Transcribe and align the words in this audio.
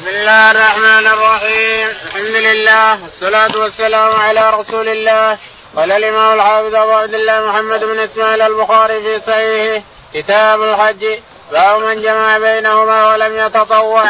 بسم 0.00 0.08
الله 0.08 0.50
الرحمن 0.50 1.06
الرحيم. 1.06 1.88
الحمد 2.06 2.36
لله 2.36 3.02
والصلاة 3.02 3.56
والسلام 3.56 4.20
على 4.20 4.50
رسول 4.50 4.88
الله. 4.88 5.38
قال 5.76 5.92
الإمام 5.92 6.34
الحافظ 6.34 6.74
أبو 6.74 6.92
عبد 6.92 7.14
الله 7.14 7.46
محمد 7.46 7.84
بن 7.84 7.98
إسماعيل 7.98 8.42
البخاري 8.42 9.00
في 9.02 9.20
صحيحه 9.20 9.82
كتاب 10.14 10.62
الحج 10.62 11.04
باب 11.52 11.80
من 11.80 12.02
جمع 12.02 12.38
بينهما 12.38 13.12
ولم 13.12 13.46
يتطوع. 13.46 14.04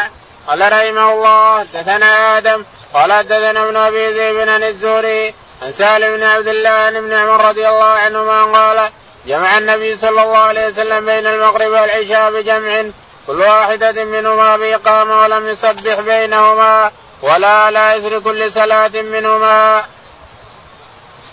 قال 0.47 0.61
رحمه 0.61 1.13
الله 1.13 1.65
دثنا 1.73 2.37
آدم 2.37 2.63
قال 2.93 3.13
حدثنا 3.13 3.63
ابن 3.65 3.75
أبي 3.75 4.11
ذئب 4.11 4.49
عن 4.49 4.63
الزهري 4.63 5.33
عن 5.61 5.71
سالم 5.71 6.17
بن 6.17 6.23
عبد 6.23 6.47
الله 6.47 6.69
عن 6.69 6.95
ابن 6.95 7.13
عمر 7.13 7.45
رضي 7.49 7.69
الله 7.69 7.93
عنهما 8.05 8.43
قال 8.43 8.89
جمع 9.27 9.57
النبي 9.57 9.97
صلى 9.97 10.23
الله 10.23 10.37
عليه 10.37 10.67
وسلم 10.67 11.05
بين 11.05 11.27
المغرب 11.27 11.71
والعشاء 11.71 12.31
بجمع 12.31 12.83
كل 13.31 13.41
واحدة 13.41 14.03
منهما 14.03 14.57
بإقامة 14.57 15.21
ولم 15.21 15.47
يسبح 15.47 15.99
بينهما 15.99 16.91
ولا 17.21 17.47
على 17.47 17.97
إثر 17.97 18.19
كل 18.19 18.51
صلاة 18.51 19.01
منهما. 19.01 19.79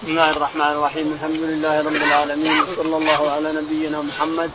بسم 0.03 0.11
الله 0.11 0.31
الرحمن 0.31 0.67
الرحيم 0.67 1.13
الحمد 1.13 1.41
لله 1.41 1.81
رب 1.81 1.97
العالمين 1.97 2.61
وصلى 2.61 2.97
الله 2.97 3.31
على 3.31 3.53
نبينا 3.53 4.03
محمد 4.03 4.51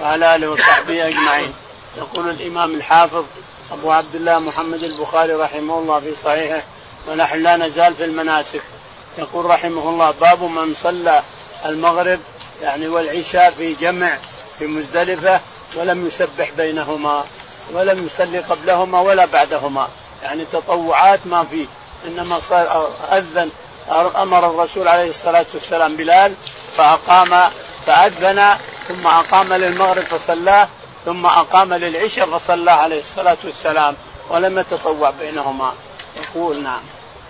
وعلى 0.00 0.36
آله 0.36 0.50
وصحبه 0.50 1.08
أجمعين. 1.08 1.54
يقول 1.98 2.30
الإمام 2.30 2.74
الحافظ 2.74 3.24
أبو 3.72 3.92
عبد 3.92 4.14
الله 4.14 4.38
محمد 4.38 4.82
البخاري 4.82 5.34
رحمه 5.34 5.78
الله 5.78 6.00
في 6.00 6.14
صحيحه 6.14 6.62
ونحن 7.08 7.42
لا 7.42 7.56
نزال 7.56 7.94
في 7.94 8.04
المناسك. 8.04 8.62
يقول 9.18 9.44
رحمه 9.44 9.88
الله 9.88 10.14
باب 10.20 10.42
من 10.42 10.74
صلى 10.74 11.22
المغرب 11.66 12.20
يعني 12.62 12.88
والعشاء 12.88 13.50
في 13.50 13.72
جمع 13.72 14.18
في 14.58 14.66
مزدلفة 14.66 15.40
ولم 15.76 16.06
يسبح 16.06 16.50
بينهما 16.56 17.24
ولم 17.74 18.06
يصلي 18.06 18.38
قبلهما 18.38 19.00
ولا 19.00 19.24
بعدهما. 19.24 19.88
يعني 20.22 20.44
تطوعات 20.52 21.20
ما 21.26 21.44
فيه 21.44 21.66
إنما 22.06 22.40
صار 22.40 22.92
أذن 23.12 23.50
أمر 24.16 24.50
الرسول 24.50 24.88
عليه 24.88 25.08
الصلاة 25.08 25.46
والسلام 25.54 25.96
بلال 25.96 26.34
فأقام 26.76 27.50
فأذن 27.86 28.56
ثم 28.88 29.06
أقام 29.06 29.52
للمغرب 29.52 30.02
فصلاه 30.02 30.68
ثم 31.04 31.26
أقام 31.26 31.74
للعشاء 31.74 32.26
فصلى 32.26 32.70
عليه 32.70 33.00
الصلاة 33.00 33.36
والسلام 33.44 33.94
ولم 34.28 34.58
يتطوع 34.58 35.10
بينهما. 35.10 35.72
يقول 36.16 36.62
نعم. 36.62 36.80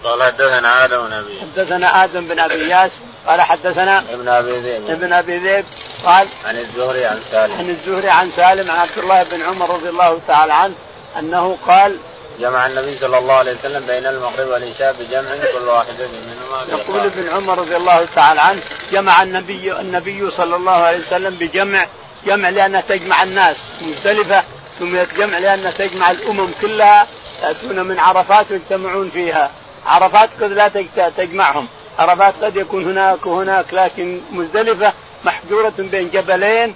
قال 0.04 0.22
حدثنا 0.22 0.84
آدم 0.84 1.06
بن 1.06 1.12
أبي 1.12 1.40
حدثنا 1.40 2.04
آدم 2.04 2.28
بن 2.28 2.38
أبي 2.38 2.68
ياس 2.68 2.90
قال 3.26 3.40
حدثنا 3.40 3.98
ابن 4.12 4.28
أبي 4.28 4.58
ذئب. 4.58 4.90
ابن 4.90 5.12
أبي 5.12 5.38
ذئب 5.38 5.64
قال 6.04 6.28
عن 6.46 6.56
الزهري 6.56 7.04
عن 7.04 7.20
سالم. 7.30 7.54
عن 7.58 7.70
الزهري 7.70 8.10
عن 8.10 8.30
سالم 8.30 8.70
عن 8.70 8.78
عبد 8.78 8.98
الله 8.98 9.22
بن 9.22 9.42
عمر 9.42 9.70
رضي 9.70 9.88
الله 9.88 10.20
تعالى 10.28 10.52
عنه 10.52 10.74
أنه 11.18 11.56
قال 11.66 11.96
جمع 12.40 12.66
النبي 12.66 12.98
صلى 12.98 13.18
الله 13.18 13.34
عليه 13.34 13.52
وسلم 13.52 13.86
بين 13.86 14.06
المغرب 14.06 14.48
والعشاء 14.48 14.96
بجمع 15.00 15.30
كل 15.52 15.68
واحد 15.68 15.94
منهما 15.98 16.80
يقول 16.80 17.00
ابن 17.00 17.28
عمر 17.28 17.58
رضي 17.58 17.76
الله 17.76 18.06
تعالى 18.14 18.40
عنه 18.40 18.60
جمع 18.92 19.22
النبي 19.22 19.72
النبي 19.72 20.30
صلى 20.30 20.56
الله 20.56 20.72
عليه 20.72 20.98
وسلم 20.98 21.34
بجمع 21.34 21.86
جمع 22.26 22.48
لانها 22.48 22.80
تجمع 22.80 23.22
الناس 23.22 23.56
مختلفه 23.80 24.44
سميت 24.78 25.14
جمع 25.14 25.38
لانها 25.38 25.70
تجمع 25.70 26.10
الأمم 26.10 26.48
كلها 26.60 27.06
يأتون 27.42 27.80
من 27.84 27.98
عرفات 27.98 28.46
ويجتمعون 28.50 29.10
فيها. 29.10 29.50
عرفات 29.86 30.30
قد 30.40 30.52
لا 30.52 30.68
تجمعهم. 31.16 31.66
عرفات 31.98 32.34
قد 32.44 32.56
يكون 32.56 32.84
هناك 32.84 33.26
وهناك 33.26 33.64
لكن 33.72 34.20
مزدلفة 34.32 34.92
محجورة 35.24 35.72
بين 35.78 36.10
جبلين 36.10 36.74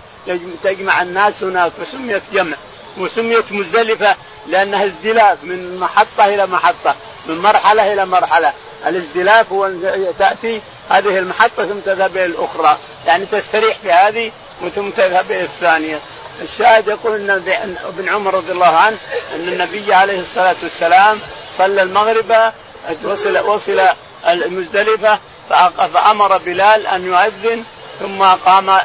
تجمع 0.65 1.03
الناس 1.03 1.43
هناك 1.43 1.73
فسميت 1.83 2.23
جمع 2.33 2.57
وسميت 2.99 3.53
مزدلفة 3.53 4.17
لأنها 4.49 4.85
ازدلاف 4.87 5.45
من 5.45 5.77
محطة 5.77 6.25
إلى 6.25 6.47
محطة 6.47 6.95
من 7.27 7.39
مرحلة 7.39 7.93
إلى 7.93 8.07
مرحلة. 8.07 8.53
الازدلاف 8.87 9.53
هو 9.53 9.71
تأتي 10.19 10.61
هذه 10.91 11.19
المحطة 11.19 11.67
ثم 11.67 11.79
تذهب 11.85 12.17
إلى 12.17 12.25
الأخرى. 12.25 12.79
يعني 13.07 13.27
تستريح 13.27 13.77
في 13.77 13.93
هذه 13.93 14.33
وثم 14.63 14.91
تذهب 14.91 15.31
إلى 15.31 15.45
الثانية. 15.45 16.01
الشاهد 16.43 16.89
يقول 16.89 17.31
إن 17.31 17.31
ابن 17.85 18.09
عمر 18.09 18.35
رضي 18.35 18.53
الله 18.53 18.77
عنه 18.77 18.97
أن 19.35 19.49
النبي 19.49 19.95
عليه 19.95 20.21
الصلاة 20.21 20.57
والسلام 20.63 21.19
صلى 21.59 21.83
المغرب 21.83 22.53
وصل 23.05 23.39
وصل 23.39 23.81
المزدلفة 24.29 25.19
فأمر 25.95 26.39
بلال 26.39 26.87
أن 26.87 27.07
يؤذن 27.07 27.65
ثم 28.01 28.23
اقام 28.23 28.79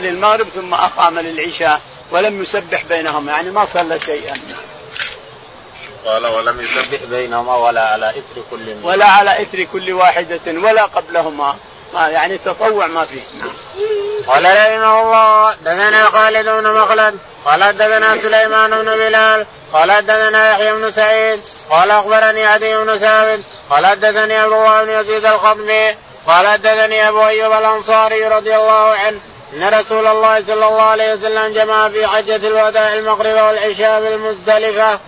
للمغرب 0.00 0.48
ثم 0.48 0.74
أقام 0.74 1.18
للعشاء 1.18 1.80
ولم 2.10 2.42
يسبح 2.42 2.84
بينهما 2.84 3.32
يعني 3.32 3.50
ما 3.50 3.64
صلى 3.64 4.00
شيئا 4.00 4.34
قال 6.04 6.26
ولم 6.26 6.60
يسبح 6.60 7.04
بينهما 7.10 7.56
ولا 7.56 7.88
على 7.88 8.10
إثر 8.10 8.42
كل 8.50 8.58
منهم. 8.58 8.84
ولا 8.84 9.06
على 9.06 9.42
إثر 9.42 9.66
كل 9.72 9.92
واحدة 9.92 10.40
ولا 10.46 10.84
قبلهما 10.84 11.56
ما 11.94 12.08
يعني 12.08 12.38
تطوع 12.38 12.86
ما 12.86 13.06
فيه 13.06 13.22
نعم. 13.38 13.52
قال 14.26 14.44
رحمه 14.44 15.02
الله 15.02 15.54
دثنا 15.54 16.04
خالد 16.04 16.48
بن 16.48 16.72
مخلد 16.72 17.18
قال 17.44 17.76
دثنا 17.76 18.16
سليمان 18.16 18.70
بن 18.70 18.84
بلال 18.84 19.46
قال 19.72 20.06
دثنا 20.06 20.50
يحيى 20.50 20.72
بن 20.72 20.90
سعيد 20.90 21.40
قال 21.70 21.90
أخبرني 21.90 22.46
عدي 22.46 22.76
بن 22.76 22.98
ثابت 22.98 23.44
قال 23.70 23.86
حدثني 23.86 24.36
عبد 24.36 24.52
الله 24.52 24.84
بن 24.84 24.90
يزيد 24.90 25.24
الخطبي 25.24 25.96
قال 26.26 26.48
حدثني 26.48 27.08
أبو 27.08 27.26
أيوب 27.26 27.52
الأنصاري 27.52 28.28
رضي 28.28 28.56
الله 28.56 28.92
عنه 28.92 29.20
إن 29.52 29.68
رسول 29.68 30.06
الله 30.06 30.42
صلى 30.42 30.66
الله 30.68 30.82
عليه 30.82 31.12
وسلم 31.12 31.54
جمع 31.54 31.88
في 31.88 32.06
حجة 32.06 32.36
الوداع 32.36 32.94
المغرب 32.94 33.46
والعشاء 33.46 34.00
بالمزدلفة. 34.00 34.98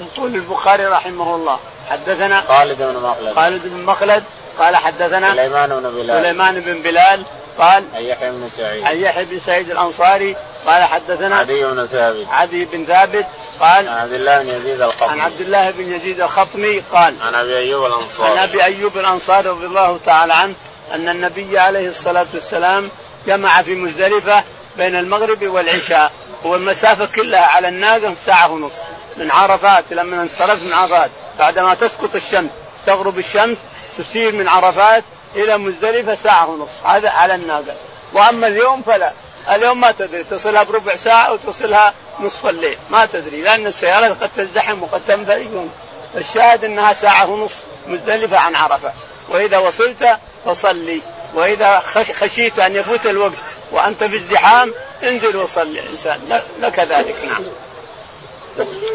يقول 0.00 0.34
البخاري 0.34 0.86
رحمه 0.86 1.34
الله 1.34 1.58
حدثنا 1.90 2.40
خالد 2.40 2.78
بن 2.78 2.96
مخلد 2.96 3.34
خالد 3.34 3.62
بن 3.64 3.82
مخلد 3.82 4.24
قال 4.58 4.76
حدثنا 4.76 5.32
سليمان 5.32 5.68
بن 5.68 5.90
بلال 5.90 6.06
سليمان 6.06 6.60
بن 6.60 6.82
بلال 6.82 7.22
قال 7.58 7.84
عن 7.94 8.02
يحيى 8.02 8.30
بن 8.30 8.48
سعيد. 8.48 8.84
عن 8.84 8.96
يحيى 8.96 9.24
بن 9.24 9.40
سعيد 9.40 9.70
الأنصاري 9.70 10.36
قال 10.66 10.82
حدثنا 10.82 11.36
عدي 11.36 11.64
بن 11.64 11.86
ثابت. 11.86 12.26
عدي 12.30 12.64
بن 12.64 12.84
ثابت 12.84 13.26
قال 13.60 13.88
عن 13.88 13.98
عبد 13.98 14.12
الله 14.12 14.42
بن 14.42 14.48
يزيد 14.48 14.80
الخطمي 14.80 15.10
عن 15.10 15.20
عبد 15.20 15.40
الله 15.40 15.70
بن 15.70 15.92
يزيد 15.92 16.20
الخطمي 16.20 16.78
قال 16.92 17.14
عن 17.22 17.34
أبي 17.34 17.56
أيوب 17.58 17.86
الأنصاري. 17.86 18.30
عن 18.30 18.38
أبي 18.38 18.64
أيوب 18.64 18.98
الأنصاري 18.98 19.48
رضي 19.48 19.66
الله 19.66 19.98
تعالى 20.06 20.34
عنه 20.34 20.54
أن 20.94 21.08
النبي 21.08 21.58
عليه 21.58 21.88
الصلاة 21.88 22.26
والسلام 22.34 22.88
جمع 23.26 23.62
في 23.62 23.74
مزدلفة 23.74 24.44
بين 24.76 24.96
المغرب 24.96 25.42
والعشاء. 25.42 26.12
والمسافه 26.44 27.06
كلها 27.06 27.46
على 27.46 27.68
الناقة 27.68 28.14
ساعة 28.26 28.52
ونص. 28.52 28.76
من 29.16 29.30
عرفات 29.30 29.84
لما 29.90 30.22
انصرفت 30.22 30.62
من 30.62 30.72
عرفات. 30.72 31.10
بعدما 31.38 31.74
تسقط 31.74 32.14
الشمس 32.14 32.50
تغرب 32.86 33.18
الشمس 33.18 33.58
تسير 33.98 34.32
من 34.32 34.48
عرفات 34.48 35.04
إلى 35.36 35.58
مزدلفة 35.58 36.14
ساعة 36.14 36.50
ونص 36.50 36.70
هذا 36.84 37.10
على 37.10 37.34
الناقة. 37.34 37.74
وأما 38.14 38.46
اليوم 38.46 38.82
فلا. 38.82 39.12
اليوم 39.50 39.80
ما 39.80 39.90
تدري. 39.90 40.24
تصلها 40.24 40.62
بربع 40.62 40.96
ساعة 40.96 41.32
وتصلها 41.32 41.94
نصف 42.20 42.46
الليل. 42.46 42.78
ما 42.90 43.06
تدري. 43.06 43.42
لأن 43.42 43.66
السيارات 43.66 44.22
قد 44.22 44.30
تزدحم 44.36 44.82
وقد 44.82 45.00
تنفرق 45.08 45.68
الشاهد 46.16 46.64
أنها 46.64 46.92
ساعة 46.92 47.30
ونص 47.30 47.54
مزدلفة 47.86 48.38
عن 48.38 48.56
عرفة. 48.56 48.92
وإذا 49.28 49.58
وصلت 49.58 50.18
فصلي. 50.46 51.00
وإذا 51.34 51.78
خشيت 52.12 52.58
أن 52.58 52.76
يفوت 52.76 53.06
الوقت 53.06 53.38
وأنت 53.72 54.04
في 54.04 54.16
الزحام 54.16 54.74
انزل 55.02 55.36
وصلي 55.36 55.80
الانسان 55.80 56.40
لك 56.60 56.78
ذلك 56.78 57.16
نعم. 57.24 57.42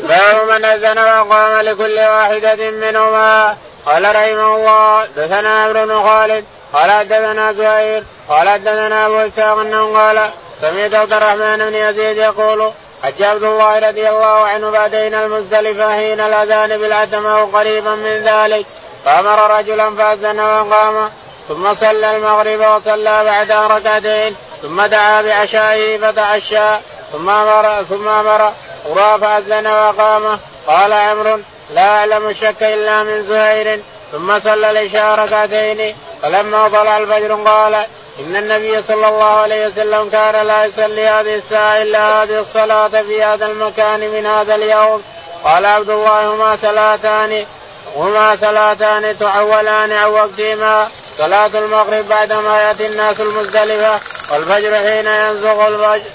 باب 0.04 0.50
من 0.50 0.66
اذن 0.66 1.00
وقام 1.00 1.62
لكل 1.62 2.00
واحدة 2.00 2.72
منهما 2.72 3.58
قال 3.86 4.16
رحمه 4.16 4.56
الله 4.56 5.06
دثنا 5.06 5.64
عمرو 5.64 5.86
بن 5.86 6.04
خالد 6.04 6.46
قال 6.74 6.92
حدثنا 6.92 7.54
زهير 7.54 8.04
قال 8.30 8.50
حدثنا 8.50 9.06
أبو 9.06 9.16
إسحاق 9.16 9.60
أنه 9.60 9.98
قال 9.98 10.30
سمعت 10.62 10.94
عبد 10.94 11.14
الرحمن 11.14 11.58
بن 11.58 11.76
يزيد 11.76 12.18
يقول 12.18 12.72
حج 13.04 13.24
عبد 13.24 13.44
الله 13.44 13.80
رضي 13.80 14.10
الله 14.10 14.46
عنه 14.46 14.72
بعدين 14.72 15.14
المزدلفة 15.14 15.96
حين 15.96 16.20
الأذان 16.20 16.78
بالعتمه 16.78 17.58
قريبا 17.58 17.96
من 17.96 18.24
ذلك 18.24 18.66
فأمر 19.06 19.58
رجلا 19.58 19.96
فأذن 19.96 20.40
وقام 20.40 21.10
ثم 21.48 21.74
صلى 21.74 22.16
المغرب 22.16 22.76
وصلى 22.76 23.24
بعدها 23.26 23.68
ركعتين 23.68 24.36
ثم 24.62 24.82
دعا 24.82 25.22
بعشائه 25.22 25.98
فتعشى 25.98 26.78
ثم 27.12 27.30
أمر 27.30 27.84
ثم 27.84 28.08
أمر 28.08 28.52
فأذن 29.22 29.68
وقام 29.68 30.40
قال 30.68 30.94
عمرو 30.94 31.40
لا 31.74 31.82
أعلم 31.82 32.30
الشك 32.30 32.64
إلا 32.64 33.04
من 33.04 33.22
زهير 33.22 33.82
ثم 34.12 34.40
صلى 34.40 34.72
العشاء 34.72 35.16
ركعتين 35.16 35.96
فلما 36.22 36.68
طلع 36.68 36.98
الفجر 36.98 37.36
قال 37.36 37.86
إن 38.20 38.36
النبي 38.36 38.82
صلى 38.82 39.08
الله 39.08 39.24
عليه 39.24 39.68
وسلم 39.68 40.10
كان 40.10 40.48
لا 40.48 40.66
يصلي 40.66 41.08
هذه 41.08 41.36
الساعة 41.36 41.82
إلا 41.82 42.24
هذه 42.24 42.40
الصلاة 42.40 42.88
في 42.88 43.24
هذا 43.24 43.46
المكان 43.46 44.00
من 44.00 44.26
هذا 44.26 44.56
اليوم. 44.56 45.04
قال 45.44 45.66
عبد 45.66 45.90
الله 45.90 46.34
هما 46.34 46.56
صلاتان 46.56 47.46
هما 47.96 48.36
صلاتان 48.36 49.20
تعولان 49.20 49.92
عن 49.92 50.10
وقتهما. 50.10 50.88
صلاة 51.18 51.52
المغرب 51.56 52.08
بعدما 52.08 52.62
يأتي 52.62 52.86
الناس 52.88 53.22
المزدلفة 53.22 54.00
والفجر 54.32 54.76
حين 54.76 55.08
ينزغ 55.08 55.68
الفجر. 55.68 56.10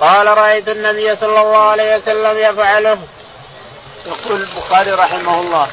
قال 0.00 0.38
رأيت 0.38 0.68
النبي 0.68 1.16
صلى 1.16 1.40
الله 1.40 1.58
عليه 1.58 1.96
وسلم 1.96 2.38
يفعله. 2.38 2.98
يقول 4.06 4.40
البخاري 4.40 4.90
رحمه 4.90 5.40
الله 5.40 5.66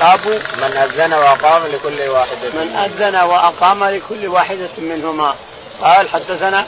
باب 0.00 0.26
من 0.56 0.76
أذن 0.76 1.14
وأقام 1.14 1.66
لكل 1.66 2.08
واحدة 2.08 2.50
من 2.54 2.76
أذن 2.76 3.16
وأقام 3.16 3.84
لكل 3.84 4.26
واحدة 4.26 4.70
منهما. 4.78 5.34
قال 5.82 6.08
حدثنا 6.08 6.66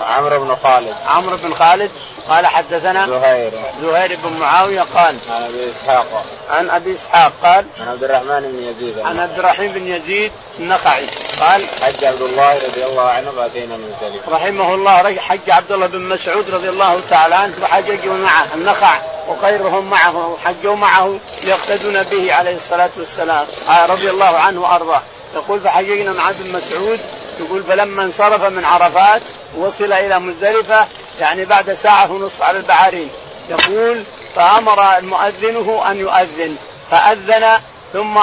عمرو 0.00 0.44
بن 0.44 0.56
خالد. 0.62 0.94
عمرو 1.06 1.36
بن 1.36 1.54
خالد. 1.54 1.90
قال 2.28 2.46
حدثنا 2.46 3.06
زهير. 3.06 3.52
زهير 3.82 4.18
بن 4.24 4.32
معاوية 4.32 4.80
قال 4.94 5.16
عن 5.30 5.42
أبي 5.42 5.70
إسحاق. 5.70 6.24
عن 6.50 6.70
أبي 6.70 6.92
إسحاق 6.92 7.32
قال 7.42 7.64
عن 7.80 7.88
عبد 7.88 8.04
الرحمن 8.04 8.40
بن 8.40 8.58
يزيد. 8.68 8.98
عن 8.98 9.20
عبد 9.20 9.38
الرحيم 9.38 9.72
بن 9.72 9.86
يزيد 9.86 10.32
النخعي 10.58 11.06
قال 11.40 11.66
حج 11.82 12.04
عبد 12.04 12.22
الله 12.22 12.54
رضي 12.54 12.84
الله 12.84 13.02
عنه 13.02 13.30
فاتينا 13.30 13.76
مزدلفه 13.76 14.32
رحمه 14.32 14.74
الله 14.74 15.18
حج 15.20 15.50
عبد 15.50 15.72
الله 15.72 15.86
بن 15.86 16.00
مسعود 16.00 16.50
رضي 16.50 16.68
الله 16.68 17.00
تعالى 17.10 17.34
عنه 17.34 17.54
وحججوا 17.62 18.14
معه 18.14 18.46
النخع 18.54 18.98
وغيرهم 19.28 19.90
معه 19.90 20.36
حجوا 20.44 20.74
معه 20.76 21.18
يقتدون 21.42 22.02
به 22.02 22.34
عليه 22.34 22.56
الصلاة 22.56 22.90
والسلام. 22.96 23.46
رضي 23.88 24.10
الله 24.10 24.38
عنه 24.38 24.62
وأرضاه. 24.62 25.02
يقول 25.34 25.60
فحججنا 25.60 26.12
مع 26.12 26.30
ابن 26.30 26.52
مسعود 26.52 27.00
يقول 27.40 27.62
فلما 27.62 28.02
انصرف 28.02 28.44
من 28.44 28.64
عرفات 28.64 29.22
وصل 29.56 29.92
إلى 29.92 30.18
مزدلفة 30.18 30.86
يعني 31.20 31.44
بعد 31.44 31.72
ساعة 31.72 32.12
ونصف 32.12 32.42
على 32.42 32.58
البعارين. 32.58 33.08
يقول 33.50 34.04
فأمر 34.36 35.00
مؤذنه 35.00 35.90
أن 35.90 35.96
يؤذن. 35.96 36.56
فأذن 36.90 37.60
ثم 37.92 38.20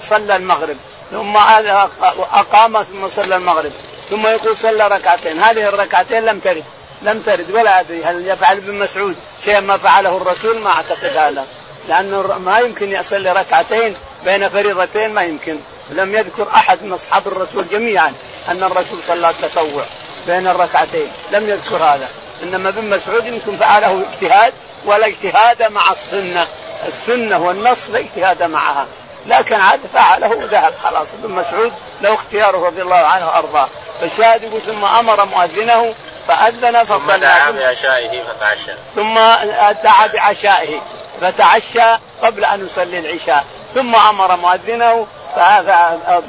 صلى 0.00 0.36
المغرب. 0.36 0.76
ثم 1.10 1.36
أقام 2.32 2.82
ثم 2.82 3.08
صلى 3.08 3.36
المغرب. 3.36 3.72
ثم 4.10 4.26
يقول 4.26 4.56
صلى 4.56 4.88
ركعتين. 4.88 5.40
هذه 5.40 5.68
الركعتين 5.68 6.24
لم 6.24 6.38
ترد. 6.38 6.64
لم 7.02 7.20
ترد 7.20 7.50
ولا 7.50 7.80
أدري 7.80 8.04
هل 8.04 8.28
يفعل 8.28 8.56
ابن 8.56 8.78
مسعود 8.78 9.16
شيئا 9.44 9.60
ما 9.60 9.76
فعله 9.76 10.16
الرسول؟ 10.16 10.60
ما 10.60 10.70
أعتقد 10.70 11.16
هذا. 11.16 11.46
لأنه 11.88 12.38
ما 12.38 12.58
يمكن 12.58 12.92
يصلي 12.92 13.32
ركعتين 13.32 13.96
بين 14.24 14.48
فريضتين 14.48 15.14
ما 15.14 15.22
يمكن. 15.22 15.58
لم 15.90 16.14
يذكر 16.14 16.48
أحد 16.54 16.82
من 16.82 16.92
أصحاب 16.92 17.28
الرسول 17.28 17.68
جميعا 17.68 18.12
أن 18.48 18.62
الرسول 18.62 19.02
صلى 19.02 19.30
التطوع 19.30 19.84
بين 20.26 20.46
الركعتين. 20.46 21.08
لم 21.32 21.48
يذكر 21.48 21.76
هذا. 21.76 22.08
إنما 22.42 22.68
ابن 22.68 22.90
مسعود 22.90 23.26
يمكن 23.26 23.56
فعله 23.56 24.04
اجتهاد 24.12 24.52
ولا 24.84 25.06
اجتهاد 25.06 25.62
مع 25.62 25.90
السنة. 25.90 26.46
السنة 26.88 27.38
والنص 27.38 27.90
لا 27.90 27.98
اجتهاد 27.98 28.42
معها. 28.42 28.86
لكن 29.26 29.54
عاد 29.54 29.80
فعله 29.94 30.28
وذهب 30.28 30.74
خلاص. 30.82 31.08
ابن 31.14 31.30
مسعود 31.34 31.72
له 32.00 32.14
اختياره 32.14 32.66
رضي 32.66 32.82
الله 32.82 32.96
عنه 32.96 33.26
وارضاه 33.26 33.68
فالشاهد 34.00 34.42
يقول 34.42 34.60
ثم 34.60 34.84
أمر 34.84 35.24
مؤذنه 35.24 35.94
فأذن 36.28 36.84
فصلى 36.84 36.98
ثم 36.98 37.20
دعا 37.20 37.50
بعشائه 37.50 38.22
فتعشى. 38.22 38.72
ثم 38.96 39.14
دعا 39.84 40.06
بعشائه 40.06 40.80
فتعشى 41.20 41.98
قبل 42.22 42.44
أن 42.44 42.66
يصلي 42.66 42.98
العشاء. 42.98 43.44
ثم 43.74 43.94
أمر 43.94 44.36
مؤذنه 44.36 45.06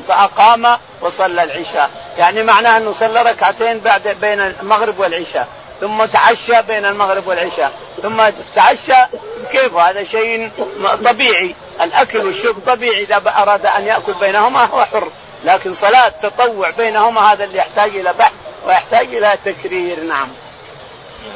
فأقام 0.08 0.78
وصلى 1.02 1.44
العشاء. 1.44 1.90
يعني 2.18 2.44
معناه 2.44 2.78
أنه 2.78 2.94
صلى 3.00 3.22
ركعتين 3.22 3.80
بعد 3.80 4.18
بين 4.22 4.40
المغرب 4.40 5.00
والعشاء. 5.00 5.48
ثم 5.82 6.06
تعشى 6.06 6.62
بين 6.62 6.86
المغرب 6.86 7.28
والعشاء. 7.28 7.72
ثم 8.02 8.24
تعشى 8.56 9.06
كيف؟ 9.52 9.76
هذا 9.76 10.04
شيء 10.04 10.52
طبيعي. 11.06 11.56
الأكل 11.82 12.18
والشرب 12.18 12.56
طبيعي 12.68 13.04
إذا 13.04 13.22
أراد 13.28 13.66
أن 13.66 13.86
يأكل 13.86 14.14
بينهما 14.14 14.66
هو 14.66 14.86
حر. 14.86 15.12
لكن 15.46 15.74
صلاة 15.74 16.14
تطوع 16.22 16.70
بينهما 16.70 17.22
هذا 17.22 17.44
اللي 17.44 17.58
يحتاج 17.58 17.90
إلى 17.96 18.14
بحث 18.14 18.34
ويحتاج 18.68 19.16
إلى 19.16 19.38
تكرير. 19.46 20.00
نعم. 20.00 20.30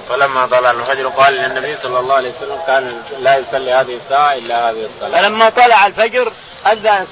فلما 0.09 0.45
طلع 0.45 0.71
الفجر 0.71 1.07
قال 1.07 1.33
للنبي 1.33 1.75
صلى 1.75 1.99
الله 1.99 2.15
عليه 2.15 2.29
وسلم 2.29 2.59
كان 2.67 3.01
لا 3.19 3.37
يصلي 3.37 3.71
هذه 3.71 3.95
الساعة 3.95 4.33
إلا 4.33 4.69
هذه 4.69 4.85
الصلاة. 4.85 5.21
فلما 5.21 5.49
طلع 5.49 5.87
الفجر 5.87 6.31
أذن, 6.71 7.07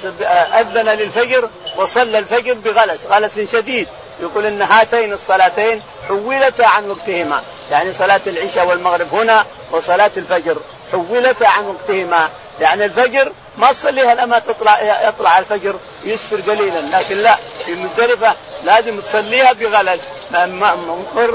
أذن 0.53 0.89
للفجر 0.89 1.49
وصلى 1.75 2.19
الفجر 2.19 2.53
بغلس 2.53 3.05
غلس 3.05 3.39
شديد. 3.39 3.87
يقول 4.21 4.45
إن 4.45 4.61
هاتين 4.61 5.13
الصلاتين 5.13 5.81
حولتا 6.07 6.63
عن 6.63 6.89
وقتهما. 6.89 7.41
يعني 7.71 7.93
صلاة 7.93 8.21
العشاء 8.27 8.65
والمغرب 8.65 9.13
هنا 9.13 9.45
وصلاة 9.71 10.11
الفجر 10.17 10.57
حولتا 10.91 11.45
عن 11.45 11.65
وقتهما. 11.65 12.29
يعني 12.61 12.85
الفجر 12.85 13.31
ما 13.57 13.71
تصليها 13.71 14.15
لما 14.15 14.39
تطلع 14.39 15.07
يطلع 15.07 15.39
الفجر 15.39 15.75
يسفر 16.03 16.51
قليلا 16.51 16.79
لكن 16.97 17.17
لا 17.17 17.35
في 17.65 17.75
مزدلفة 17.75 18.33
لازم 18.63 18.99
تصليها 18.99 19.53
بغلس. 19.53 20.01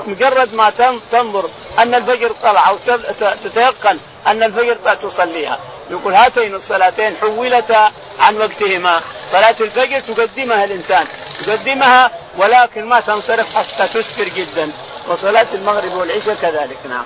مجرد 0.07 0.55
ما 0.55 0.73
تنظر 1.13 1.51
أن 1.79 1.95
الفجر 1.95 2.31
طلع 2.43 2.69
أو 2.69 2.77
تتيقن 3.45 3.99
أن 4.27 4.43
الفجر 4.43 4.77
تصليها. 5.03 5.59
يقول 5.90 6.14
هاتين 6.14 6.55
الصلاتين 6.55 7.17
حولتا 7.20 7.93
عن 8.20 8.37
وقتهما. 8.37 9.00
صلاة 9.32 9.55
الفجر 9.61 10.00
تقدمها 10.00 10.64
الإنسان. 10.64 11.06
تقدمها 11.46 12.11
ولكن 12.38 12.85
ما 12.85 13.00
تنصرف 13.00 13.56
حتى 13.56 13.88
تسفر 13.94 14.25
جدا. 14.25 14.70
وصلاة 15.08 15.46
المغرب 15.55 15.94
والعشاء 15.94 16.37
كذلك 16.43 16.79
نعم. 16.88 17.05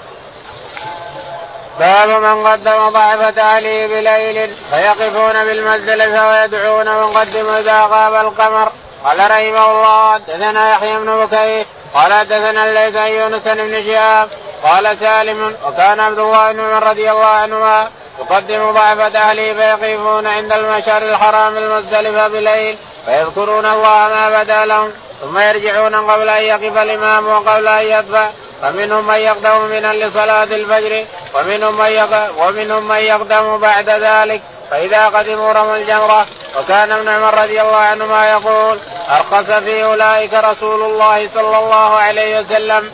باب 1.79 2.09
من 2.09 2.47
قدم 2.47 2.89
ضعفة 2.89 3.43
أهله 3.43 3.87
بليل 3.87 4.51
فيقفون 4.71 5.45
بالمزدلفة 5.45 6.29
ويدعون 6.29 6.89
ويقدم 6.89 7.49
إذا 7.49 7.81
غاب 7.81 8.15
القمر. 8.15 8.73
قال 9.05 9.19
رحمه 9.19 9.71
الله 9.71 10.15
حدثنا 10.15 10.73
يحيى 10.73 10.97
بن 10.99 11.27
بكير 11.27 11.67
قال 11.95 12.13
حدثنا 12.13 12.65
الليث 12.65 12.97
يونس 12.97 13.43
بن 13.45 13.85
شهاب 13.85 14.29
قال 14.65 14.99
سالم 14.99 15.57
وكان 15.67 16.01
عبد 16.01 16.19
الله 16.19 16.53
بن 16.53 16.61
عمر 16.61 16.87
رضي 16.87 17.11
الله 17.11 17.25
عنهما 17.25 17.91
يقدم 18.19 18.73
ضعفة 18.73 19.19
أهله 19.19 19.53
فيقفون 19.53 20.27
عند 20.27 20.53
المشعر 20.53 21.03
الحرام 21.03 21.57
المزدلفة 21.57 22.29
بليل 22.29 22.77
فيذكرون 23.07 23.67
الله 23.67 24.09
ما 24.15 24.43
بدا 24.43 24.65
لهم 24.67 24.93
ثم 25.21 25.39
يرجعون 25.39 26.11
قبل 26.11 26.29
أن 26.29 26.43
يقف 26.43 26.79
الإمام 26.79 27.27
وقبل 27.27 27.69
أن 27.69 27.87
يدفع 27.87 28.29
فمنهم 28.63 29.07
من 29.07 29.15
يقدم 29.15 29.61
منا 29.61 29.95
لصلاة 29.95 30.45
الفجر 30.45 31.05
ومنهم 31.35 31.79
من 31.79 32.29
ومنهم 32.39 32.89
من 32.89 32.97
يقدم 32.97 33.59
بعد 33.59 33.91
ذلك 33.91 34.43
فإذا 34.71 35.09
قدموا 35.09 35.53
رموا 35.53 35.77
الجمرة 35.77 36.27
وكان 36.59 36.93
ابن 36.93 37.09
عمر 37.09 37.43
رضي 37.43 37.61
الله 37.61 37.77
عنهما 37.77 38.31
يقول 38.31 38.79
أرخص 39.11 39.51
في 39.51 39.85
أولئك 39.85 40.35
رسول 40.35 40.83
الله 40.83 41.29
صلى 41.35 41.59
الله 41.59 41.97
عليه 41.97 42.41
وسلم. 42.41 42.91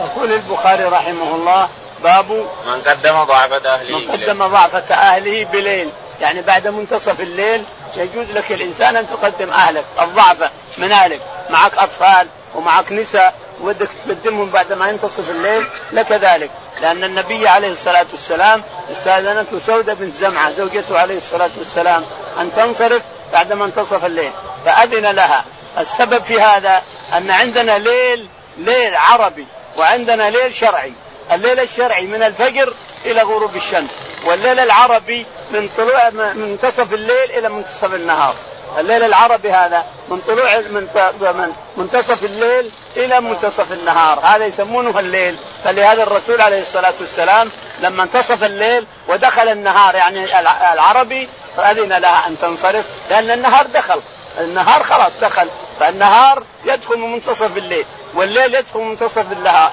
يقول 0.00 0.32
البخاري 0.32 0.84
رحمه 0.84 1.34
الله 1.34 1.68
باب 2.02 2.30
من 2.66 2.82
قدم 2.86 3.24
ضعفة 3.24 3.74
أهله 3.74 3.98
من 3.98 4.10
قدم 4.12 4.46
ضعفة 4.46 4.94
أهله 4.94 5.44
بليل. 5.44 5.90
يعني 6.20 6.42
بعد 6.42 6.68
منتصف 6.68 7.20
الليل 7.20 7.64
يجوز 7.96 8.30
لك 8.30 8.52
الإنسان 8.52 8.96
أن 8.96 9.06
تقدم 9.10 9.50
أهلك 9.50 9.84
الضعفة 10.00 10.50
من 10.78 10.92
أهلك. 10.92 11.20
معك 11.50 11.78
أطفال 11.78 12.28
ومعك 12.54 12.92
نساء 12.92 13.34
ودك 13.60 13.88
تقدمهم 14.06 14.50
بعد 14.50 14.72
ما 14.72 14.88
ينتصف 14.88 15.30
الليل 15.30 15.66
لك 15.92 16.12
ذلك. 16.12 16.50
لأن 16.80 17.04
النبي 17.04 17.48
عليه 17.48 17.72
الصلاة 17.72 18.06
والسلام 18.12 18.62
استأذنته 18.92 19.58
سودة 19.58 19.94
بنت 19.94 20.14
زمعة 20.14 20.50
زوجته 20.50 20.98
عليه 20.98 21.16
الصلاة 21.16 21.50
والسلام 21.58 22.04
أن 22.40 22.50
تنصرف 22.56 23.02
بعد 23.32 23.52
ما 23.52 23.64
انتصف 23.64 24.04
الليل. 24.04 24.32
فأذن 24.64 25.06
لها. 25.06 25.44
السبب 25.78 26.24
في 26.24 26.40
هذا 26.40 26.82
أن 27.16 27.30
عندنا 27.30 27.78
ليل 27.78 28.28
ليل 28.58 28.96
عربي 28.96 29.46
وعندنا 29.76 30.30
ليل 30.30 30.54
شرعي. 30.54 30.92
الليل 31.32 31.60
الشرعي 31.60 32.06
من 32.06 32.22
الفجر 32.22 32.74
إلى 33.04 33.22
غروب 33.22 33.56
الشمس 33.56 33.90
والليل 34.24 34.58
العربي 34.60 35.26
من 35.50 35.68
طلوع 35.76 36.10
من 36.10 36.36
منتصف 36.36 36.92
الليل 36.92 37.30
إلى 37.30 37.48
منتصف 37.48 37.94
النهار. 37.94 38.34
الليل 38.78 39.04
العربي 39.04 39.50
هذا 39.50 39.84
من 40.08 40.20
طلوع 40.20 40.56
من 40.56 41.52
منتصف 41.76 42.24
الليل 42.24 42.70
إلى 42.96 43.20
منتصف 43.20 43.72
النهار. 43.72 44.20
هذا 44.20 44.46
يسمونه 44.46 44.98
الليل. 44.98 45.36
فلهذا 45.64 46.02
الرسول 46.02 46.40
عليه 46.40 46.60
الصلاة 46.60 46.94
والسلام 47.00 47.50
لما 47.80 48.02
انتصف 48.02 48.44
الليل 48.44 48.86
ودخل 49.08 49.48
النهار 49.48 49.94
يعني 49.94 50.40
العربي 50.72 51.28
فأذن 51.56 51.92
لها 51.92 52.26
أن 52.26 52.38
تنصرف 52.38 52.84
لأن 53.10 53.30
النهار 53.30 53.66
دخل. 53.66 54.00
النهار 54.38 54.82
خلاص 54.82 55.12
دخل 55.20 55.48
فالنهار 55.80 56.42
يدخل 56.64 56.96
من 56.96 57.12
منتصف 57.12 57.56
الليل 57.56 57.84
والليل 58.14 58.54
يدخل 58.54 58.80
من 58.80 58.88
منتصف 58.88 59.24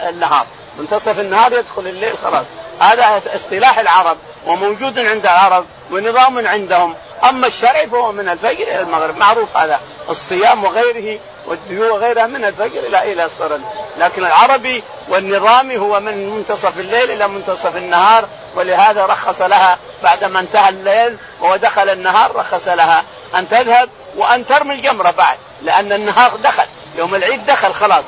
النهار. 0.10 0.46
منتصف 0.80 1.20
النهار 1.20 1.54
يدخل 1.54 1.88
الليل 1.88 2.18
خلاص. 2.18 2.46
هذا 2.80 3.22
اصطلاح 3.36 3.80
العرب 3.80 4.18
وموجود 4.46 5.00
عند 5.00 5.26
العرب 5.26 5.66
ونظام 5.92 6.48
عندهم. 6.48 6.96
أما 7.30 7.48
الشرع 7.48 7.86
فهو 7.86 8.12
من 8.12 8.30
الفجر 8.30 8.64
إلى 8.64 8.80
المغرب. 8.80 9.18
معروف 9.18 9.58
هذا. 9.58 9.80
الصيام 10.10 10.64
وغيره 10.64 11.20
والديو 11.46 11.96
وغيرها 11.96 12.28
من 12.28 12.46
الفجر 12.46 12.80
إلى 12.80 13.14
إلى 13.14 13.26
الصرد 13.26 13.62
لكن 13.98 14.26
العربي 14.26 14.84
والنظامي 15.10 15.78
هو 15.78 16.00
من 16.00 16.30
منتصف 16.30 16.80
الليل 16.80 17.12
إلى 17.12 17.28
منتصف 17.28 17.78
النهار 17.78 18.28
ولهذا 18.56 19.06
رخص 19.06 19.42
لها 19.42 19.78
بعدما 20.04 20.40
انتهى 20.40 20.70
الليل 20.70 21.18
ودخل 21.42 21.90
النهار 21.90 22.36
رخص 22.36 22.68
لها 22.68 23.04
أن 23.36 23.50
تذهب 23.50 23.90
وأن 24.16 24.48
ترمي 24.48 24.74
الجمرة 24.74 25.12
بعد 25.12 25.38
لأن 25.62 25.92
النهار 25.92 26.36
دخل 26.36 26.66
يوم 26.98 27.16
العيد 27.16 27.46
دخل 27.46 27.74
خلاص. 27.74 28.04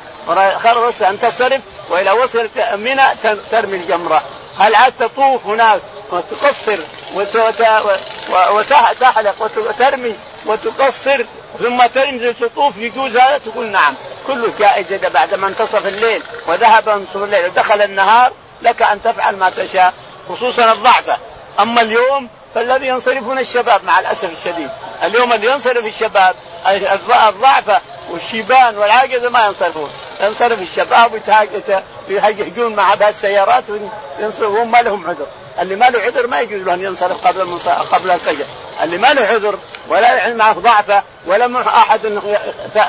خلص 0.56 1.02
أن 1.02 1.20
تصرف 1.20 1.60
واذا 1.90 2.12
وصلت 2.12 2.58
منى 2.58 3.02
ترمي 3.50 3.76
الجمرة. 3.76 4.22
هل 4.58 4.74
عاد 4.74 4.92
تطوف 4.98 5.46
هناك 5.46 5.80
وتقصر 6.12 6.78
وتحلق 8.50 9.50
وترمي 9.56 10.14
وتقصر 10.46 11.24
ثم 11.58 11.86
تنزل 11.86 12.34
تطوف 12.34 12.76
يجوز 12.76 13.16
هذا؟ 13.16 13.38
تقول 13.38 13.66
نعم. 13.66 13.94
كله 14.26 14.52
جائز 14.58 14.92
اذا 14.92 15.08
بعد 15.08 15.34
ما 15.34 15.48
انتصف 15.48 15.86
الليل 15.86 16.22
وذهب 16.46 16.88
انتصف 16.88 17.16
الليل 17.16 17.44
ودخل 17.44 17.82
النهار 17.82 18.32
لك 18.62 18.82
أن 18.82 19.02
تفعل 19.02 19.36
ما 19.36 19.50
تشاء 19.50 19.94
خصوصا 20.28 20.72
الضعفة. 20.72 21.16
أما 21.60 21.82
اليوم 21.82 22.28
فالذي 22.54 22.86
ينصرفون 22.86 23.38
الشباب 23.38 23.84
مع 23.84 24.00
الأسف 24.00 24.38
الشديد. 24.38 24.70
اليوم 25.02 25.32
اللي 25.32 25.46
ينصرف 25.50 25.84
الشباب 25.84 26.34
الضعفة 27.28 27.80
والشيبان 28.10 28.78
والعاجزه 28.78 29.30
ما 29.30 29.46
ينصرفون. 29.46 29.90
ينصرف 30.20 30.62
الشباب 30.62 31.20
ويهجهجون 32.08 32.76
مع 32.76 32.94
السيارات 33.08 33.64
وينصرفون 34.18 34.66
ما 34.68 34.82
لهم 34.82 35.06
عذر. 35.06 35.26
اللي 35.60 35.76
ما 35.76 35.90
له 35.90 36.00
عذر 36.00 36.26
ما 36.26 36.40
يجوز 36.40 36.62
له 36.62 36.74
ان 36.74 36.82
ينصرف 36.82 37.26
قبل 37.26 37.58
قبل 37.92 38.10
الفجر. 38.10 38.44
اللي 38.82 38.98
ما 38.98 39.06
له 39.06 39.22
عذر 39.22 39.58
ولا 39.88 40.34
معه 40.34 40.52
ضعفه 40.52 41.02
ولا 41.26 41.46
معه 41.46 41.68
أحد 41.68 42.00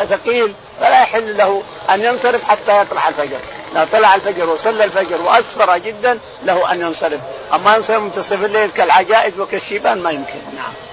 ثقيل 0.10 0.54
فلا 0.80 1.02
يحل 1.02 1.38
له 1.38 1.64
أن 1.90 2.04
ينصرف 2.04 2.44
حتى 2.44 2.82
يطلع 2.82 3.08
الفجر. 3.08 3.40
لو 3.76 3.86
طلع 3.92 4.16
الفجر 4.16 4.50
وصلى 4.50 4.84
الفجر 4.84 5.22
وأسفر 5.22 5.78
جدا 5.78 6.20
له 6.44 6.72
أن 6.72 6.82
ينصرف. 6.82 7.20
أما 7.54 7.76
ينصرف 7.76 8.02
منتصف 8.02 8.46
الليل 8.46 8.72
كالعجائز 8.72 9.40
وكالشيبان 9.40 10.02
ما 10.02 10.12
يمكن. 10.12 10.40
نعم. 10.56 10.87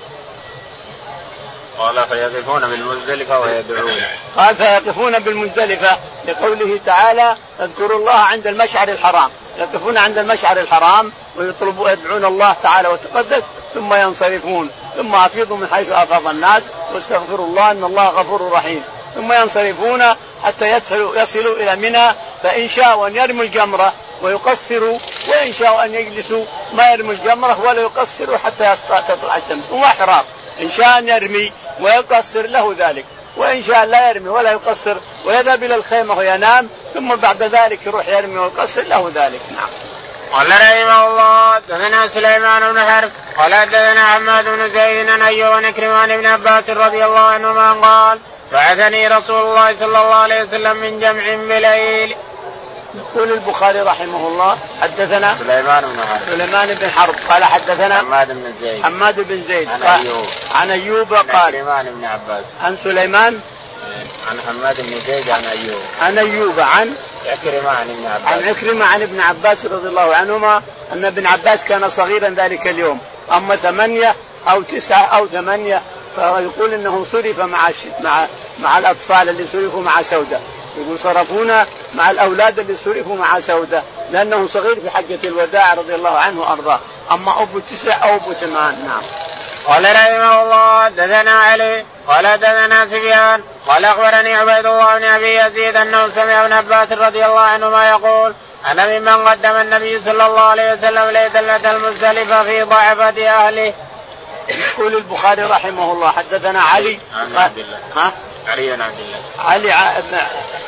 قال 1.78 2.04
فيقفون 2.08 2.60
بالمزدلفة 2.60 3.40
ويدعون. 3.40 4.02
قال 4.36 4.56
فيقفون 4.56 5.18
بالمزدلفة 5.18 5.98
لقوله 6.28 6.80
تعالى 6.86 7.36
اذكروا 7.60 7.98
الله 7.98 8.12
عند 8.12 8.46
المشعر 8.46 8.88
الحرام. 8.88 9.30
يقفون 9.58 9.96
عند 9.96 10.18
المشعر 10.18 10.56
الحرام 10.56 11.12
ويطلبوا 11.36 11.90
يدعون 11.90 12.24
الله 12.24 12.56
تعالى 12.62 12.88
وتقدس 12.88 13.42
ثم 13.74 13.94
ينصرفون. 13.94 14.70
ثم 14.96 15.14
أفيضوا 15.14 15.56
من 15.56 15.68
حيث 15.72 15.90
أفاض 15.90 16.26
الناس 16.26 16.62
واستغفروا 16.94 17.46
الله 17.46 17.70
إن 17.70 17.84
الله 17.84 18.08
غفور 18.08 18.52
رحيم. 18.52 18.82
ثم 19.14 19.32
ينصرفون 19.32 20.02
حتى 20.44 20.70
يصلوا 20.70 21.16
يصلوا 21.16 21.56
إلى 21.56 21.76
منى 21.76 22.12
فإن 22.42 22.68
شاءوا 22.68 23.08
أن 23.08 23.16
يرموا 23.16 23.44
الجمره 23.44 23.92
ويقصروا 24.22 24.98
وإن 25.28 25.52
شاءوا 25.52 25.84
أن 25.84 25.94
يجلسوا 25.94 26.44
ما 26.72 26.92
يرموا 26.92 27.12
الجمره 27.12 27.60
ولا 27.60 27.82
يقصروا 27.82 28.36
حتى 28.36 28.74
تطلع 29.08 29.36
الشمس. 29.36 29.64
هو 29.72 29.84
احرام 29.84 30.24
إن 30.60 30.70
شاء 30.70 30.98
أن 30.98 31.08
يرمي 31.08 31.52
ويقصر 31.80 32.46
له 32.46 32.74
ذلك 32.78 33.04
وإن 33.36 33.62
شاء 33.62 33.84
لا 33.84 34.10
يرمي 34.10 34.28
ولا 34.28 34.52
يقصر 34.52 34.96
ويذهب 35.24 35.64
إلى 35.64 35.74
الخيمة 35.74 36.14
وينام 36.18 36.68
ثم 36.94 37.14
بعد 37.14 37.42
ذلك 37.42 37.86
يروح 37.86 38.08
يرمي 38.08 38.38
ويقصر 38.38 38.82
له 38.82 39.12
ذلك 39.14 39.40
نعم. 39.50 39.68
قال 40.32 40.50
رحمه 40.50 41.06
الله 41.06 41.58
دثنا 41.58 42.08
سليمان 42.08 42.72
بن 42.72 42.80
حرب 42.80 43.10
قال 43.36 43.50
دثنا 43.50 44.06
حماد 44.06 44.44
بن 44.44 44.70
زيد 44.70 45.08
عن 45.08 45.22
أيوب 45.22 45.62
بن 46.08 46.26
عباس 46.26 46.70
رضي 46.70 47.04
الله 47.04 47.20
عنهما 47.20 47.72
قال 47.72 48.18
بعثني 48.52 49.08
رسول 49.08 49.42
الله 49.42 49.74
صلى 49.76 49.86
الله 49.86 50.14
عليه 50.14 50.42
وسلم 50.42 50.76
من 50.76 51.00
جمع 51.00 51.34
بليل 51.34 52.16
يقول 52.96 53.32
البخاري 53.32 53.80
رحمه 53.80 54.28
الله 54.28 54.58
حدثنا 54.80 55.36
سليمان 55.38 55.84
بن 55.84 56.02
حرب. 56.06 56.20
سليمان 56.30 56.74
بن 56.74 56.90
حرب. 56.90 57.14
قال 57.28 57.44
حدثنا 57.44 57.98
حماد 57.98 58.28
بن 58.28 58.52
زيد. 58.60 58.82
حماد 58.82 59.20
بن 59.28 59.42
زيد. 59.42 59.68
عن 59.68 59.82
أيوب. 59.82 60.26
عن 60.54 60.70
أيوب 60.70 61.14
قال 61.14 61.52
سليمان 61.52 61.86
بن 61.90 62.04
عباس. 62.04 62.44
عن 62.62 62.76
سليمان. 62.84 63.40
عن 64.30 64.38
حماد 64.48 64.76
بن 64.80 65.00
زيد 65.06 65.30
عن 65.30 65.44
أيوب. 65.44 65.80
عن 66.00 66.18
أيوب 66.18 66.60
عن 66.60 66.94
عكرمة 67.26 67.70
عن 67.70 67.90
ابن 67.90 68.06
عباس. 68.06 68.26
عن 68.26 68.48
عكرمة 68.48 68.84
عن 68.84 69.02
ابن 69.02 69.20
عباس 69.20 69.66
رضي 69.66 69.88
الله 69.88 70.14
عنهما 70.14 70.62
أن 70.92 71.04
ابن 71.04 71.26
عباس 71.26 71.64
كان 71.64 71.88
صغيرا 71.88 72.28
ذلك 72.28 72.66
اليوم. 72.66 72.98
أما 73.32 73.56
ثمانية 73.56 74.14
أو 74.50 74.62
تسعة 74.62 75.04
أو 75.04 75.26
ثمانية 75.26 75.82
فيقول 76.14 76.74
إنه 76.74 77.06
صرف 77.12 77.40
مع 77.40 77.70
مع 78.00 78.26
مع 78.58 78.78
الأطفال 78.78 79.28
اللي 79.28 79.46
صرفوا 79.52 79.82
مع 79.82 80.02
سوده 80.02 80.40
يقول 80.78 80.98
صرفونا 80.98 81.66
مع 81.94 82.10
الأولاد 82.10 82.58
اللي 82.58 82.76
صرفوا 82.76 83.16
مع 83.16 83.40
سودة 83.40 83.82
لأنه 84.10 84.46
صغير 84.46 84.80
في 84.80 84.90
حجة 84.90 85.18
الوداع 85.24 85.74
رضي 85.74 85.94
الله 85.94 86.18
عنه 86.18 86.40
وأرضاه. 86.40 86.80
أما 87.10 87.42
أبو 87.42 87.58
تسع 87.58 88.04
أو 88.04 88.16
أبو 88.16 88.32
ثمان 88.32 88.84
نعم. 88.86 89.02
قال 89.66 89.84
رحمه 89.84 90.42
الله 90.42 90.88
دثنا 90.88 91.30
علي 91.30 91.84
قال 92.08 92.40
دثنا 92.40 92.86
سفيان 92.86 93.42
قال 93.68 93.84
أخبرني 93.84 94.34
عبيد 94.34 94.66
الله 94.66 94.98
بن 94.98 95.04
أبي 95.04 95.38
يزيد 95.38 95.76
أنه 95.76 96.08
سمع 96.08 96.44
ابن 96.44 96.52
عباس 96.52 96.92
رضي 96.92 97.24
الله 97.24 97.40
عنهما 97.40 97.90
يقول 97.90 98.34
أنا 98.66 98.98
ممن 98.98 99.28
قدم 99.28 99.56
النبي 99.56 100.00
صلى 100.00 100.26
الله 100.26 100.40
عليه 100.40 100.72
وسلم 100.72 101.10
ليلة 101.10 101.70
المزدلفة 101.70 102.42
في 102.42 102.62
ضعفة 102.62 103.28
أهله. 103.28 103.72
يقول 104.48 104.96
البخاري 104.96 105.42
رحمه 105.42 105.92
الله 105.92 106.10
حدثنا 106.10 106.62
علي. 106.62 106.98
عن 107.14 107.36
عبد 107.36 107.58
الله 107.58 107.78
ها؟ 107.96 108.12
علي 108.48 108.76
بن 108.76 108.82
عبد 108.82 108.98
الله. 108.98 109.18
علي 109.38 109.72
ع... 109.72 109.98
ابن 109.98 110.16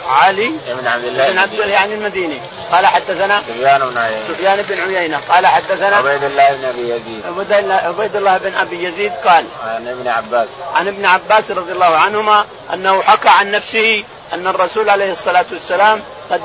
علي 0.08 0.52
بن 0.66 0.86
عبد 0.86 1.04
الله 1.04 1.30
بن 1.30 1.38
عبد 1.38 1.52
الله 1.52 1.74
يعني 1.74 1.94
المديني. 1.94 2.40
قال 2.72 2.86
حدثنا 2.86 3.42
سفيان 3.48 3.80
بن 3.80 3.98
عيينة. 3.98 4.28
سفيان 4.28 4.62
بن 4.62 4.80
عيينة. 4.80 5.20
قال 5.28 5.46
حدثنا 5.46 5.96
عبيد 5.96 6.24
الله 6.24 6.52
بن 6.52 6.64
أبي 6.64 6.90
يزيد. 6.90 7.22
عبيد 7.70 8.16
الله 8.16 8.38
بن 8.38 8.54
أبي 8.54 8.84
يزيد 8.84 9.12
قال 9.12 9.44
عن 9.64 9.88
ابن 9.88 10.08
عباس. 10.08 10.48
عن 10.74 10.88
ابن 10.88 11.04
عباس 11.04 11.50
رضي 11.50 11.72
الله 11.72 11.98
عنهما 11.98 12.44
أنه 12.74 13.02
حكى 13.02 13.28
عن 13.28 13.50
نفسه 13.50 14.04
أن 14.32 14.46
الرسول 14.46 14.90
عليه 14.90 15.12
الصلاة 15.12 15.46
والسلام 15.52 16.00
قد 16.30 16.42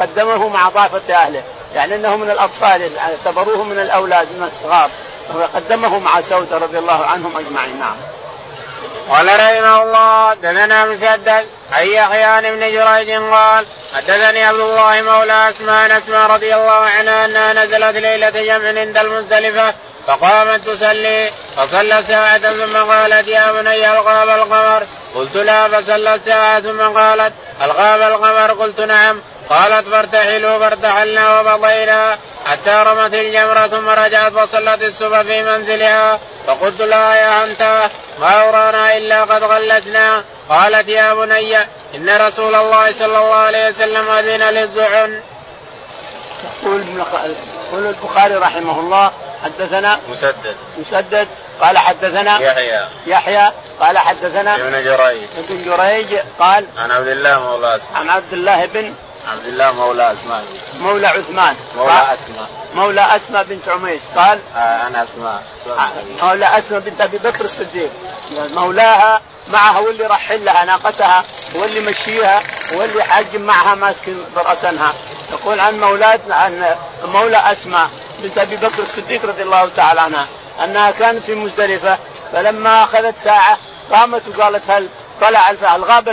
قدمه 0.00 0.48
مع 0.48 0.68
ضعفة 0.68 1.14
أهله. 1.14 1.42
يعني 1.74 1.94
إنه 1.94 2.16
من 2.16 2.30
الأطفال 2.30 2.96
اعتبروه 2.98 3.64
من 3.64 3.78
الأولاد 3.78 4.26
من 4.26 4.50
الصغار. 4.52 4.90
وقدمه 5.34 5.98
مع 5.98 6.20
سودة 6.20 6.58
رضي 6.58 6.78
الله 6.78 7.06
عنهم 7.06 7.36
أجمعين. 7.36 7.80
نعم. 7.80 7.96
قال 9.10 9.26
رحمه 9.26 9.82
الله 9.82 10.34
دثنا 10.34 10.84
مسدد 10.84 11.46
عن 11.72 11.86
يحيى 11.86 12.50
بن 12.50 12.60
جريج 12.60 13.10
قال 13.10 13.66
حدثني 13.96 14.44
عبد 14.44 14.58
الله 14.60 15.02
مولى 15.02 15.50
اسماء 15.50 15.98
اسماء 15.98 16.30
رضي 16.30 16.54
الله 16.54 16.72
عنها 16.72 17.24
انها 17.24 17.52
نزلت 17.52 17.96
ليلة 17.96 18.30
جمع 18.30 18.80
عند 18.80 18.96
المزدلفة 18.96 19.74
فقامت 20.06 20.68
تصلي 20.68 21.30
فصلى 21.56 22.02
ساعة 22.08 22.38
ثم 22.38 22.76
قالت 22.76 23.28
يا 23.28 23.52
بني 23.52 23.92
الغاب 23.92 24.28
القمر؟ 24.28 24.86
قلت 25.14 25.36
لا. 25.36 25.68
فصلى 25.68 26.20
ساعة 26.24 26.60
ثم 26.60 26.80
قالت 26.80 27.32
الغاب 27.62 28.00
القمر؟ 28.00 28.52
قلت 28.52 28.80
نعم. 28.80 29.20
قالت 29.50 29.88
فارتحلوا 29.88 30.58
فارتحلنا 30.58 31.40
ومضينا 31.40 32.18
حتى 32.46 32.82
رمت 32.86 33.14
الجمرة 33.14 33.66
ثم 33.66 33.88
رجعت 33.88 34.32
فصلت 34.32 34.82
الصبح 34.82 35.22
في 35.22 35.42
منزلها. 35.42 36.18
فقلت 36.46 36.80
لها 36.80 37.14
يا 37.14 37.44
أنت 37.44 37.90
ما 38.20 38.48
أرانا 38.48 38.96
إلا 38.96 39.22
قد 39.22 39.44
غلتنا. 39.44 40.24
قالت 40.48 40.88
يا 40.88 41.14
بني 41.14 41.56
إن 41.94 42.26
رسول 42.26 42.54
الله 42.54 42.92
صلى 42.92 43.06
الله 43.06 43.34
عليه 43.34 43.68
وسلم 43.68 44.10
أذن 44.10 44.42
للزعن. 44.42 45.20
يقول 46.62 46.84
يقول 47.68 47.86
البخاري 47.86 48.34
رحمه 48.34 48.80
الله 48.80 49.10
حدثنا 49.44 50.00
مسدد. 50.08 50.56
مسدد 50.78 51.28
قال 51.60 51.78
حدثنا 51.78 52.40
يحيى. 52.40 52.88
يحيى 53.06 53.52
قال 53.80 53.98
حدثنا 53.98 54.54
ابن 54.54 54.84
جريج. 54.84 55.22
ابن 55.38 55.64
جريج 55.64 56.18
قال 56.38 56.66
عن 56.78 56.90
عبد 56.90 57.08
الله 57.08 57.40
مولى 57.40 57.80
عن 57.94 58.10
عبد 58.10 58.32
الله 58.32 58.66
بن 58.66 58.94
عبد 59.28 59.46
الله 59.46 59.72
مولى 59.72 60.12
اسماء 60.12 60.44
مولى 60.80 61.06
عثمان. 61.06 61.56
مولى 61.76 62.14
أسماء. 62.14 62.48
مولى 62.74 63.16
أسماء 63.16 63.44
بنت 63.44 63.68
عميس. 63.68 64.02
قال 64.16 64.38
آه 64.56 64.86
أنا 64.86 65.02
أسماء. 65.02 65.42
آه، 65.78 66.24
مولى 66.26 66.58
أسماء 66.58 66.80
بنت 66.80 67.00
أبي 67.00 67.18
بكر 67.18 67.44
الصديق. 67.44 67.90
مولاها 68.50 69.20
معها 69.48 69.78
واللي 69.78 70.06
رحل 70.06 70.44
لها 70.44 70.64
ناقتها 70.64 71.24
واللي 71.54 71.80
مشيها 71.80 72.42
واللي 72.72 73.02
حاجم 73.02 73.40
معها 73.40 73.74
ماسك 73.74 74.02
برأسنها 74.36 74.94
يقول 75.32 75.60
عن 75.60 75.80
مولاد 75.80 76.30
عن 76.30 76.76
مولى 77.04 77.36
أسماء 77.52 77.90
بنت 78.18 78.38
أبي 78.38 78.56
بكر 78.56 78.82
الصديق 78.82 79.26
رضي 79.26 79.42
الله 79.42 79.70
تعالى 79.76 80.00
عنها 80.00 80.26
أنها 80.64 80.90
كانت 80.90 81.24
في 81.24 81.34
مزدلفة 81.34 81.98
فلما 82.32 82.84
أخذت 82.84 83.16
ساعة 83.16 83.58
قامت 83.92 84.22
وقالت 84.28 84.70
هل 84.70 84.88
طلع 85.20 85.50
الغاب 85.50 86.08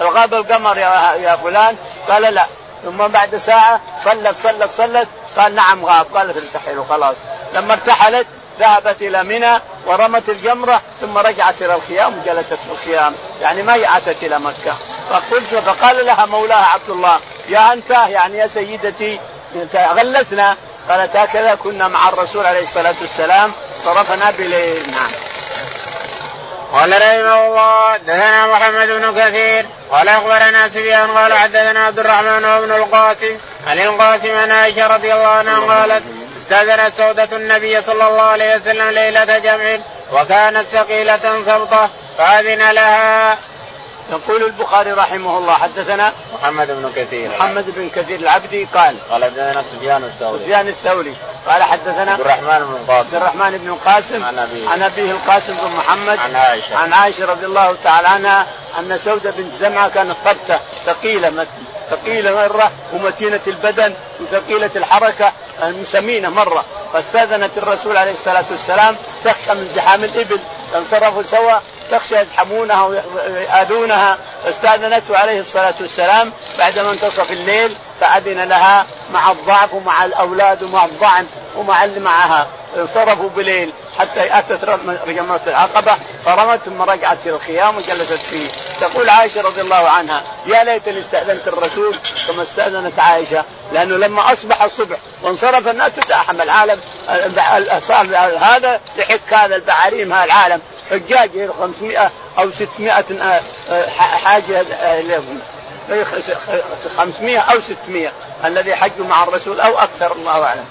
الغاب 0.00 0.34
القمر 0.34 0.78
يا 0.78 1.36
فلان؟ 1.36 1.76
قال 2.08 2.22
لا. 2.34 2.46
ثم 2.84 3.08
بعد 3.08 3.36
ساعة 3.36 3.80
صلت 4.04 4.36
صلت 4.36 4.70
صلت. 4.70 5.08
قال 5.36 5.54
نعم 5.54 5.84
غاب. 5.84 6.06
قالت 6.16 6.36
ارتحلوا 6.36 6.84
خلاص 6.88 7.16
لما 7.54 7.72
ارتحلت 7.72 8.26
ذهبت 8.60 9.02
إلى 9.02 9.22
منى 9.22 9.60
ورمت 9.86 10.28
الجمرة 10.28 10.80
ثم 11.00 11.18
رجعت 11.18 11.54
إلى 11.62 11.74
الخيام 11.74 12.18
وجلست 12.18 12.54
في 12.54 12.72
الخيام. 12.72 13.14
يعني 13.42 13.62
ما 13.62 13.96
اتت 13.96 14.22
إلى 14.22 14.38
مكة. 14.38 14.74
فقلت 15.10 15.54
فقال 15.54 16.06
لها 16.06 16.26
مولاها 16.26 16.66
عبد 16.66 16.90
الله 16.90 17.20
يا 17.48 17.72
أنت 17.72 17.90
يعني 17.90 18.38
يا 18.38 18.46
سيدتي 18.46 19.20
غلسنا؟ 19.74 20.56
قالت 20.88 21.16
هكذا 21.16 21.54
كنا 21.54 21.88
مع 21.88 22.08
الرسول 22.08 22.46
عليه 22.46 22.62
الصلاة 22.62 22.94
والسلام 23.00 23.52
صرفنا 23.84 24.30
بليل. 24.30 24.90
نعم. 24.90 25.10
قال 26.72 26.90
رحمه 26.90 27.46
الله 27.46 27.96
دثنا 27.96 28.46
محمد 28.46 28.88
بن 28.88 29.20
كثير 29.20 29.66
قال 29.90 30.08
أخبرنا 30.08 30.68
سفيان 30.68 31.10
قال 31.10 31.32
حدثنا 31.32 31.86
عبد 31.86 31.98
الرحمن 31.98 32.44
وابن 32.44 32.72
القاسم 32.72 33.38
عن 33.66 33.78
القاسم 33.78 34.36
عن 34.36 34.50
عائشة 34.50 34.86
رضي 34.86 35.14
الله 35.14 35.28
عنها 35.28 35.74
قالت 35.74 36.02
فاستاذنت 36.34 36.92
سودة 36.96 37.28
النبي 37.32 37.82
صلى 37.82 38.08
الله 38.08 38.22
عليه 38.22 38.56
وسلم 38.56 38.90
ليلة 38.90 39.38
جمع 39.38 39.78
وكانت 40.12 40.64
ثقيلة 40.72 41.42
سبطة 41.46 41.90
فأذن 42.18 42.70
لها. 42.70 43.38
يقول 44.10 44.44
البخاري 44.44 44.92
رحمه 44.92 45.38
الله 45.38 45.52
حدثنا 45.52 46.12
محمد 46.34 46.66
بن 46.66 46.92
كثير. 46.96 47.30
محمد 47.30 47.64
بن 47.76 47.88
كثير 47.88 48.20
العبدي 48.20 48.64
قال 48.64 48.96
قال 49.10 49.24
حدثنا 49.24 49.62
سفيان 49.62 50.04
الثوري. 50.04 50.38
سفيان 50.38 50.68
الثوري. 50.68 51.14
قال 51.46 51.62
حدثنا 51.62 52.12
عبد 52.12 52.20
الرحمن 52.20 52.58
بن 52.58 52.76
القاسم 52.76 53.06
عبد 53.06 53.14
الرحمن 53.14 53.58
بن 53.58 53.68
القاسم 53.68 54.24
عن 54.24 54.38
أبيه. 54.38 54.68
عن 54.68 54.82
أبيه 54.82 55.10
القاسم 55.10 55.52
بن 55.52 55.76
محمد. 55.76 56.18
عن 56.18 56.36
عائشة. 56.36 56.76
عن 56.76 56.92
عائشة 56.92 57.26
رضي 57.26 57.46
الله 57.46 57.76
تعالى 57.84 58.08
عنها 58.08 58.46
أن 58.78 58.98
سودة 58.98 59.30
بنت 59.30 59.54
زمعة 59.54 59.88
كانت 59.88 60.16
ثبتة 60.24 60.60
ثقيلة 60.86 61.46
ثقيلة 61.90 62.32
مرة 62.32 62.70
ومتينة 62.92 63.40
البدن 63.46 63.94
وثقيلة 64.20 64.70
الحركة 64.76 65.32
سمينه 65.84 66.28
مرة. 66.28 66.64
فاستأذنت 66.92 67.58
الرسول 67.58 67.96
عليه 67.96 68.12
الصلاة 68.12 68.44
والسلام 68.50 68.96
تخشى 69.24 69.54
من 69.54 69.72
زحام 69.74 70.04
الإبل 70.04 70.38
انصرفوا 70.76 71.22
سوا 71.22 71.58
تخشى 71.90 72.16
يزحمونها 72.16 72.84
ويؤذونها 72.84 74.18
فاستاذنته 74.44 75.18
عليه 75.18 75.40
الصلاة 75.40 75.74
والسلام 75.80 76.32
بعدما 76.58 76.90
انتصف 76.90 77.32
الليل 77.32 77.76
فأذن 78.00 78.40
لها 78.42 78.86
مع 79.12 79.30
الضعف 79.30 79.74
ومع 79.74 80.04
الأولاد 80.04 80.62
ومع 80.62 80.84
الضعن 80.84 81.26
ومع 81.56 81.84
اللي 81.84 82.00
معها. 82.00 82.46
انصرفوا 82.76 83.28
بليل 83.28 83.70
حتى 83.98 84.38
أتت 84.38 84.64
جمره 85.06 85.40
العقبة 85.46 85.96
فرمت 86.24 86.60
ثم 86.64 86.82
رجعت 86.82 87.18
إلى 87.26 87.34
الخيام 87.34 87.76
وجلست 87.76 88.12
فيه. 88.12 88.50
تقول 88.80 89.08
عائشة 89.08 89.40
رضي 89.40 89.60
الله 89.60 89.88
عنها 89.88 90.22
يا 90.46 90.64
ليتني 90.64 91.00
استأذنت 91.00 91.48
الرسول 91.48 91.94
كما 92.28 92.42
استأذنت 92.42 92.98
عائشة 92.98 93.44
لأنه 93.72 93.96
لما 93.96 94.32
أصبح 94.32 94.62
الصبح 94.62 94.96
وانصرف 95.22 95.68
الناس 95.68 95.92
تزاحم 95.92 96.40
العالم 96.40 96.80
صار 97.80 98.06
هذا 98.40 98.80
لحك 98.98 99.34
هذا 99.34 99.56
البعاريم 99.56 100.12
هذا 100.12 100.24
العالم. 100.24 100.60
حجاج 100.90 101.50
500 101.60 102.10
أو 102.38 102.50
600 102.50 102.92
آه، 102.92 103.40
آه، 103.70 103.88
حاجة 104.24 104.64
500 106.96 107.38
آه، 107.38 107.52
أو 107.52 107.60
600 107.60 108.12
الذي 108.44 108.74
حجوا 108.74 109.06
مع 109.06 109.22
الرسول 109.22 109.60
أو 109.60 109.78
أكثر 109.78 110.12
الله 110.12 110.44
أعلم. 110.44 110.64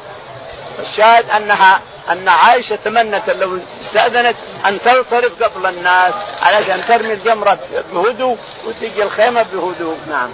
الشاهد 0.79 1.29
أنها 1.29 1.81
أن 2.09 2.27
عائشة 2.27 2.75
تمنت 2.75 3.29
لو 3.29 3.59
استأذنت 3.81 4.35
أن 4.65 4.79
تنصرف 4.81 5.43
قبل 5.43 5.65
الناس 5.65 6.13
علشان 6.41 6.81
ترمي 6.87 7.13
الجمرة 7.13 7.59
بهدوء 7.93 8.37
وتجي 8.65 9.03
الخيمة 9.03 9.45
بهدوء 9.53 9.97
نعم. 10.09 10.29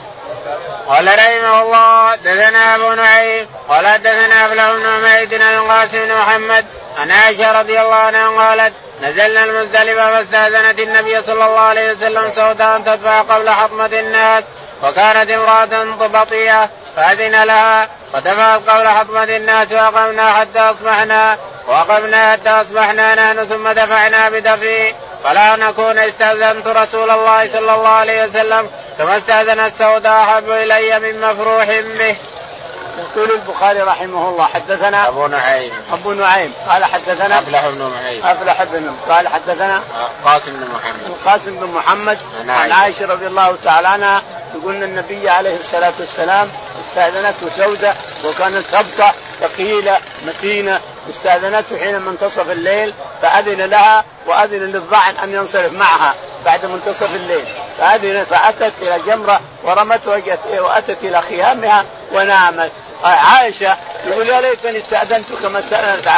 قال 0.87 1.07
رحمه 1.07 1.61
الله 1.61 2.15
دثنا 2.15 2.75
أبو 2.75 2.93
نعيم 2.93 3.47
قال 3.69 3.83
دثنا 4.03 4.45
ابن 4.45 4.79
بن 4.79 4.85
عميد 4.85 5.29
بن 5.29 5.41
القاسم 5.41 5.99
بن 5.99 6.15
محمد 6.15 6.65
عن 6.97 7.11
عائشة 7.11 7.59
رضي 7.59 7.81
الله 7.81 7.95
عنها 7.95 8.49
قالت 8.49 8.73
نزلنا 9.01 9.43
المزدلفه 9.43 10.11
فاستاذنت 10.11 10.79
النبي 10.79 11.21
صلى 11.21 11.45
الله 11.45 11.59
عليه 11.59 11.91
وسلم 11.91 12.31
سوداء 12.31 12.79
تدفع 12.79 13.21
قبل 13.21 13.49
حطمه 13.49 13.85
الناس 13.85 14.43
وكانت 14.83 15.31
امرأة 15.31 15.83
بطيئه 16.07 16.69
فأذن 16.95 17.43
لها 17.43 17.89
ودفعت 18.13 18.69
قبل 18.69 18.87
حطمه 18.87 19.23
الناس 19.23 19.71
وأقمنا 19.71 20.33
حتى 20.33 20.59
أصبحنا 20.59 21.37
وقمنا 21.67 22.31
حتى 22.31 22.49
أصبحنا 22.49 23.15
نحن 23.15 23.45
ثم 23.45 23.69
دفعنا 23.69 24.29
بدفي 24.29 24.93
فلا 25.23 25.55
نكون 25.55 25.97
استأذنت 25.97 26.67
رسول 26.67 27.09
الله 27.09 27.47
صلى 27.47 27.75
الله 27.75 27.87
عليه 27.87 28.23
وسلم 28.25 28.69
كما 28.97 29.17
استأذن 29.17 29.59
السوداء 29.59 30.23
أحب 30.23 30.49
إلي 30.49 30.99
من 30.99 31.21
مفروح 31.21 31.65
به. 31.97 32.15
يقول 32.97 33.31
البخاري 33.31 33.81
رحمه 33.81 34.29
الله 34.29 34.45
حدثنا 34.45 35.07
أبو 35.07 35.27
نعيم. 35.27 35.71
أبو 35.93 36.11
نعيم. 36.11 36.53
قال 36.69 36.85
حدثنا 36.85 37.39
أفلح 37.39 37.67
بن 37.67 37.91
معين 37.95 38.25
أفلح 38.25 38.63
بن 38.63 38.95
قال 39.09 39.27
حدثنا 39.27 39.81
قاسم 40.25 40.53
بن 40.53 40.67
محمد. 40.75 41.05
القاسم 41.07 41.59
بن 41.59 41.67
محمد 41.67 42.17
عن 42.49 42.71
عائشة 42.71 43.05
رضي 43.05 43.27
الله 43.27 43.55
تعالى 43.63 43.87
عنها 43.87 44.21
يقول 44.55 44.83
النبي 44.83 45.29
عليه 45.29 45.55
الصلاة 45.55 45.93
والسلام 45.99 46.51
استأذنته 46.87 47.49
سوده 47.57 47.93
وكانت 48.25 48.65
ثبته 48.65 49.11
ثقيلة 49.39 49.97
متينة 50.25 50.81
استأذنته 51.09 51.77
حين 51.77 52.01
منتصف 52.01 52.49
الليل 52.49 52.93
فأذن 53.21 53.61
لها 53.61 54.05
وأذن 54.25 54.71
للظعن 54.71 55.17
أن 55.23 55.33
ينصرف 55.33 55.73
معها 55.73 56.13
بعد 56.45 56.65
منتصف 56.65 57.15
الليل. 57.15 57.45
فاذن 57.79 58.23
فأتت 58.29 58.73
إلى 58.81 58.99
جمرة 59.07 59.41
ورمت 59.63 60.07
وأتت 60.57 60.97
إلى 61.03 61.21
خيامها 61.21 61.85
ونامت. 62.11 62.71
عائشة 63.03 63.77
يقول 64.07 64.29
يا 64.29 64.41
ليتني 64.41 64.77
استاذنت 64.77 65.25
كما 65.43 65.59
استأذنت 65.59 66.09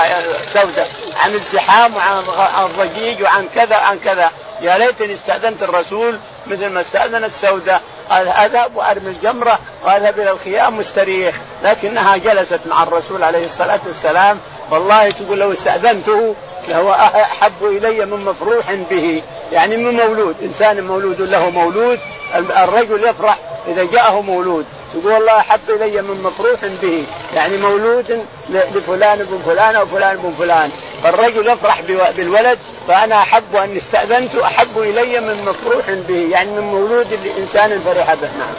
سوده 0.54 0.86
عن 1.24 1.34
الزحام 1.34 1.96
وعن 1.96 2.24
الضجيج 2.66 3.24
وعن 3.24 3.48
كذا 3.56 3.78
وعن 3.78 4.00
كذا. 4.00 4.32
يا 4.62 4.78
ليتني 4.78 5.14
استأذنت 5.14 5.64
الرسول 5.64 6.20
مثل 6.48 6.68
ما 6.68 6.82
استأذنت 6.82 7.32
سوده 7.32 7.82
قال 8.10 8.28
اذهب 8.28 8.76
وارمي 8.76 9.10
الجمرة 9.10 9.60
واذهب 9.86 10.20
إلى 10.20 10.32
الخيام 10.32 10.78
مستريح. 10.78 11.36
لكنها 11.64 12.18
جلست 12.18 12.60
مع 12.66 12.84
الرسول 12.84 13.24
عليه 13.24 13.46
الصلاة 13.46 13.80
والسلام. 13.86 14.40
والله 14.72 15.12
تقول 15.12 15.40
لو 15.40 15.52
استأذنته 15.52 16.36
لهو 16.68 16.94
أحب 16.94 17.64
إلي 17.64 18.06
من 18.06 18.26
مفروح 18.26 18.74
به. 18.74 19.22
يعني 19.52 19.78
من 19.78 19.96
مولود 19.96 20.36
إنسان 20.42 20.84
مولود 20.84 21.22
له 21.22 21.50
مولود 21.50 22.00
الرجل 22.36 23.04
يفرح 23.04 23.40
إذا 23.68 23.84
جاءه 23.84 24.22
مولود. 24.22 24.66
يقول 24.98 25.14
والله 25.14 25.40
أحب 25.40 25.70
إلي 25.70 26.02
من 26.02 26.24
مفروح 26.24 26.60
به 26.82 27.04
يعني 27.36 27.58
مولود 27.58 28.26
لفلان 28.50 29.18
بن 29.18 29.42
فلان 29.46 29.76
أو 29.76 29.86
فلان 29.86 30.18
بن 30.18 30.34
فلان. 30.34 30.72
فالرجل 31.04 31.48
يفرح 31.48 31.82
بالولد 32.18 32.60
فأنا 32.88 33.22
أحب 33.22 33.56
أن 33.56 33.78
استأذنت 33.78 34.36
أحب 34.36 34.78
إلي 34.78 35.20
من 35.20 35.46
مفروح 35.46 35.90
به 35.90 36.30
يعني 36.32 36.52
من 36.52 36.62
مولود 36.62 37.20
لإنسان 37.26 37.80
فرح 37.80 38.14
به. 38.14 38.30
نعم. 38.38 38.56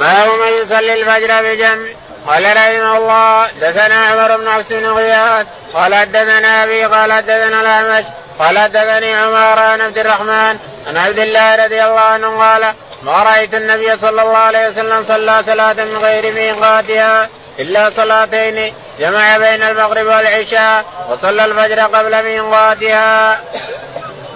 باب 0.00 0.28
من 0.28 0.62
يصلي 0.62 1.00
الفجر 1.00 1.42
بجمع. 1.42 1.88
قال 2.26 2.44
رحمه 2.44 2.98
الله 2.98 3.48
دثنا 3.60 4.04
عمر 4.06 4.36
بن 4.36 4.48
عبس 4.48 4.72
بن 4.72 4.86
غياث. 4.86 5.46
قال 5.74 5.94
حدثنا 5.94 6.64
أبي 6.64 6.84
قال 6.84 7.12
حدثنا 7.12 7.60
الأعمش. 7.60 8.04
قال 8.38 8.58
حدثني 8.58 9.14
عمر 9.14 9.58
عن 9.58 9.80
عبد 9.80 9.98
الرحمن 9.98 10.56
عن 10.86 10.96
عبد 10.96 11.18
الله 11.18 11.64
رضي 11.64 11.84
الله 11.84 12.00
عنه 12.00 12.38
قال 12.38 12.74
ما 13.02 13.22
رأيت 13.22 13.54
النبي 13.54 13.96
صلى 13.96 14.22
الله 14.22 14.36
عليه 14.36 14.68
وسلم 14.68 15.04
صلى 15.04 15.42
صلاة 15.46 15.72
من 15.72 15.98
غير 16.02 16.34
ميقاتها 16.34 17.28
إلا 17.58 17.90
صلاتين 17.90 18.74
جمع 19.00 19.38
بين 19.38 19.62
المغرب 19.62 20.06
والعشاء 20.06 20.84
وصلى 21.10 21.44
الفجر 21.44 21.80
قبل 21.80 22.24
ميقاتها. 22.24 23.40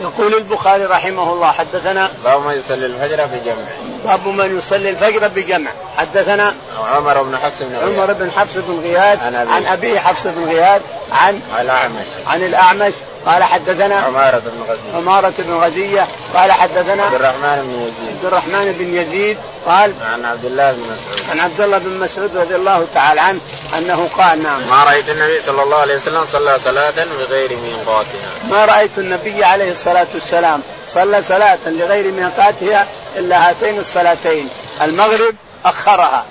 يقول 0.01 0.35
البخاري 0.35 0.85
رحمه 0.85 1.33
الله 1.33 1.53
حدثنا 1.53 2.11
باب 2.25 2.41
من 2.41 2.59
يصلي 2.59 2.87
الفجر 2.87 3.27
بجمع. 3.27 3.65
باب 4.05 4.27
من 4.27 4.59
يصلي 4.59 4.91
الفجر 4.91 5.29
بجمع. 5.29 5.71
حدثنا 5.99 6.55
عمر 6.95 7.23
بن 7.23 7.39
حفص 7.39 7.63
بن 7.63 7.77
غياث. 7.77 7.99
عمر 7.99 8.13
بن 8.13 8.31
حفص 8.31 8.55
بن 8.57 8.81
غياث 8.83 9.23
عن 9.23 9.67
أبي 9.67 10.01
حفص 10.01 10.27
بن 10.27 10.45
غياث 10.45 10.83
عن 11.13 11.41
الأعمش. 11.61 12.07
عن 12.27 12.43
الأعمش. 12.43 12.93
قال 13.27 13.45
حدثنا 13.45 13.97
عمارة 13.97 14.39
بن 14.39 14.63
غزية. 14.69 14.97
عمارة 14.97 15.33
بن 15.39 15.55
غزية. 15.55 16.09
قال 16.35 16.53
حدثنا 16.53 17.03
عبد 17.03 17.15
الرحمن 17.15 17.63
بن 17.63 17.83
يزيد. 17.83 18.17
عبد 18.17 18.25
الرحمن 18.25 18.73
بن 18.73 18.97
يزيد 18.97 19.39
قال 19.67 19.93
عن 20.13 20.25
عبد 20.25 20.45
الله 20.45 20.73
بن 20.73 20.81
مسعود. 20.81 21.31
عن 21.31 21.41
عبد 21.41 21.61
الله 21.61 21.79
بن 21.79 21.99
مسعود 21.99 22.37
رضي 22.37 22.57
الله 22.57 22.87
تعالى 22.95 23.21
عنه 23.21 23.41
أنه 23.79 24.09
قال 24.19 24.43
نعم. 24.43 24.61
ما 24.71 24.85
رأيت 24.85 25.09
النبي 25.09 25.41
صلى 25.41 25.63
الله 25.63 25.77
عليه 25.77 25.95
وسلم 25.95 26.25
صلى 26.25 26.59
صلاة 26.59 27.05
بغير 27.19 27.57
ميقاتها. 27.57 28.31
ما 28.51 28.65
رأيت 28.65 28.99
النبي 28.99 29.45
عليه 29.45 29.71
الصلاة 29.71 30.07
والسلام 30.15 30.63
صلى 30.89 31.23
صلاة 31.23 31.59
لغير 31.67 32.13
ميقاتها 32.13 32.87
إلا 33.17 33.51
هاتين 33.51 33.79
الصلاتين. 33.79 34.49
المغرب 34.83 35.35
أخرها. 35.65 36.25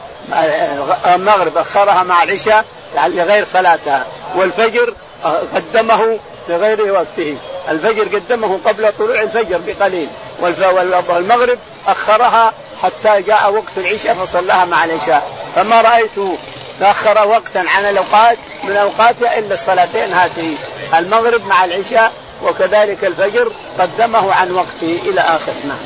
المغرب 1.05 1.57
أخرها 1.57 2.03
مع 2.03 2.23
العشاء 2.23 2.65
لغير 3.07 3.45
صلاتها. 3.45 4.05
والفجر 4.35 4.93
قدمه 5.55 6.19
لغير 6.49 6.93
وقته. 6.93 7.37
الفجر 7.69 8.03
قدمه 8.03 8.59
قبل 8.65 8.93
طلوع 8.99 9.21
الفجر 9.21 9.61
بقليل. 9.67 10.07
والمغرب 11.09 11.57
أخرها 11.87 12.53
حتى 12.83 13.21
جاء 13.21 13.51
وقت 13.53 13.77
العشاء 13.77 14.13
فصلاها 14.13 14.65
مع 14.65 14.83
العشاء. 14.83 15.31
فما 15.55 15.81
رايته 15.81 16.37
تاخر 16.79 17.27
وقتا 17.27 17.59
عن 17.59 17.85
الأوقات 17.85 18.37
من 18.63 18.77
اوقاتها 18.77 19.39
إلا 19.39 19.53
الصلاتين 19.53 20.13
هاتين. 20.13 20.57
المغرب 20.93 21.47
مع 21.47 21.65
العشاء 21.65 22.11
وكذلك 22.43 23.03
الفجر 23.03 23.51
قدمه 23.79 24.33
عن 24.33 24.51
وقته 24.51 24.99
إلى 25.05 25.21
آخر. 25.21 25.53
نعم. 25.67 25.77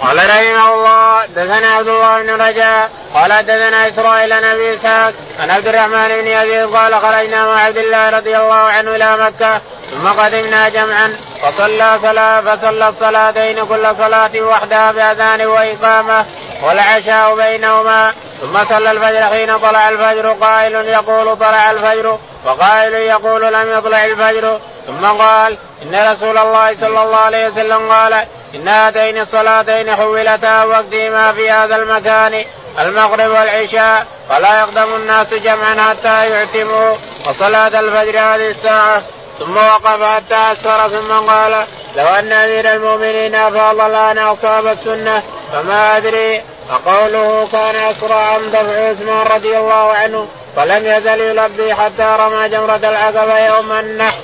قال 0.00 0.16
رحمه 0.16 0.74
الله 0.74 1.05
دثنا 1.36 1.68
عبد 1.68 1.88
الله 1.88 2.22
بن 2.22 2.42
رجاء 2.42 2.90
قال 3.14 3.30
دثنا 3.46 3.88
إسرائيل 3.88 4.32
عن 4.32 4.44
أبي 4.44 4.74
إسحاق 4.74 5.12
عن 5.40 5.50
عبد 5.50 5.68
الرحمن 5.68 6.08
بن 6.08 6.26
يزيد 6.26 6.74
قال 6.74 6.94
خرجنا 6.94 7.46
مع 7.46 7.60
عبد 7.62 7.76
الله 7.76 8.10
رضي 8.10 8.36
الله 8.36 8.54
عنه 8.54 8.96
إلى 8.96 9.16
مكة 9.16 9.60
ثم 9.90 10.08
قدمنا 10.08 10.68
جمعا 10.68 11.16
فصلى 11.42 11.98
صلاة 12.02 12.40
فصلى 12.40 12.88
الصلاتين 12.88 13.64
كل 13.64 13.96
صلاة 13.98 14.30
وحدها 14.40 14.92
بأذان 14.92 15.46
وإقامة 15.46 16.24
والعشاء 16.62 17.36
بينهما 17.36 18.12
ثم 18.40 18.64
صلى 18.64 18.90
الفجر 18.90 19.22
حين 19.22 19.58
طلع 19.58 19.88
الفجر 19.88 20.32
قائل 20.32 20.74
يقول 20.74 21.36
طلع 21.36 21.70
الفجر 21.70 22.18
وقائل 22.44 22.94
يقول 22.94 23.52
لم 23.52 23.72
يطلع 23.72 24.04
الفجر 24.04 24.58
ثم 24.86 25.06
قال 25.06 25.56
إن 25.82 26.12
رسول 26.12 26.38
الله 26.38 26.74
صلى 26.74 27.02
الله 27.02 27.16
عليه 27.16 27.48
وسلم 27.48 27.92
قال 27.92 28.24
ان 28.54 28.68
هاتين 28.68 29.18
الصلاتين 29.18 29.96
حولتا 29.96 30.64
وقتهما 30.64 31.32
في 31.32 31.50
هذا 31.50 31.76
المكان 31.76 32.44
المغرب 32.78 33.30
والعشاء 33.30 34.06
فلا 34.28 34.60
يقدم 34.60 34.94
الناس 34.94 35.34
جمعا 35.34 35.90
حتى 35.90 36.30
يعتموا 36.30 36.96
وصلاة 37.28 37.80
الفجر 37.80 38.18
هذه 38.18 38.50
الساعة 38.50 39.02
ثم 39.38 39.56
وقف 39.56 40.02
حتى 40.02 40.52
أسفر 40.52 40.88
ثم 40.88 41.12
قال 41.30 41.64
لو 41.96 42.06
أن 42.06 42.32
أمير 42.32 42.74
المؤمنين 42.74 43.34
أفاض 43.34 43.80
الآن 43.80 44.18
أصاب 44.18 44.66
السنة 44.66 45.22
فما 45.52 45.96
أدري 45.96 46.42
وقوله 46.70 47.48
كان 47.52 47.76
أسرع 47.76 48.38
دفع 48.38 48.88
عثمان 48.88 49.26
رضي 49.26 49.58
الله 49.58 49.92
عنه 49.92 50.28
ولم 50.56 50.86
يزل 50.86 51.20
يلبي 51.20 51.74
حتى 51.74 52.16
رمى 52.18 52.48
جمرة 52.48 52.76
العقبة 52.76 53.38
يوم 53.38 53.72
النحر. 53.72 54.18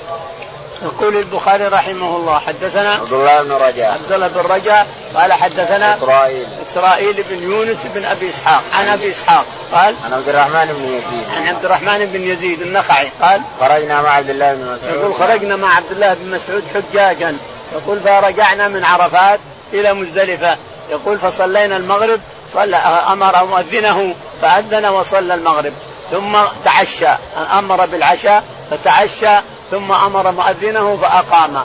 يقول 0.83 1.17
البخاري 1.17 1.67
رحمه 1.67 2.17
الله 2.17 2.39
حدثنا 2.39 2.93
عبد 2.93 3.13
الله 3.13 3.43
بن 3.43 3.51
رجاء. 3.51 3.91
عبد 3.91 4.11
الله 4.11 4.27
بن 4.27 4.39
رجاء 4.39 4.87
قال 5.15 5.33
حدثنا 5.33 5.95
إسرائيل. 5.95 6.47
إسرائيل 6.67 7.23
بن 7.29 7.43
يونس 7.43 7.87
بن 7.95 8.05
أبي 8.05 8.29
إسحاق. 8.29 8.63
عن 8.73 8.87
أبي 8.87 9.09
إسحاق 9.09 9.45
قال 9.73 9.95
عن 10.05 10.13
عبد 10.13 10.29
الرحمن 10.29 10.65
بن 10.65 10.83
يزيد. 10.83 11.27
عن 11.37 11.47
عبد 11.47 11.65
الرحمن 11.65 12.05
بن 12.05 12.21
يزيد 12.21 12.61
النخعي 12.61 13.11
قال 13.21 13.41
خرجنا 13.59 14.01
مع 14.01 14.09
عبد 14.09 14.29
الله 14.29 14.53
بن 14.53 14.63
مسعود. 14.63 14.95
يقول 14.95 15.13
خرجنا 15.13 15.55
مع 15.55 15.75
عبد 15.75 15.91
الله 15.91 16.13
بن 16.13 16.31
مسعود 16.31 16.63
حجاجا. 16.73 17.37
يقول 17.73 17.99
فرجعنا 17.99 18.67
من 18.67 18.85
عرفات 18.85 19.39
إلى 19.73 19.93
مزدلفة. 19.93 20.57
يقول 20.89 21.17
فصلينا 21.17 21.77
المغرب 21.77 22.19
صلى 22.53 22.77
أمر 23.11 23.45
مؤذنه 23.45 24.15
فأذن 24.41 24.85
وصلى 24.85 25.33
المغرب. 25.33 25.73
ثم 26.11 26.37
تعشى 26.65 27.09
أمر 27.57 27.85
بالعشاء 27.85 28.43
فتعشى 28.71 29.39
ثم 29.73 29.91
أمر 29.91 30.31
مؤذنه 30.31 30.97
فأقام 31.01 31.63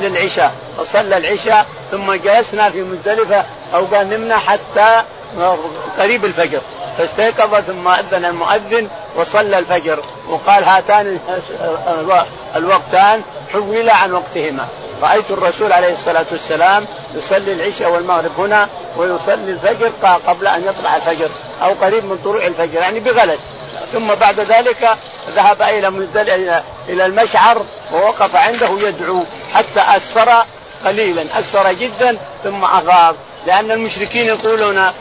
للعشاء. 0.00 0.54
فصلى 0.78 1.16
العشاء 1.16 1.66
ثم 1.90 2.12
جلسنا 2.12 2.70
في 2.70 2.82
مزدلفة 2.82 3.44
أو 3.74 3.84
قال 3.84 4.10
نمنا 4.10 4.38
حتى 4.38 5.02
قريب 5.98 6.24
الفجر. 6.24 6.60
فاستيقظ 6.98 7.54
ثم 7.54 7.88
أذن 7.88 8.24
المؤذن 8.24 8.88
وصلى 9.16 9.58
الفجر. 9.58 10.02
وقال 10.28 10.64
هاتان 10.64 11.18
الوقتان 12.56 13.22
حولا 13.52 13.96
عن 13.96 14.12
وقتهما. 14.12 14.66
رأيت 15.02 15.30
الرسول 15.30 15.72
عليه 15.72 15.92
الصلاة 15.92 16.26
والسلام 16.32 16.86
يصلي 17.14 17.52
العشاء 17.52 17.90
والمغرب 17.90 18.30
هنا 18.38 18.68
ويصلي 18.96 19.50
الفجر 19.52 19.90
قبل 20.26 20.46
أن 20.46 20.64
يطلع 20.64 20.96
الفجر 20.96 21.28
أو 21.62 21.72
قريب 21.82 22.04
من 22.04 22.18
طلوع 22.24 22.46
الفجر 22.46 22.80
يعني 22.80 23.00
بغلس. 23.00 23.40
ثم 23.92 24.14
بعد 24.14 24.40
ذلك 24.40 24.96
ذهب 25.30 25.62
إلى 25.62 26.62
إلى 26.88 27.06
المشعر 27.06 27.62
ووقف 27.92 28.36
عنده 28.36 28.68
يدعو 28.88 29.24
حتى 29.54 29.96
أسفر 29.96 30.44
قليلا. 30.84 31.22
أسفر 31.40 31.72
جدا 31.72 32.16
ثم 32.44 32.64
افاض 32.64 33.14
لأن 33.46 33.70
المشركين 33.70 34.26
يقولون 34.26 34.92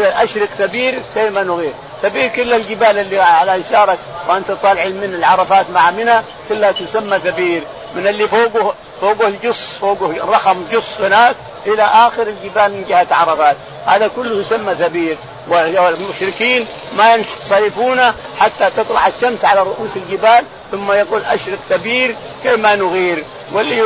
أشرك 0.00 0.48
ثبير 0.58 1.02
كيما 1.14 1.42
نغير. 1.42 1.72
ثبير 2.02 2.28
كل 2.28 2.52
الجبال 2.52 2.98
اللي 2.98 3.20
على 3.20 3.52
يسارك 3.52 3.98
وأنت 4.28 4.50
طالع 4.50 4.84
من 4.84 5.14
العرفات 5.18 5.70
مع 5.70 5.90
منى 5.90 6.20
كلها 6.48 6.72
تسمى 6.72 7.18
ثبير 7.18 7.62
من 7.94 8.06
اللي 8.06 8.28
فوقه 8.28 8.74
فوقه 9.00 9.28
الجص 9.28 9.72
فوقه 9.80 10.14
رخم 10.28 10.64
جص 10.72 11.00
هناك 11.00 11.34
إلى 11.66 11.82
آخر 11.82 12.22
الجبال 12.22 12.72
من 12.72 12.84
جهة 12.88 13.06
عرفات. 13.10 13.56
هذا 13.86 14.08
كله 14.16 14.40
يسمى 14.40 14.74
ثبير 14.74 15.16
والمشركين 15.48 16.66
ما 16.96 17.14
ينصرفون 17.14 18.00
حتى 18.38 18.70
تطلع 18.76 19.06
الشمس 19.06 19.44
على 19.44 19.60
رؤوس 19.60 19.96
الجبال 19.96 20.44
ثم 20.72 20.92
يقول 20.92 21.22
أشرق 21.22 21.58
ثبير 21.68 22.16
كما 22.44 22.76
نغير. 22.76 23.24
واللي 23.52 23.82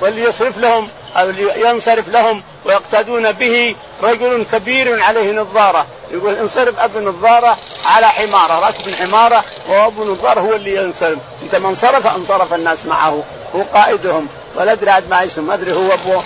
واللي 0.00 0.22
يصرف 0.22 0.58
لهم 0.58 0.88
أو 1.16 1.30
ينصرف 1.56 2.08
لهم 2.08 2.42
ويقتدون 2.64 3.32
به 3.32 3.74
رجل 4.02 4.44
كبير 4.52 5.02
عليه 5.02 5.32
نظارة. 5.32 5.86
يقول 6.10 6.34
انصرف 6.34 6.78
أبو 6.78 7.00
نظارة 7.00 7.56
على 7.84 8.08
حمارة 8.08 8.60
راكب 8.60 8.94
حمارة 8.94 9.44
وأبو 9.68 10.04
نظارة 10.04 10.40
هو 10.40 10.54
اللي 10.54 10.76
ينصرف. 10.76 11.18
أنت 11.42 11.54
من 11.54 11.74
صرف 11.74 12.06
أنصرف 12.06 12.54
الناس 12.54 12.86
معه. 12.86 13.22
هو 13.56 13.62
قائدهم. 13.74 14.28
ولا 14.56 14.72
أدري 14.72 14.90
عاد 14.90 15.10
ما 15.10 15.24
اسمه 15.24 15.44
ما 15.44 15.54
أدري 15.54 15.72
هو 15.72 15.92
أبو 15.92 16.20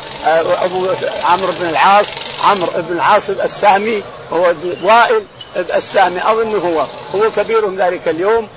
أبو 0.47 0.89
عمرو 1.25 1.53
بن 1.61 1.69
العاص 1.69 2.07
عمرو 2.45 2.71
بن 2.77 2.97
العاص 2.97 3.31
السهمي 3.31 4.03
هو 4.33 4.55
وائل 4.83 5.23
السهمي 5.57 6.21
اظن 6.25 6.55
هو. 6.57 6.87
هو 7.15 7.31
كبيرهم 7.37 7.77
ذلك 7.77 8.09
اليوم 8.09 8.49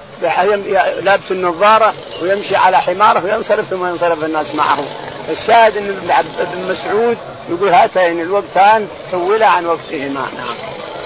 لابس 1.01 1.32
النظارة 1.32 1.93
ويمشي 2.21 2.56
على 2.56 2.78
حماره 2.78 3.25
وينصرف 3.25 3.65
ثم 3.69 3.86
ينصرف 3.86 4.23
الناس 4.23 4.56
معه. 4.56 4.78
الشاهد 5.30 5.78
إن 5.78 6.12
ابن 6.39 6.71
مسعود 6.71 7.17
يقول 7.49 7.69
هاتين 7.69 8.21
الوقتان 8.21 8.88
حولا 9.12 9.47
عن 9.47 9.65
وقتهما. 9.65 10.28
نعم. 10.38 10.56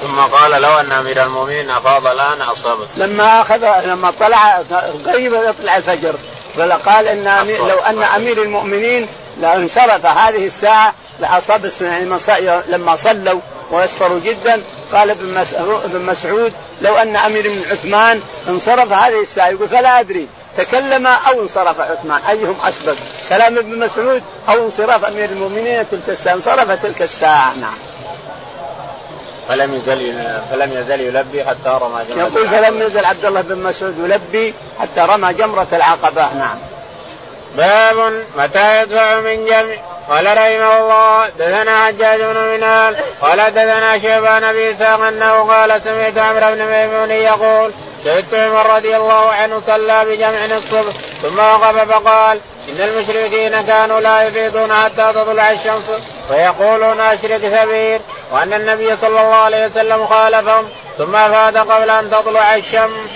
ثم 0.01 0.19
قال 0.19 0.61
لو 0.61 0.79
أن 0.79 0.91
أمير 0.91 1.23
المؤمنين 1.23 1.69
أفاض 1.69 2.07
الآن 2.07 2.41
أصاب 2.41 2.77
لما 2.97 3.41
أخذ 3.41 3.85
لما 3.85 4.13
طلع 4.19 4.63
قريب 5.05 5.33
يطلع 5.33 5.77
الفجر. 5.77 6.15
فقال 6.59 7.07
إن 7.07 7.27
أمير 7.27 7.65
لو 7.65 7.79
أن 7.79 8.03
أمير 8.03 8.43
المؤمنين 8.43 9.07
لانصرف 9.41 10.05
هذه 10.05 10.45
الساعة 10.45 10.93
لاصاب 11.19 11.71
يعني 11.81 12.05
لما 12.67 12.95
صلوا 12.95 13.39
ويسفروا 13.71 14.19
جدا 14.19 14.61
قال 14.93 15.09
ابن 15.09 16.05
مسعود 16.05 16.53
لو 16.81 16.95
أن 16.95 17.15
أمير 17.15 17.49
بن 17.49 17.71
عثمان 17.71 18.21
انصرف 18.49 18.93
هذه 18.93 19.21
الساعة. 19.21 19.49
يقول 19.49 19.69
فلا 19.69 19.99
أدري. 19.99 20.27
تكلم 20.57 21.07
أو 21.07 21.41
انصرف 21.41 21.81
عثمان. 21.81 22.21
أيهم 22.29 22.55
أسبق؟ 22.63 22.95
كلام 23.29 23.57
ابن 23.57 23.79
مسعود 23.79 24.23
أو 24.49 24.65
انصراف 24.65 25.05
أمير 25.05 25.29
المؤمنين 25.29 25.89
تلك 25.89 26.09
الساعة. 26.09 26.33
انصرف 26.33 26.71
تلك 26.83 27.01
الساعة. 27.01 27.53
نعم. 27.53 27.88
فلم 29.49 29.73
يزل 29.73 30.13
فلم 30.51 30.77
يزل 30.77 31.01
يلبي 31.01 31.43
حتى 31.43 31.79
رمى 31.81 32.01
جمرة 32.09 32.21
يقول 32.21 32.49
فلم 32.49 32.81
يزل 32.81 33.05
عبد 33.05 33.25
الله 33.25 33.41
بن 33.41 33.63
مسعود 33.63 33.97
يلبي 33.99 34.53
حتى 34.79 35.01
رمى 35.01 35.33
جمرة 35.33 35.67
العقبة. 35.73 36.33
نعم. 36.33 36.57
باب 37.57 38.23
متى 38.37 38.81
يدفع 38.81 39.19
من 39.19 39.45
جمع 39.45 39.75
قال 40.09 40.25
رحمه 40.25 40.77
الله 40.77 41.29
دثنا 41.39 41.85
حجاج 41.85 42.21
بن 42.21 42.37
منال 42.37 42.95
قال 43.21 43.37
دثنا 43.37 43.99
شيبان 43.99 44.53
بن 44.53 44.59
إسحاق 44.59 45.01
أنه 45.01 45.31
قال 45.31 45.81
سمعت 45.81 46.17
عمرو 46.17 46.55
بن 46.55 46.65
ميمون 46.65 47.11
يقول 47.11 47.71
شهدت 48.05 48.33
عمر 48.33 48.75
رضي 48.75 48.97
الله 48.97 49.29
عنه 49.29 49.61
صلى 49.67 50.05
بجمع 50.05 50.45
الصبح 50.45 50.93
ثم 51.21 51.39
وقف 51.39 51.91
فقال 51.91 52.39
إن 52.69 52.81
المشركين 52.81 53.61
كانوا 53.61 53.99
لا 53.99 54.23
يفيضون 54.23 54.73
حتى 54.73 55.13
تطلع 55.13 55.51
الشمس 55.51 55.83
ويقولون 56.29 56.99
أشرك 56.99 57.41
ثبير 57.41 58.01
وأن 58.31 58.53
النبي 58.53 58.95
صلى 58.95 59.21
الله 59.21 59.35
عليه 59.35 59.65
وسلم 59.65 60.07
خالفهم 60.07 60.65
ثم 60.97 61.15
افاد 61.15 61.57
قبل 61.57 61.89
أن 61.89 62.11
تطلع 62.11 62.55
الشمس. 62.55 63.09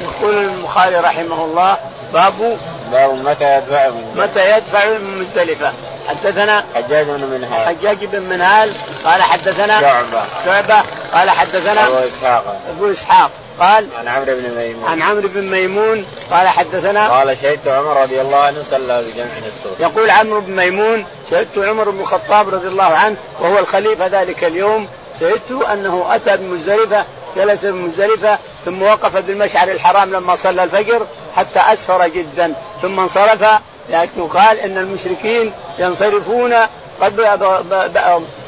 يقول 0.00 0.34
البخاري 0.34 0.96
رحمه 0.96 1.44
الله 1.44 1.76
باب 2.12 2.58
باب 2.92 3.14
متى 3.14 3.56
يدفع 3.56 3.88
من 3.88 4.14
متى 4.16 4.56
يدفع 4.56 4.84
من 4.84 5.22
مزدلفه 5.22 5.72
حدثنا 6.08 6.64
حجاج 6.74 7.06
بن 7.06 7.24
منهال. 7.24 7.66
حجاج 7.66 8.04
بن 8.04 8.22
منهال 8.22 8.72
قال 9.04 9.22
حدثنا 9.22 9.80
شعبة. 9.80 10.22
شعبة 10.44 10.82
قال 11.14 11.30
حدثنا 11.30 11.86
أبو 11.86 11.98
إسحاق. 11.98 12.56
أبو 12.70 12.92
إسحاق. 12.92 13.30
قال 13.60 13.86
عن 13.98 14.08
عمرو 14.08 14.34
بن 14.34 14.54
ميمون. 14.56 14.88
عن 14.88 15.02
عمرو 15.02 15.28
بن 15.28 15.50
ميمون 15.50 16.06
قال 16.30 16.48
حدثنا 16.48 17.08
قال 17.08 17.38
شهدت 17.38 17.68
عمر 17.68 18.02
رضي 18.02 18.20
الله 18.20 18.36
عنه 18.36 18.62
صلى 18.62 19.02
بجمع 19.02 19.46
السوق 19.46 19.80
يقول 19.80 20.10
عمرو 20.10 20.40
بن 20.40 20.56
ميمون 20.56 21.04
شهدت 21.30 21.58
عمر 21.58 21.90
بن 21.90 22.00
الخطاب 22.00 22.54
رضي 22.54 22.68
الله 22.68 22.84
عنه 22.84 23.16
وهو 23.40 23.58
الخليفة 23.58 24.06
ذلك 24.06 24.44
اليوم. 24.44 24.88
شهدت 25.20 25.52
أنه 25.72 26.06
أتى 26.10 26.36
بمزدلفة 26.36 27.04
جلس 27.36 27.64
بمزدلفة 27.64 28.38
ثم 28.64 28.82
وقف 28.82 29.16
بالمشعر 29.16 29.68
الحرام 29.68 30.10
لما 30.10 30.36
صلى 30.36 30.64
الفجر 30.64 31.06
حتى 31.36 31.60
أسفر 31.72 32.08
جدا. 32.08 32.54
ثم 32.82 33.00
انصرف 33.00 33.44
لكن 33.90 34.28
قال 34.28 34.58
إن 34.58 34.78
المشركين 34.78 35.52
ينصرفون 35.78 36.54
قد 37.02 37.20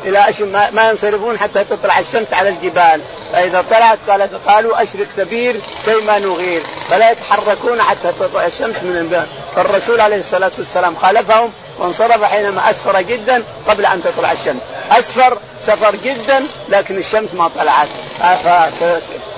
إلى 0.05 0.25
ما 0.73 0.91
ينصرفون 0.91 1.39
حتى 1.39 1.65
تطلع 1.65 1.99
الشمس 1.99 2.33
على 2.33 2.49
الجبال. 2.49 3.01
فإذا 3.33 3.65
طلعت 3.71 3.99
قالت 4.09 4.31
قالوا 4.47 4.83
أشرك 4.83 5.07
كبير 5.17 5.61
كيما 5.85 6.19
نغير. 6.19 6.63
فلا 6.91 7.11
يتحركون 7.11 7.83
حتى 7.83 8.13
تطلع 8.21 8.47
الشمس 8.47 8.77
من 8.83 8.97
الباب. 8.97 9.27
فالرسول 9.57 10.01
عليه 10.01 10.17
الصلاة 10.17 10.53
والسلام 10.59 10.97
خالفهم 10.97 11.53
وانصرف 11.79 12.25
حينما 12.25 12.71
أسفر 12.71 13.01
جدا 13.01 13.43
قبل 13.69 13.87
أن 13.87 14.03
تطلع 14.03 14.33
الشمس. 14.33 14.61
أسفر 14.91 15.39
سفر 15.61 15.97
جدا 15.97 16.47
لكن 16.69 16.99
الشمس 16.99 17.35
ما 17.35 17.51
طلعت. 17.59 17.89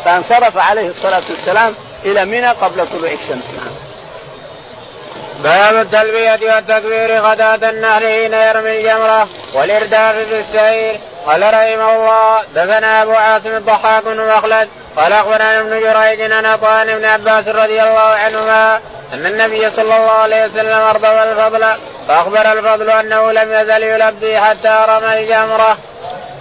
فانصرف 0.05 0.59
عليه 0.59 0.88
الصلاة 0.88 1.22
والسلام 1.31 1.74
إلى 2.05 2.24
منى 2.24 2.48
قبل 2.48 2.87
طلوع 2.92 3.11
الشمس. 3.11 3.44
نعم. 3.57 3.86
باب 5.42 5.77
التلبية 5.77 6.55
والتكبير 6.55 7.20
غداة 7.20 7.70
النهر 7.70 8.01
حين 8.01 8.35
يرمي 8.35 8.79
الجمرة 8.79 9.29
والإرداف 9.55 10.14
في 10.14 10.40
السير 10.40 11.01
قال 11.27 11.42
رحمه 11.42 11.94
الله 11.96 12.42
دثنا 12.55 13.03
أبو 13.03 13.12
عاصم 13.12 13.57
الضحاك 13.57 14.05
بن 14.05 14.29
مخلد. 14.29 14.68
قال 14.96 15.12
أخبرنا 15.12 15.61
ابن 15.61 15.81
جريج 15.81 16.20
ان 16.20 16.44
عطاء 16.44 16.83
ابن 16.83 17.05
عباس 17.05 17.49
رضي 17.49 17.83
الله 17.83 17.99
عنهما 17.99 18.81
أن 19.12 19.27
النبي 19.27 19.70
صلى 19.70 19.83
الله 19.83 20.11
عليه 20.11 20.46
وسلم 20.46 20.72
أرضى 20.72 21.07
الفضل. 21.07 21.66
فأخبر 22.09 22.53
الفضل 22.53 22.90
أنه 22.90 23.33
لم 23.33 23.53
يزل 23.53 23.83
يلبي 23.83 24.38
حتى 24.38 24.79
رمى 24.88 25.20
الجمرة. 25.20 25.77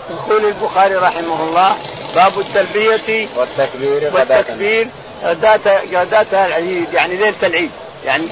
يقول 0.10 0.46
البخاري 0.46 0.96
رحمه 0.96 1.44
الله 1.44 1.76
باب 2.16 2.40
التلبية 2.40 3.28
والتكبير 3.36 4.12
والتكبير 4.14 4.88
غداة 5.24 5.82
غداة 5.94 6.46
العيد 6.48 6.94
يعني 6.94 7.16
ليلة 7.16 7.36
العيد. 7.44 7.72
يعني 8.06 8.26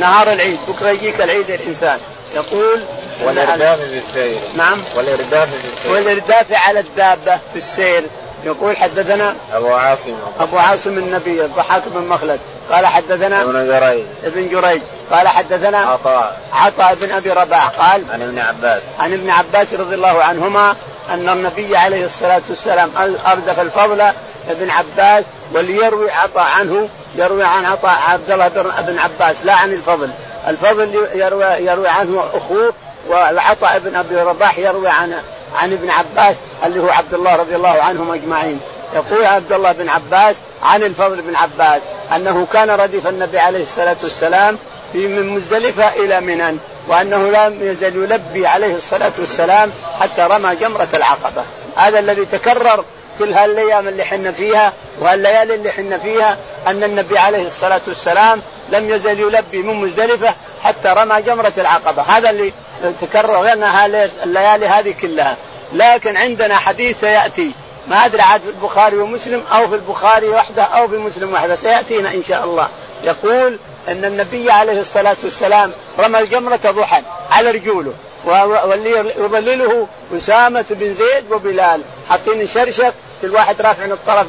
نهار 0.00 0.32
العيد 0.32 0.58
بكرة 0.68 0.88
يجيك 0.88 1.20
العيد 1.20 1.50
الإنسان. 1.50 1.98
يقول 2.34 2.80
والارداف 3.24 3.78
في 3.78 3.98
السير. 3.98 4.38
نعم. 4.56 4.78
والارداف 4.96 5.48
في 5.50 5.68
السير. 5.76 5.92
والارداف 5.92 6.52
على 6.52 6.80
الدابة 6.80 7.38
في 7.52 7.58
السير. 7.58 8.04
يقول 8.44 8.76
حدثنا 8.76 9.34
أبو 9.52 9.74
عاصم. 9.74 10.14
أبو 10.40 10.58
عاصم 10.58 10.98
النبي 10.98 11.44
الضحاك 11.44 11.82
بن 11.86 12.08
مخلد. 12.08 12.40
قال 12.72 12.86
حدثنا 12.86 13.42
ابن 13.42 13.66
جريج. 13.66 14.04
ابن 14.24 14.48
جريج. 14.48 14.82
قال 15.10 15.28
حدثنا 15.28 15.78
عطاء. 15.78 16.40
عطاء 16.52 16.94
بن 16.94 17.12
أبي 17.12 17.30
رباح. 17.30 17.68
قال 17.68 18.02
عن 18.12 18.22
ابن 18.22 18.38
عباس. 18.38 18.82
عن 18.98 19.12
ابن 19.12 19.30
عباس 19.30 19.74
رضي 19.74 19.94
الله 19.94 20.22
عنهما 20.22 20.76
أن 21.10 21.28
النبي 21.28 21.76
عليه 21.76 22.04
الصلاة 22.04 22.42
والسلام 22.48 22.90
أردف 23.26 23.60
الفضل 23.60 24.12
ابن 24.50 24.70
عباس 24.70 25.24
وليروي 25.52 26.10
عطاء 26.10 26.46
عنه 26.58 26.88
يروي 27.16 27.44
عن 27.44 27.64
عطاء 27.64 27.98
عبد 28.08 28.30
الله 28.30 28.48
بن 28.80 28.98
عباس 28.98 29.36
لا 29.44 29.54
عن 29.54 29.72
الفضل. 29.72 30.10
الفضل 30.48 31.08
يروي 31.14 31.44
يروي 31.44 31.88
عنه 31.88 32.24
أخوه 32.34 32.72
وعطاء 33.10 33.78
بن 33.78 33.96
أبي 33.96 34.16
رباح 34.16 34.58
يروي 34.58 34.88
عن 34.88 35.14
عن 35.54 35.72
ابن 35.72 35.90
عباس 35.90 36.36
اللي 36.66 36.80
هو 36.80 36.88
عبد 36.88 37.14
الله 37.14 37.36
رضي 37.36 37.56
الله 37.56 37.82
عنهم 37.82 38.12
أجمعين. 38.12 38.60
يقول 38.94 39.24
عبد 39.24 39.52
الله 39.52 39.72
بن 39.72 39.88
عباس 39.88 40.36
عن 40.62 40.82
الفضل 40.82 41.22
بن 41.22 41.36
عباس 41.36 41.82
أنه 42.16 42.46
كان 42.52 42.70
رديف 42.70 43.06
النبي 43.06 43.38
عليه 43.38 43.62
الصلاة 43.62 43.96
والسلام 44.02 44.58
في 44.92 45.06
من 45.06 45.28
مزدلفة 45.28 45.88
إلى 45.88 46.20
منى 46.20 46.58
وأنه 46.88 47.16
لم 47.16 47.58
يزل 47.62 47.96
يلبي 47.96 48.46
عليه 48.46 48.76
الصلاة 48.76 49.12
والسلام 49.18 49.70
حتى 50.00 50.22
رمى 50.22 50.56
جمرة 50.56 50.88
العقبة. 50.94 51.44
هذا 51.76 51.98
الذي 51.98 52.24
تكرر 52.24 52.84
كل 53.18 53.32
هالايام 53.32 53.88
اللي 53.88 54.04
حنا 54.04 54.32
فيها 54.32 54.72
وهالليالي 55.00 55.54
اللي 55.54 55.72
حنا 55.72 55.98
فيها 55.98 56.36
أن 56.66 56.84
النبي 56.84 57.18
عليه 57.18 57.46
الصلاة 57.46 57.80
والسلام 57.86 58.42
لم 58.72 58.90
يزل 58.90 59.20
يلبي 59.20 59.58
من 59.58 59.74
مزدلفة 59.74 60.34
حتى 60.62 60.88
رمى 60.88 61.22
جمرة 61.22 61.52
العقبة. 61.58 62.02
هذا 62.02 62.30
اللي 62.30 62.52
تكرر 63.00 63.42
لنا 63.54 63.86
الليالي 64.24 64.66
هذه 64.66 64.94
كلها. 65.02 65.36
لكن 65.72 66.16
عندنا 66.16 66.56
حديث 66.56 67.00
سيأتي. 67.00 67.52
ما 67.88 68.04
أدري 68.04 68.22
عاد 68.22 68.40
في 68.40 68.48
البخاري 68.48 68.96
ومسلم 68.96 69.42
أو 69.52 69.68
في 69.68 69.74
البخاري 69.74 70.28
وحده 70.28 70.62
أو 70.62 70.88
في 70.88 70.96
مسلم 70.96 71.32
وحده. 71.32 71.56
سيأتينا 71.56 72.14
إن 72.14 72.22
شاء 72.22 72.44
الله. 72.44 72.68
يقول 73.04 73.58
أن 73.88 74.04
النبي 74.04 74.50
عليه 74.50 74.80
الصلاة 74.80 75.16
والسلام 75.24 75.72
رمى 75.98 76.18
الجمرة 76.18 76.60
ضحى 76.66 77.02
على 77.30 77.50
رجوله. 77.50 77.92
واللي 78.24 79.12
يظلله 79.16 79.86
أسامة 80.16 80.64
بن 80.70 80.94
زيد 80.94 81.32
وبلال. 81.32 81.80
حاطين 82.10 82.46
شرشف 82.46 82.92
كل 83.22 83.34
واحد 83.34 83.60
رافع 83.60 83.84
الطرف 83.84 84.26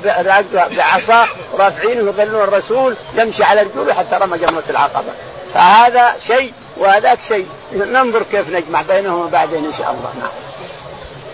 بعصا 0.78 1.28
رافعينه 1.54 2.10
يظلون 2.10 2.44
الرسول 2.44 2.96
يمشي 3.16 3.44
على 3.44 3.62
رجوله 3.62 3.94
حتى 3.94 4.16
رمى 4.16 4.38
جمره 4.38 4.64
العقبة. 4.70 5.12
فهذا 5.54 6.16
شيء 6.28 6.54
وهذاك 6.78 7.20
شيء. 7.28 7.48
ننظر 7.74 8.24
كيف 8.32 8.50
نجمع 8.50 8.82
بينهما 8.82 9.30
بعدين 9.30 9.66
إن 9.66 9.74
شاء 9.74 9.92
الله. 9.92 10.14
نعم. 10.20 10.32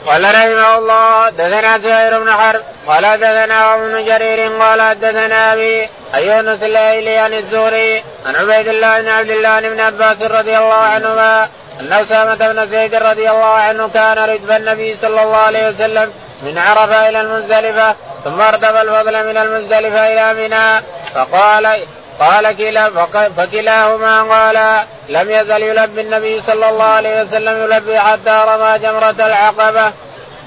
قال 0.08 0.24
رحمه 0.24 0.78
الله 0.78 1.30
دثنا 1.30 1.78
زهير 1.78 2.20
بن 2.20 2.32
حرب 2.32 2.62
قال 2.88 3.04
دثنا 3.20 3.76
ابن 3.76 4.06
جرير 4.06 4.58
قال 4.62 5.00
دثنا 5.00 5.54
أبي 5.54 5.89
أيونس 6.15 6.63
الليلي 6.63 7.18
عن 7.18 7.34
الزهري 7.34 8.04
عن 8.26 8.36
عبيد 8.36 8.68
الله 8.68 9.02
بن 9.02 9.08
عبد 9.08 9.30
الله 9.30 9.70
بن 9.70 9.80
عباس 9.80 10.22
رضي 10.22 10.58
الله 10.58 10.74
عنهما 10.74 11.50
أن 11.80 11.94
أسامة 11.94 12.36
بن 12.36 12.65
زيد 12.65 12.96
رضي 12.96 13.30
الله 13.30 13.46
عنه 13.46 13.89
كان 13.94 14.18
ردف 14.18 14.52
النبي 14.52 14.96
صلى 14.96 15.24
الله 15.24 15.38
عليه 15.38 15.70
وسلم 15.70 16.13
من 16.46 16.58
عرفه 16.58 17.10
إلى 17.10 17.22
المزدلفة 17.22 17.96
ثم 18.24 18.42
ارتفى 18.42 18.82
الفضل 18.82 19.28
من 19.28 19.38
المزدلفة 19.38 20.08
إلى 20.14 20.48
منى 20.48 20.84
فقال 21.16 21.78
قال 22.20 22.58
كلا 22.58 22.90
فكلاهما 23.38 24.24
قال 24.24 24.86
لم 25.10 25.32
يزل 25.32 25.62
يلبي 25.62 26.02
النبي 26.02 26.42
صلى 26.42 26.70
الله 26.70 26.84
عليه 26.84 27.24
وسلم 27.24 27.64
يلبي 27.64 28.00
حتى 28.00 28.44
رمى 28.48 28.80
جمرة 28.80 29.16
العقبة. 29.28 29.92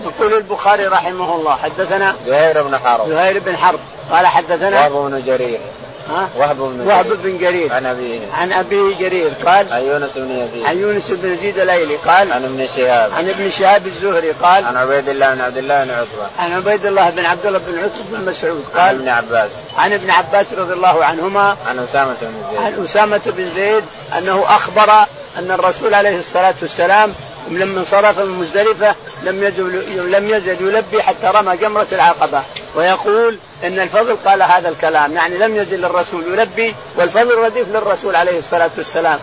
يقول 0.05 0.35
البخاري 0.35 0.87
رحمه 0.87 1.35
الله 1.35 1.57
حدثنا 1.57 2.17
زهير 2.27 2.63
بن 2.63 2.79
حرب 2.79 3.09
زهير 3.09 3.39
بن 3.39 3.57
حرب 3.57 3.81
قال 4.11 4.27
حدثنا 4.27 4.89
وهب 4.89 5.11
بن 5.11 5.23
جرير 5.27 5.61
ها؟ 6.09 6.29
وهب 6.37 6.57
بن 6.57 6.87
وهب 6.87 7.07
بن 7.23 7.39
جرير. 7.39 7.73
عن 7.73 7.87
أبيه. 7.87 8.21
عن 8.33 8.53
ابي 8.53 8.95
جرير. 8.95 9.31
قال 9.47 9.73
عن 9.73 9.83
يونس 9.83 10.19
بن 10.19 10.31
يزيد. 10.31 10.67
عن 10.67 10.79
يونس 10.79 11.11
بن 11.11 11.33
يزيد 11.33 11.59
الايلي 11.59 11.97
قال 11.97 12.33
عن 12.33 12.45
ابن 12.45 12.67
شهاب. 12.77 13.13
عن 13.13 13.29
ابن 13.29 13.51
شهاب 13.51 13.87
الزهري. 13.87 14.31
قال 14.31 14.65
عن 14.65 14.77
عبيد 14.77 15.09
الله 15.09 15.35
بن 15.35 15.41
عبد 15.41 15.57
الله 15.57 15.85
بن 15.85 15.91
عتبة. 15.91 16.29
عن 16.39 16.53
عبيد 16.53 16.87
الله 16.87 17.11
بن 17.11 17.25
عبد 17.25 17.47
الله 17.47 17.59
بن 17.59 17.79
عتبة 17.79 18.05
بن 18.11 18.31
مسعود. 18.31 18.65
قال 18.75 18.89
عن 18.89 18.95
ابن 18.95 19.09
عباس. 19.09 19.53
عن 19.79 19.93
ابن 19.93 20.11
عباس 20.11 20.53
رضي 20.53 20.73
الله 20.73 21.05
عنهما. 21.05 21.57
عن 21.67 21.79
أسامة 21.79 22.17
بن 22.23 22.43
زيد. 22.51 22.61
عن 22.61 22.85
أسامة 22.85 23.21
بن 23.27 23.51
زيد 23.51 23.85
أنه 24.19 24.45
أخبر 24.47 24.91
أن 25.39 25.51
الرسول 25.51 25.95
عليه 25.95 26.19
الصلاة 26.19 26.55
والسلام 26.63 27.13
لما 27.51 27.81
انصرف 27.81 28.19
من 28.19 28.39
مزدلفة 28.39 28.95
لم 29.23 29.45
يزل 29.45 30.11
لم 30.13 30.29
يزل 30.29 30.57
يلبي 30.61 31.03
حتى 31.03 31.27
رمى 31.27 31.57
جمرة 31.57 31.87
العقبة. 31.93 32.43
ويقول 32.75 33.39
إن 33.65 33.79
الفضل 33.79 34.17
قال 34.25 34.43
هذا 34.43 34.69
الكلام 34.69 35.13
يعني 35.13 35.39
لم 35.39 35.57
يزل 35.57 35.85
الرسول 35.85 36.25
يلبي 36.33 36.75
والفضل 36.97 37.35
رديف 37.35 37.69
للرسول 37.69 38.17
عليه 38.17 38.39
الصلاة 38.39 38.71
والسلام. 38.77 39.19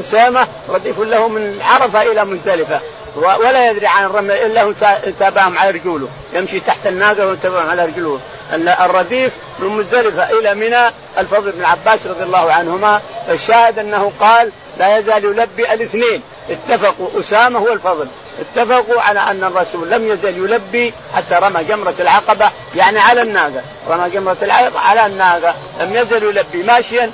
أسامة 0.00 0.46
رديف 0.68 1.00
له 1.00 1.28
من 1.28 1.62
عرفة 1.62 2.02
إلى 2.02 2.24
مزدلفة 2.24 2.80
ولا 3.16 3.70
يدري 3.70 3.86
عن 3.86 4.04
الرمي 4.04 4.46
إلا 4.46 4.62
هو 4.62 4.72
تابعهم 5.20 5.58
على 5.58 5.70
رجوله 5.70 6.08
يمشي 6.32 6.60
تحت 6.60 6.86
الناقة 6.86 7.26
ويتابعهم 7.26 7.70
على 7.70 7.84
رجوله. 7.84 8.20
الرديف 8.54 9.32
من 9.58 9.68
مزدلفة 9.68 10.30
إلى 10.30 10.54
منى 10.54 10.90
الفضل 11.18 11.52
بن 11.52 11.64
عباس 11.64 12.06
رضي 12.06 12.22
الله 12.22 12.52
عنهما 12.52 13.00
الشاهد 13.30 13.78
أنه 13.78 14.12
قال 14.20 14.50
لا 14.78 14.98
يزال 14.98 15.24
يلبي 15.24 15.72
الاثنين 15.72 16.22
اتفقوا 16.50 17.20
أسامة 17.20 17.60
والفضل 17.60 18.06
اتفقوا 18.40 19.00
على 19.00 19.20
أن 19.20 19.44
الرسول 19.44 19.90
لم 19.90 20.08
يزل 20.08 20.44
يلبي 20.44 20.94
حتى 21.16 21.34
رمى 21.34 21.64
جمرة 21.64 21.94
العقبة 22.00 22.50
يعني 22.74 22.98
على 22.98 23.22
الناقة. 23.22 23.62
رمى 23.88 24.10
جمرة 24.10 24.36
العقبة 24.42 24.80
على 24.80 25.06
الناقة. 25.06 25.54
لم 25.80 25.92
يزل 25.94 26.22
يلبي 26.22 26.62
ماشيا 26.62 27.10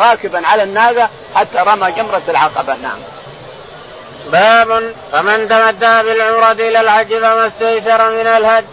راكبا 0.00 0.46
على 0.46 0.62
الناقة 0.62 1.08
حتى 1.34 1.58
رمى 1.58 1.92
جمرة 1.92 2.22
العقبة. 2.28 2.76
نعم. 2.82 2.98
باب 4.32 4.94
فمن 5.12 5.48
تمتع 5.48 6.02
بالعمرة 6.02 6.52
إلى 6.52 6.80
الحج 6.80 7.14
فما 7.14 7.46
استيسر 7.46 8.10
من 8.10 8.26
الهج 8.26 8.64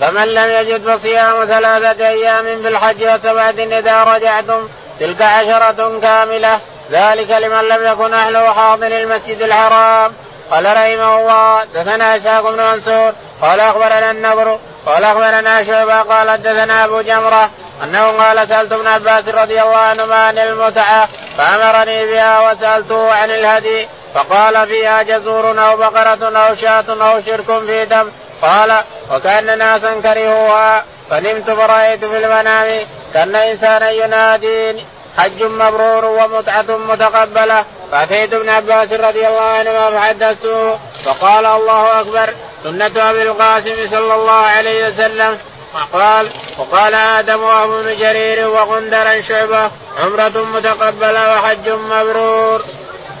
فمن 0.00 0.24
لم 0.24 0.50
يجد 0.50 0.90
فصيام 0.90 1.44
ثلاثة 1.44 2.08
أيام 2.08 2.62
في 2.62 2.68
الحج 2.68 3.04
وسبعة 3.04 3.50
إذا 3.50 4.04
رجعتم 4.04 4.68
تلك 5.00 5.22
عشرة 5.22 5.98
كاملة. 6.02 6.58
ذلك 6.90 7.30
لمن 7.30 7.68
لم 7.68 7.92
يكن 7.92 8.14
أهله 8.14 8.52
حاضر 8.52 8.86
المسجد 8.86 9.42
الحرام. 9.42 10.12
قال 10.50 10.64
رحمه 10.64 11.18
الله 11.18 11.64
دثنا 11.74 12.16
إسحاق 12.16 12.50
بن 12.50 12.62
منصور 12.62 13.12
قال 13.42 13.60
أخبرنا 13.60 14.10
النبر 14.10 14.58
قال 14.86 15.04
أخبرنا 15.04 15.64
شعبة 15.64 16.02
قال 16.02 16.42
دثنا 16.42 16.84
أبو 16.84 17.00
جمرة 17.00 17.50
أنه 17.84 18.06
قال 18.06 18.48
سألت 18.48 18.72
ابن 18.72 18.86
عباس 18.86 19.28
رضي 19.28 19.62
الله 19.62 19.76
عنهما 19.76 20.14
عن 20.14 20.38
المتعة 20.38 21.08
فأمرني 21.38 22.06
بها 22.06 22.50
وسألته 22.50 23.12
عن 23.12 23.30
الهدي 23.30 23.88
فقال 24.14 24.66
فيها 24.66 25.02
جزور 25.02 25.68
أو 25.68 25.76
بقرة 25.76 26.38
أو 26.38 26.54
شاة 26.54 26.84
أو 26.88 27.20
شرك 27.20 27.64
في 27.66 27.84
دم 27.84 28.10
قال 28.42 28.80
وكأن 29.12 29.58
ناسا 29.58 30.00
كرهوها 30.00 30.84
فنمت 31.10 31.50
فرأيت 31.50 32.04
في 32.04 32.18
المنام 32.18 32.86
كأن 33.14 33.36
إنسانا 33.36 33.90
يناديني 33.90 34.84
حج 35.18 35.42
مبرور 35.42 36.04
ومتعة 36.04 36.76
متقبلة 36.88 37.64
فأتيت 37.92 38.34
ابن 38.34 38.48
عباس 38.48 38.92
رضي 38.92 39.28
الله 39.28 39.42
عنهما 39.42 39.90
فحدثته 39.90 40.78
فقال 41.04 41.46
الله 41.46 42.00
أكبر 42.00 42.34
سنة 42.64 43.10
أبي 43.10 43.22
القاسم 43.22 43.90
صلى 43.90 44.14
الله 44.14 44.32
عليه 44.32 44.88
وسلم 44.88 45.38
وقال 45.74 46.28
وقال 46.58 46.94
آدم 46.94 47.42
وهو 47.42 47.68
بن 47.68 47.96
جرير 47.98 48.48
وغندر 48.48 49.22
شعبة 49.22 49.70
عمرة 50.02 50.44
متقبلة 50.54 51.34
وحج 51.34 51.68
مبرور. 51.68 52.64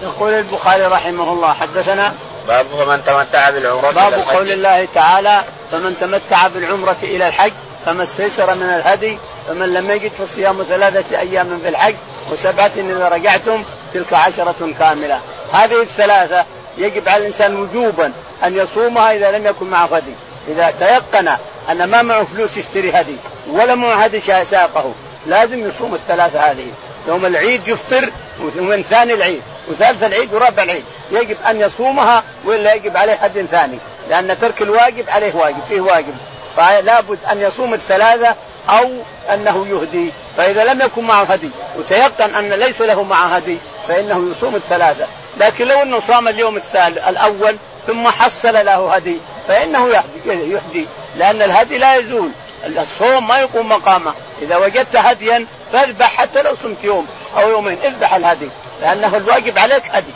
يقول 0.02 0.32
البخاري 0.32 0.82
رحمه 0.82 1.32
الله 1.32 1.52
حدثنا 1.52 2.14
باب 2.48 2.66
فمن 2.66 3.02
تمتع 3.06 3.50
بالعمرة 3.50 3.90
باب 3.90 4.12
قول 4.12 4.50
الله 4.50 4.88
تعالى 4.94 5.42
فمن 5.72 5.96
تمتع 6.00 6.48
بالعمرة 6.48 6.96
إلى 7.02 7.28
الحج 7.28 7.52
فما 7.86 8.02
استيسر 8.02 8.54
من 8.54 8.62
الهدي 8.62 9.18
فمن 9.48 9.74
لم 9.74 9.90
يجد 9.90 10.12
فصيام 10.12 10.62
ثلاثة 10.68 11.18
أيام 11.18 11.60
في 11.62 11.68
الحج 11.68 11.94
وسبعة 12.32 12.70
إذا 12.76 13.08
رجعتم 13.08 13.64
تلك 13.96 14.12
عشرة 14.12 14.72
كاملة. 14.78 15.20
هذه 15.52 15.82
الثلاثة 15.82 16.44
يجب 16.78 17.08
على 17.08 17.20
الإنسان 17.20 17.60
وجوبا 17.60 18.12
أن 18.44 18.56
يصومها 18.56 19.12
إذا 19.12 19.38
لم 19.38 19.46
يكن 19.46 19.66
معه 19.66 19.96
هدي 19.96 20.12
إذا 20.48 20.70
تيقن 20.78 21.28
أن 21.70 21.84
ما 21.84 22.02
معه 22.02 22.24
فلوس 22.24 22.56
يشتري 22.56 22.90
هدي 22.90 23.16
ولا 23.50 23.74
معه 23.74 23.94
هدي 23.94 24.20
ساقه 24.20 24.92
لازم 25.26 25.68
يصوم 25.68 25.94
الثلاثة 25.94 26.40
هذه. 26.40 26.66
يوم 27.08 27.26
العيد 27.26 27.68
يفطر 27.68 28.10
ومن 28.58 28.82
ثاني 28.82 29.14
العيد 29.14 29.42
وثالث 29.68 30.02
العيد 30.02 30.34
ورابع 30.34 30.62
العيد. 30.62 30.84
يجب 31.10 31.36
أن 31.50 31.60
يصومها 31.60 32.22
والا 32.44 32.74
يجب 32.74 32.96
عليه 32.96 33.14
حد 33.14 33.46
ثاني. 33.50 33.78
لأن 34.10 34.38
ترك 34.40 34.62
الواجب 34.62 35.10
عليه 35.10 35.34
واجب 35.34 35.62
فيه 35.68 35.80
واجب. 35.80 36.14
فلا 36.56 37.00
بد 37.00 37.18
أن 37.32 37.40
يصوم 37.42 37.74
الثلاثة 37.74 38.34
أو 38.68 38.90
أنه 39.34 39.66
يهدي. 39.70 40.12
فإذا 40.36 40.64
لم 40.64 40.80
يكن 40.80 41.04
معه 41.04 41.24
هدي 41.24 41.50
وتيقن 41.78 42.34
أن 42.34 42.52
ليس 42.52 42.82
له 42.82 43.02
معه 43.02 43.26
هدي 43.26 43.58
فانه 43.88 44.30
يصوم 44.30 44.54
الثلاثة. 44.54 45.06
لكن 45.36 45.66
لو 45.66 45.82
أنه 45.82 46.00
صام 46.00 46.28
اليوم 46.28 46.56
الثالث 46.56 47.08
الأول 47.08 47.56
ثم 47.86 48.08
حصل 48.08 48.54
له 48.54 48.94
هدي 48.94 49.16
فإنه 49.48 49.88
يهدي, 49.88 50.52
يهدي. 50.52 50.86
لأن 51.16 51.42
الهدي 51.42 51.78
لا 51.78 51.96
يزول. 51.96 52.30
الصوم 52.66 53.28
ما 53.28 53.40
يقوم 53.40 53.68
مقامه. 53.68 54.14
إذا 54.42 54.56
وجدت 54.56 54.96
هديا 54.96 55.46
فاذبح 55.72 56.14
حتى 56.14 56.42
لو 56.42 56.54
صمت 56.62 56.84
يوم 56.84 57.06
أو 57.36 57.50
يومين. 57.50 57.78
اذبح 57.84 58.14
الهدي. 58.14 58.48
لأنه 58.82 59.16
الواجب 59.16 59.58
عليك 59.58 59.82
هدي. 59.90 60.12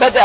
بدأ 0.00 0.22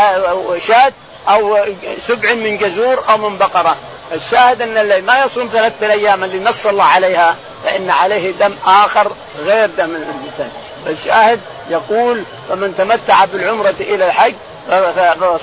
شاة 0.67 0.91
أو 1.29 1.57
سبع 1.97 2.33
من 2.33 2.57
جزور 2.57 3.03
أو 3.09 3.17
من 3.17 3.37
بقرة. 3.37 3.75
الشاهد 4.11 4.61
أن 4.61 4.77
اللي 4.77 5.01
ما 5.01 5.23
يصوم 5.23 5.49
ثلاثة 5.53 5.91
أيام 5.91 6.23
اللي 6.23 6.39
نص 6.39 6.65
الله 6.65 6.83
عليها 6.83 7.35
فإن 7.65 7.89
عليه 7.89 8.31
دم 8.31 8.55
آخر 8.65 9.11
غير 9.39 9.69
دم 9.77 9.95
الإنسان. 9.95 10.51
فالشاهد 10.85 11.39
يقول 11.69 12.23
فمن 12.49 12.75
تمتع 12.75 13.25
بالعمرة 13.25 13.75
إلى 13.79 14.05
الحج 14.05 14.33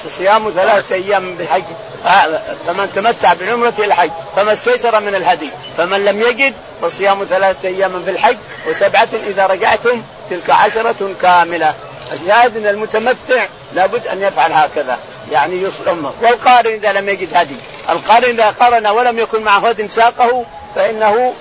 فصيام 0.04 0.50
ثلاثة 0.50 0.94
أيام 0.94 1.34
بالحج. 1.34 1.62
آه، 2.06 2.40
فمن 2.66 2.92
تمتع 2.94 3.32
بالعمرة 3.32 3.74
إلى 3.78 3.86
الحج 3.86 4.10
فما 4.36 4.52
استيسر 4.52 5.00
من 5.00 5.14
الهدي. 5.14 5.50
فمن 5.76 6.04
لم 6.04 6.20
يجد 6.20 6.54
فصيام 6.82 7.24
ثلاثة 7.24 7.68
أيام 7.68 8.02
في 8.04 8.10
الحج 8.10 8.36
وسبعة 8.68 9.08
إذا 9.26 9.46
رجعتم 9.46 10.02
تلك 10.30 10.50
عشرة 10.50 11.14
كاملة. 11.22 11.74
الشاهد 12.12 12.56
ان 12.56 12.66
المتمتع 12.66 13.46
لابد 13.74 14.06
أن 14.06 14.22
يفعل 14.22 14.52
هكذا. 14.52 14.98
يعني 15.32 15.62
يصوم 15.62 16.12
والقارن 16.22 16.72
إذا 16.72 16.92
لم 16.92 17.08
يجد 17.08 17.28
هدي. 17.34 17.56
القارن 17.90 18.24
إذا 18.24 18.50
قرن 18.50 18.86
ولم 18.86 19.18
يكن 19.18 19.42
معه 19.42 19.68
هد 19.68 19.86
ساقه 19.86 20.44
فإنه 20.74 21.32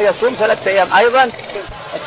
يصوم 0.00 0.36
ثلاثة 0.38 0.70
أيام. 0.70 0.92
أيضا 0.92 1.30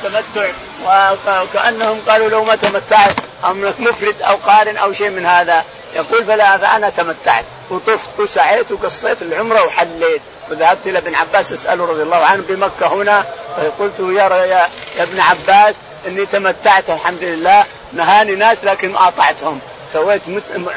التمتع 0.06 1.42
وكانهم 1.42 2.00
قالوا 2.08 2.30
لو 2.30 2.44
ما 2.44 2.56
تمتعت 2.56 3.16
أو 3.46 3.54
مفرد 3.54 4.16
أو 4.22 4.36
قارن 4.36 4.78
أو 4.78 4.94
شيء 4.94 5.10
من 5.10 5.26
هذا. 5.26 5.64
يقول 5.96 6.26
فلا 6.26 6.58
فأنا 6.58 6.90
تمتعت. 6.90 7.46
وطفت 7.70 8.10
وسعيت 8.20 8.72
وقصيت 8.72 9.22
العمرة 9.22 9.64
وحليت. 9.64 10.22
وذهبت 10.50 10.88
إلى 10.88 10.98
ابن 10.98 11.16
عباس 11.16 11.54
اساله 11.54 11.86
رضي 11.86 12.04
الله 12.04 12.26
عنه 12.26 12.44
بمكة 12.50 12.88
هنا 12.88 13.26
فقلت 13.58 14.00
يا, 14.00 14.46
يا, 14.46 14.70
ابن 15.04 15.20
عباس 15.20 15.76
إني 16.08 16.26
تمتعت 16.26 16.90
الحمد 16.90 17.24
لله. 17.24 17.66
نهاني 17.94 18.36
ناس 18.36 18.64
لكن 18.64 18.96
أطعتهم. 18.96 19.60
سويت 19.94 20.22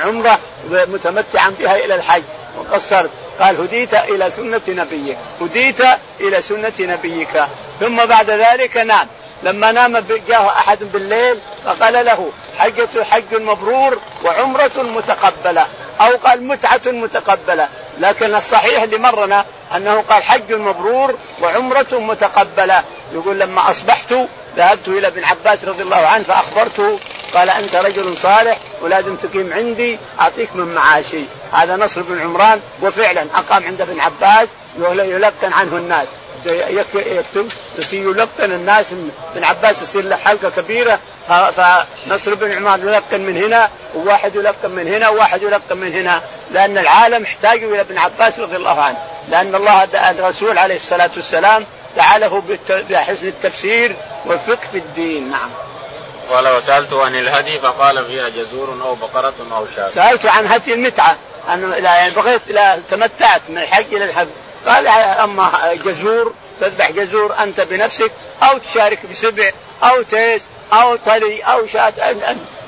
عمرة 0.05 0.39
متمتعا 0.71 1.55
بها 1.61 1.77
إلى 1.77 1.95
الحج. 1.95 2.23
وقصرت. 2.59 3.11
قال 3.41 3.61
هديت 3.61 3.95
إلى 3.95 4.31
سنة 4.31 4.61
نبيك. 4.69 5.17
هديت 5.41 5.81
إلى 6.21 6.43
سنة 6.43 6.73
نبيك. 6.81 7.45
ثم 7.81 8.05
بعد 8.05 8.31
ذلك 8.31 8.77
نام. 8.77 9.07
لما 9.43 9.73
نام 9.73 10.05
جاءه 10.29 10.49
أحد 10.49 10.79
بالليل 10.93 11.39
فقال 11.65 12.07
له 12.07 12.31
حجة 12.59 13.05
حج 13.05 13.35
مبرور 13.35 13.99
وعمرة 14.25 14.83
متقبلة 14.97 15.67
أو 16.01 16.17
قال 16.17 16.43
متعة 16.43 16.81
متقبلة. 16.87 17.69
لكن 18.01 18.35
الصحيح 18.35 18.83
اللي 18.83 18.99
مرنا 18.99 19.45
أنه 19.77 20.05
قال 20.11 20.23
حج 20.23 20.53
مبرور 20.53 21.15
وعمرة 21.43 21.87
متقبلة. 21.93 22.83
يقول 23.13 23.41
لما 23.41 23.71
أصبحت 23.71 24.15
ذهبت 24.57 24.89
إلى 24.89 25.07
ابن 25.07 25.25
عباس 25.25 25.65
رضي 25.65 25.83
الله 25.83 25.97
عنه 25.97 26.25
فأخبرته 26.25 26.99
قال 27.35 27.51
أنت 27.51 27.77
رجل 27.77 28.17
صالح 28.17 28.59
ولازم 28.83 29.17
تقيم 29.17 29.53
عندي 29.53 29.99
أعطيك 30.21 30.57
من 30.57 30.75
معاشي. 30.75 31.25
هذا 31.53 31.77
نصر 31.77 32.03
بن 32.03 32.21
عمران 32.21 32.61
وفعلا 32.83 33.27
أقام 33.35 33.65
عند 33.65 33.81
ابن 33.81 34.01
عباس 34.01 34.49
يلقن 34.79 35.53
عنه 35.53 35.77
الناس. 35.77 36.07
يكتب 36.95 37.49
يصير 37.79 38.03
يلقن 38.03 38.53
الناس 38.53 38.93
ابن 39.35 39.45
عباس 39.45 39.83
يصير 39.83 40.05
له 40.05 40.17
حلقة 40.17 40.51
كبيرة. 40.51 40.99
فنصر 41.29 42.35
بن 42.35 42.53
عمران 42.53 42.81
يلقن 42.81 43.21
من 43.21 43.37
هنا 43.37 43.69
وواحد 43.95 44.35
يلقن 44.35 44.71
من 44.71 44.89
هنا 44.89 45.09
وواحد 45.09 45.43
يلقن 45.43 45.77
من 45.77 45.93
هنا. 45.93 46.23
لأن 46.53 46.79
العالم 46.79 47.23
احتاج 47.23 47.63
إلى 47.63 47.81
ابن 47.81 47.99
عباس 47.99 48.39
رضي 48.41 48.57
الله 48.57 48.83
عنه. 48.83 48.99
لأن 49.31 49.55
الله 49.55 49.85
الرسول 50.11 50.59
عليه 50.59 50.77
الصلاة 50.77 51.11
والسلام 51.17 51.67
دعا 51.97 52.19
له 52.19 52.43
بحسن 52.69 53.27
التفسير 53.27 53.97
والفقه 54.27 54.69
في 54.73 54.79
الدين. 54.79 55.31
نعم. 55.31 55.51
قال 56.31 56.49
وسالته 56.49 57.05
عن 57.05 57.15
الهدي 57.15 57.59
فقال 57.59 58.05
فيها 58.05 58.29
جزور 58.29 58.79
أو 58.83 58.95
بقرة 58.95 59.35
أو 59.53 59.67
شاة. 59.77 59.89
سالته 59.89 60.31
عن 60.31 60.47
هدي 60.47 60.75
المتعة. 60.75 61.17
أن 61.49 61.73
يعني 61.73 62.11
بغيت 62.11 62.41
لا 62.49 62.79
تمتعت 62.91 63.41
من 63.49 63.59
الحج 63.59 63.95
إلى 63.95 64.05
الحج. 64.05 64.29
قال 64.67 64.87
أما 64.87 65.75
جزور 65.85 66.35
تذبح 66.61 66.91
جزور 66.91 67.35
أنت 67.43 67.61
بنفسك 67.61 68.11
أو 68.43 68.59
تشارك 68.59 69.07
بسبع 69.11 69.51
أو 69.83 70.03
تيس 70.03 70.47
أو 70.73 70.97
طلي 70.97 71.41
أو 71.43 71.67
شاة 71.67 71.93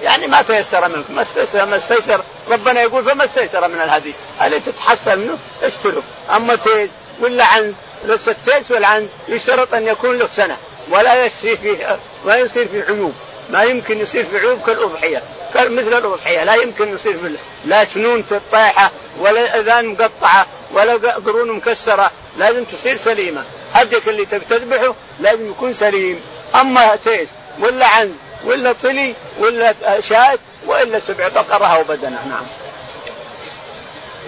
يعني 0.03 0.27
ما 0.27 0.43
تيسر 0.43 0.89
منك 0.89 1.11
ما 1.11 1.23
استيسر 1.23 1.67
ما 1.67 1.77
استيسر. 1.77 2.21
ربنا 2.51 2.83
يقول 2.83 3.05
فما 3.05 3.25
استيسر 3.25 3.69
من 3.69 3.81
الهدي. 3.81 4.15
اللي 4.43 4.61
تتحصل 4.61 5.19
منه؟ 5.19 5.39
اشترك 5.63 6.03
أما 6.37 6.55
تيس 6.55 6.91
ولا 7.21 7.45
عنز 7.45 7.75
بس 8.09 8.29
التيس 8.29 8.71
والعنز 8.71 9.09
يشترط 9.29 9.75
أن 9.75 9.87
يكون 9.87 10.19
له 10.19 10.29
سنة. 10.37 10.57
ولا 10.91 11.27
يصير 11.27 11.57
فيه 11.57 11.99
ما 12.27 12.37
يصير 12.37 12.69
فيه 12.69 12.85
عيوب. 12.85 13.15
ما 13.51 13.63
يمكن 13.63 14.01
يصير 14.01 14.25
في 14.25 14.39
عيوب 14.39 14.63
كالأضحية. 14.67 15.23
مثل 15.55 15.99
الأضحية. 15.99 16.45
لا 16.45 16.55
يمكن 16.55 16.95
يصير 16.95 17.13
في 17.13 17.37
لا 17.65 17.85
سنون 17.85 18.25
طايحه 18.53 18.91
ولا 19.19 19.61
اذان 19.61 19.87
مقطعة. 19.87 20.47
ولا 20.73 20.93
قرون 21.13 21.51
مكسرة 21.51 22.11
لازم 22.39 22.65
تصير 22.65 22.97
سليمة. 22.97 23.45
هديك 23.75 24.09
اللي 24.09 24.25
تذبحه 24.25 24.95
لازم 25.21 25.51
يكون 25.51 25.75
سليم. 25.75 26.21
أما 26.55 26.97
تيس 26.97 27.29
ولا 27.59 27.87
عنز 27.87 28.13
ولا 28.45 28.73
طلي 28.83 29.15
ولا 29.39 29.75
شاة 30.01 30.39
وإلا 30.67 30.99
سبع 30.99 31.29
بقرة 31.29 31.67
أو 31.67 31.83
بدنة. 31.83 32.19
نعم. 32.29 32.47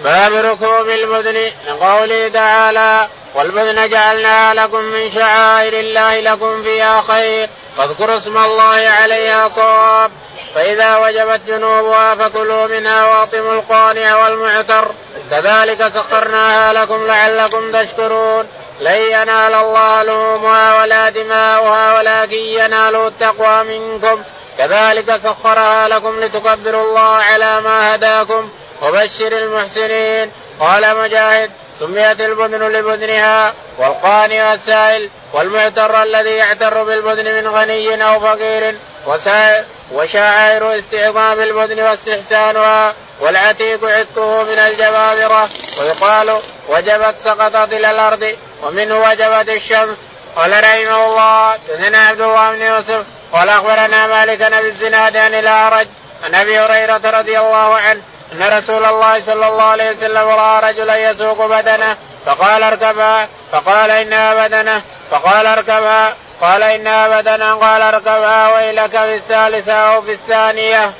باب 0.03 0.33
ركوب 0.33 0.89
البدن. 0.89 1.51
لقوله 1.67 2.29
تعالى 2.29 3.07
والبدن 3.35 3.89
جعلناها 3.89 4.53
لكم 4.53 4.83
من 4.83 5.11
شعائر 5.11 5.79
الله 5.79 6.19
لكم 6.19 6.63
فيها 6.63 7.01
خير 7.01 7.49
فاذكروا 7.77 8.17
اسم 8.17 8.37
الله 8.37 8.89
عليها 8.89 9.47
صواب. 9.47 10.11
فإذا 10.55 10.97
وجبت 10.97 11.41
جنوبها 11.47 12.15
فكلوا 12.15 12.67
منها 12.67 13.05
واطموا 13.05 13.53
القانع 13.53 14.23
والمعتر. 14.23 14.91
كذلك 15.31 15.87
سخرناها 15.87 16.73
لكم 16.73 17.07
لعلكم 17.07 17.71
تشكرون. 17.71 18.47
لن 18.81 18.99
ينال 18.99 19.53
الله 19.53 20.03
لحومها 20.03 20.81
ولا 20.81 21.09
دماؤها 21.09 21.97
ولكن 21.97 22.37
يناله 22.37 23.07
التقوى 23.07 23.63
منكم. 23.63 24.23
كذلك 24.57 25.17
سخرها 25.17 25.87
لكم 25.87 26.19
لتكبروا 26.19 26.83
الله 26.83 27.15
على 27.15 27.61
ما 27.61 27.95
هداكم. 27.95 28.49
وبشر 28.81 29.31
المحسنين. 29.31 30.31
قال 30.59 30.97
مجاهد 30.97 31.51
سميت 31.79 32.21
البدن 32.21 32.67
لبدنها 32.67 33.53
والقاني 33.77 34.53
السائل 34.53 35.09
والمعتر 35.33 36.03
الذي 36.03 36.29
يعتر 36.29 36.83
بالبدن 36.83 37.35
من 37.35 37.47
غني 37.47 38.03
أو 38.03 38.19
فقير 38.19 38.75
وسائل 39.07 39.65
وشعائر 39.91 40.77
استعظام 40.77 41.39
البدن 41.39 41.79
واستحسانها. 41.83 42.93
والعتيق 43.23 43.85
عتقه 43.85 44.43
من 44.43 44.59
الجبابرة 44.59 45.49
ويقال 45.79 46.39
وجبت 46.67 47.15
سقطت 47.23 47.73
إلى 47.73 47.91
الأرض 47.91 48.35
ومنه 48.63 48.97
وجبت 48.97 49.49
الشمس 49.49 49.97
قال 50.35 50.51
رحمه 50.51 51.05
الله 51.05 51.55
دثنا 51.55 52.07
عبد 52.07 52.21
الله 52.21 52.51
بن 52.51 52.61
يوسف 52.61 53.03
قال 53.33 53.49
أخبرنا 53.49 54.07
مالك 54.07 54.37
بن 54.37 54.53
الزناد 54.53 55.17
عن 55.17 55.33
الأعرج 55.33 55.87
عن 56.23 56.35
أبي 56.35 56.59
هريرة 56.59 57.01
رضي 57.19 57.39
الله 57.39 57.75
عنه 57.75 58.01
أن 58.33 58.57
رسول 58.57 58.85
الله 58.85 59.21
صلى 59.21 59.47
الله 59.47 59.63
عليه 59.63 59.91
وسلم 59.91 60.27
رأى 60.27 60.71
رجلا 60.71 61.09
يسوق 61.09 61.45
بدنه 61.45 61.97
فقال 62.25 62.63
اركبها 62.63 63.27
فقال 63.51 63.91
إنها 63.91 64.47
بدنه 64.47 64.81
فقال 65.11 65.47
اركبها 65.47 66.15
قال 66.41 66.63
إنها 66.63 67.21
بدنه 67.21 67.55
قال 67.55 67.81
اركبها 67.81 68.53
ويلك 68.53 68.91
في 68.91 69.15
الثالثة 69.15 69.73
أو 69.73 70.01
في 70.01 70.13
الثانية. 70.13 70.91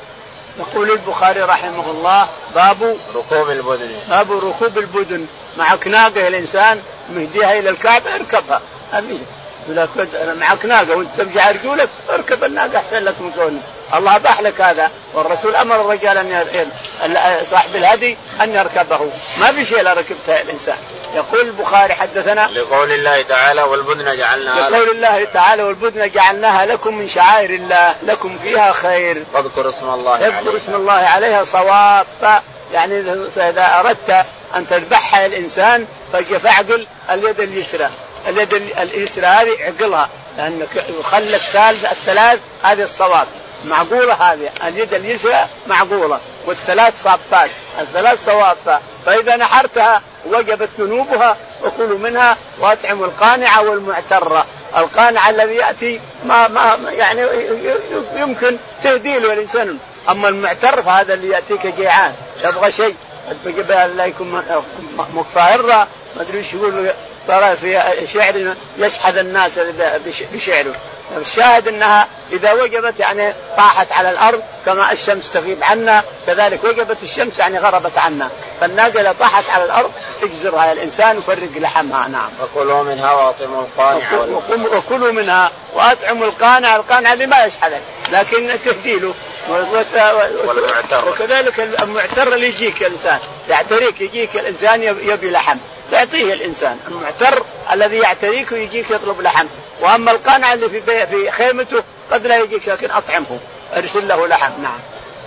يقول 0.58 0.90
البخاري 0.90 1.40
رحمه 1.40 1.90
الله 1.90 2.28
باب 2.54 2.96
ركوب 3.14 3.50
البدن. 3.50 3.90
باب 4.08 4.32
ركوب 4.32 4.78
البدن. 4.78 5.26
معك 5.58 5.86
ناقه 5.86 6.28
الإنسان 6.28 6.80
مهديها 7.10 7.58
إلى 7.58 7.70
الكعبة 7.70 8.14
اركبها. 8.14 8.60
أمين. 8.98 9.26
معك 10.40 10.64
ناقه 10.64 10.96
وأنت 10.96 11.10
تمشي 11.16 11.40
على 11.40 11.58
رجولك 11.58 11.88
اركب 12.10 12.44
الناقة 12.44 12.78
أحسن 12.78 13.04
لك 13.04 13.14
من 13.20 13.32
كونه 13.32 13.60
الله 13.94 14.16
أباح 14.16 14.40
لك 14.40 14.60
هذا 14.60 14.90
والرسول 15.14 15.56
أمر 15.56 15.80
الرجال 15.80 16.18
أن 16.18 16.46
صاحب 17.50 17.76
الهدي 17.76 18.16
أن 18.42 18.54
يركبه. 18.54 19.10
ما 19.38 19.52
في 19.52 19.64
شيء 19.64 19.82
لا 19.82 19.92
ركبته 19.92 20.40
الإنسان. 20.40 20.76
يقول 21.14 21.40
البخاري 21.40 21.94
حدثنا 21.94 22.50
لقول 22.54 22.92
الله 22.92 23.22
تعالى 23.22 23.62
والبدن 23.62 24.16
جعلناها 24.16 24.70
لقول 24.70 24.88
الله 24.88 25.24
تعالى 25.24 25.62
والبدن 25.62 26.10
جعلناها 26.10 26.66
لكم 26.66 26.94
من 26.94 27.08
شعائر 27.08 27.50
الله 27.50 27.94
لكم 28.02 28.38
فيها 28.38 28.72
خير. 28.72 29.24
واذكر 29.32 29.68
اسم 29.68 29.88
الله 29.88 30.28
اذكر 30.28 30.56
اسم 30.56 30.74
الله 30.74 30.92
عليها 30.92 31.44
صواف. 31.44 32.42
يعني 32.72 33.00
اذا 33.36 33.80
أردت 33.80 34.24
أن 34.56 34.66
تذبحها 34.66 35.26
الإنسان 35.26 35.86
فاعقل 36.42 36.86
اليد 37.10 37.40
اليسرى. 37.40 37.90
اليد 38.28 38.54
اليسرى 38.78 39.26
هذه 39.26 39.62
اعقلها 39.62 40.08
لانك 40.36 40.84
خلك 41.02 41.34
الثالث 41.34 41.84
الثلاث 41.84 42.40
هذه 42.62 42.82
الصواب 42.82 43.26
معقولة 43.64 44.12
هذه؟ 44.12 44.50
اليد 44.68 44.94
اليسرى 44.94 45.46
معقولة. 45.66 46.20
والثلاث 46.46 47.02
صافات. 47.02 47.50
الثلاث 47.80 48.24
صوافة. 48.24 48.80
فإذا 49.06 49.36
نحرتها 49.36 50.02
وجبت 50.26 50.68
ذنوبها 50.78 51.36
وكلوا 51.64 51.98
منها 51.98 52.36
واطعموا 52.58 53.06
القانعة 53.06 53.62
والمعترة. 53.62 54.46
القانع 54.76 55.30
الذي 55.30 55.54
يأتي 55.54 56.00
ما, 56.24 56.48
ما 56.48 56.78
يعني 56.90 57.26
يمكن 58.16 58.56
تهدي 58.82 59.18
له 59.18 59.32
الإنسان. 59.32 59.78
أما 60.10 60.28
المعتر 60.28 60.82
فهذا 60.82 61.14
اللي 61.14 61.28
يأتيك 61.28 61.66
جيعان. 61.66 62.14
يبغى 62.44 62.72
شيء. 62.72 62.94
الله 63.46 64.04
يكون 64.04 64.42
مكفاهرة. 65.14 65.88
ما 66.16 66.22
أدري 66.22 66.38
إيش 66.38 66.54
يقول 66.54 66.90
ترى 67.28 67.56
في 67.56 67.82
شعر 68.06 68.54
يشحذ 68.78 69.16
الناس 69.16 69.58
بشعره. 70.32 70.74
الشاهد 71.16 71.68
انها 71.68 72.06
اذا 72.32 72.52
وجبت 72.52 73.00
يعني 73.00 73.32
طاحت 73.56 73.92
على 73.92 74.10
الأرض 74.10 74.42
كما 74.66 74.92
الشمس 74.92 75.32
تغيب 75.32 75.64
عنا 75.64 76.02
كذلك 76.26 76.64
وجبت 76.64 77.02
الشمس 77.02 77.38
يعني 77.38 77.58
غربت 77.58 77.98
عنا. 77.98 78.30
فالناقه 78.60 79.14
طاحت 79.20 79.50
على 79.50 79.64
الأرض 79.64 79.92
اجزرها 80.22 80.72
الإنسان 80.72 81.18
وفرق 81.18 81.50
لحمها. 81.56 82.08
نعم. 82.08 82.28
وكلوا 82.42 82.82
منها 82.82 83.12
وأطعموا 83.12 83.62
القانع 83.62 84.24
وكلوا 84.76 85.12
منها 85.12 85.50
وأطعموا 85.74 86.26
القانع، 86.26 86.76
القانع 86.76 87.12
اللي 87.12 87.26
ما 87.26 87.44
يشحذك 87.44 87.82
لكن 88.12 88.58
تهدي 88.64 88.98
له 88.98 89.14
وكذلك 91.06 91.60
المعتر 91.60 92.34
اللي 92.34 92.46
يجيك 92.46 92.82
الإنسان. 92.82 93.18
يعتريك 93.48 94.00
يجيك 94.00 94.36
الإنسان 94.36 94.82
يبي 94.82 95.30
لحم. 95.30 95.58
تعطيه 95.90 96.32
الإنسان. 96.32 96.78
المعتر 96.88 97.42
الذي 97.72 97.96
يعتريك 97.96 98.52
ويجيك 98.52 98.90
يطلب 98.90 99.20
لحم. 99.20 99.46
وأما 99.80 100.10
القانع 100.10 100.52
اللي 100.52 100.68
في 100.68 101.06
في 101.06 101.30
خيمته 101.30 101.82
قد 102.12 102.26
لا 102.26 102.38
يجيك 102.38 102.68
لكن 102.68 102.90
أطعمه. 102.90 103.38
أرسل 103.76 104.08
له 104.08 104.26
لحم. 104.26 104.52
نعم. 104.62 104.78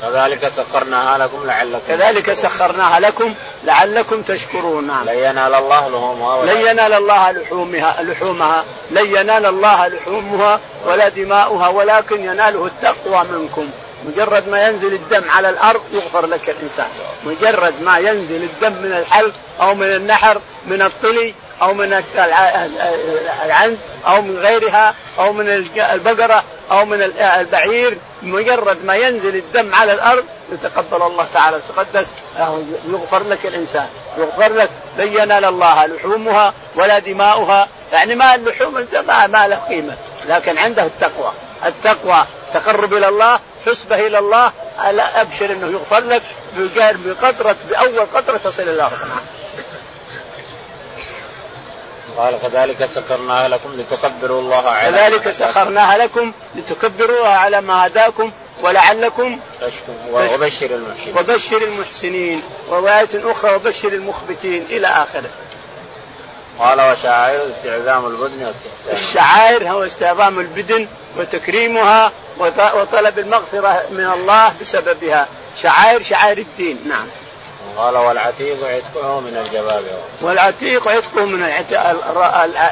كذلك 0.02 0.48
سخرناها 0.48 1.18
لكم 1.18 1.46
لعلكم 1.46 1.80
كذلك 1.88 2.34
سخرناها 2.34 3.00
لكم 3.00 3.34
لعلكم 3.64 4.22
تشكرون. 4.22 4.88
نعم. 4.88 5.06
لن 5.06 5.18
ينال 5.18 5.54
الله 5.54 5.90
لحومها 5.90 6.46
لن 6.46 6.62
ينال 6.62 6.94
الله 6.94 7.32
لحومها 7.32 8.04
لحومها. 8.04 8.64
لن 8.92 9.16
ينال 9.16 9.46
الله 9.46 9.88
لحومها 9.88 10.60
ولا 10.86 11.10
دماؤها 11.10 11.68
ولكن 11.68 12.24
يناله 12.24 12.66
التقوى 12.66 13.24
منكم. 13.32 13.70
مجرد 14.06 14.50
ما 14.50 14.68
ينزل 14.68 14.94
الدم 14.94 15.30
على 15.30 15.50
الأرض 15.50 15.82
يغفر 15.94 16.26
لك 16.26 16.50
الإنسان. 16.50 16.88
مجرد 17.26 17.74
ما 17.82 17.98
ينزل 17.98 18.44
الدم 18.44 18.74
من 18.74 18.98
الحلق 18.98 19.34
أو 19.62 19.76
من 19.76 19.96
النحر 19.96 20.42
من 20.68 20.82
الطلي 20.82 21.34
أو 21.62 21.74
من 21.74 22.04
العنز 23.46 23.78
أو 24.08 24.22
من 24.22 24.38
غيرها 24.38 24.96
أو 25.20 25.34
من 25.34 25.66
البقرة 25.78 26.44
أو 26.72 26.86
من 26.86 27.02
البعير 27.20 27.98
مجرد 28.22 28.86
ما 28.86 28.96
ينزل 28.96 29.36
الدم 29.36 29.76
على 29.76 29.94
الأرض 29.94 30.26
يتقبل 30.52 31.04
الله 31.04 31.28
تعالى. 31.34 31.60
تقدس 31.76 32.08
يغفر 32.90 33.24
لك 33.24 33.46
الإنسان. 33.46 33.88
يغفر 34.18 34.54
لك 34.54 34.70
لن 34.98 35.08
ينال 35.08 35.46
الله 35.46 35.86
لحومها 35.86 36.54
ولا 36.76 37.00
دماؤها. 37.00 37.68
يعني 37.94 38.16
ما 38.16 38.36
اللحوم 38.36 38.88
ما, 39.08 39.28
ما 39.28 39.48
له 39.48 39.56
قيمة. 39.56 39.96
لكن 40.30 40.58
عنده 40.58 40.84
التقوى. 40.84 41.32
التقوى 41.66 42.26
تقرب 42.54 42.94
إلى 42.94 43.08
الله 43.08 43.40
حسبه 43.66 44.08
إلى 44.08 44.20
الله. 44.20 44.52
أبشر 45.16 45.46
إنه 45.46 45.68
يغفر 45.68 46.00
لك 46.00 46.22
بقطره 46.78 47.56
بأول 47.70 48.00
قطره 48.00 48.38
تصل 48.38 48.64
إلى 48.64 48.72
الأرض 48.72 48.98
قال 52.18 52.42
كذلك 52.42 52.86
سخرناها 52.86 53.48
لكم 53.48 53.70
لتكبروا 53.80 54.42
الله 54.42 54.70
على 54.70 54.98
كذلك 54.98 55.32
سخرناها 55.32 55.98
لكم 55.98 56.32
لتكبروها 56.56 57.38
على 57.38 57.62
ما 57.62 57.88
هداكم 57.88 58.32
ولعلكم 58.62 59.40
تشكرون 59.62 60.34
وبشر 60.34 60.66
المحسنين. 60.66 61.18
وبشر 61.18 61.62
المحسنين. 61.62 62.42
ورواية 62.70 63.32
أخرى 63.32 63.56
وبشر 63.56 63.88
المخبتين 63.88 64.66
إلى 64.70 64.88
آخره. 64.88 65.30
قال 66.60 66.82
وشعائر 66.82 67.50
استعظام 67.50 68.06
البدن 68.06 68.46
واستحسان. 68.46 68.94
الشعائر 68.94 69.70
هو 69.70 69.84
استعظام 69.84 70.40
البدن 70.40 70.88
وتكريمها 71.18 72.12
وطلب 72.74 73.20
المغفرة 73.20 73.84
من 73.92 74.12
الله 74.14 74.54
بسببها. 74.62 75.28
شعائر 75.62 76.02
شعائر 76.02 76.38
الدين. 76.38 76.80
نعم. 76.88 77.08
قال 77.78 77.98
والعتيق 77.98 78.58
عتقه 78.68 79.20
من 79.20 79.38
الجبابرة. 79.46 80.02
والعتيق 80.22 80.88
عتقه 80.88 81.26
من 81.26 81.50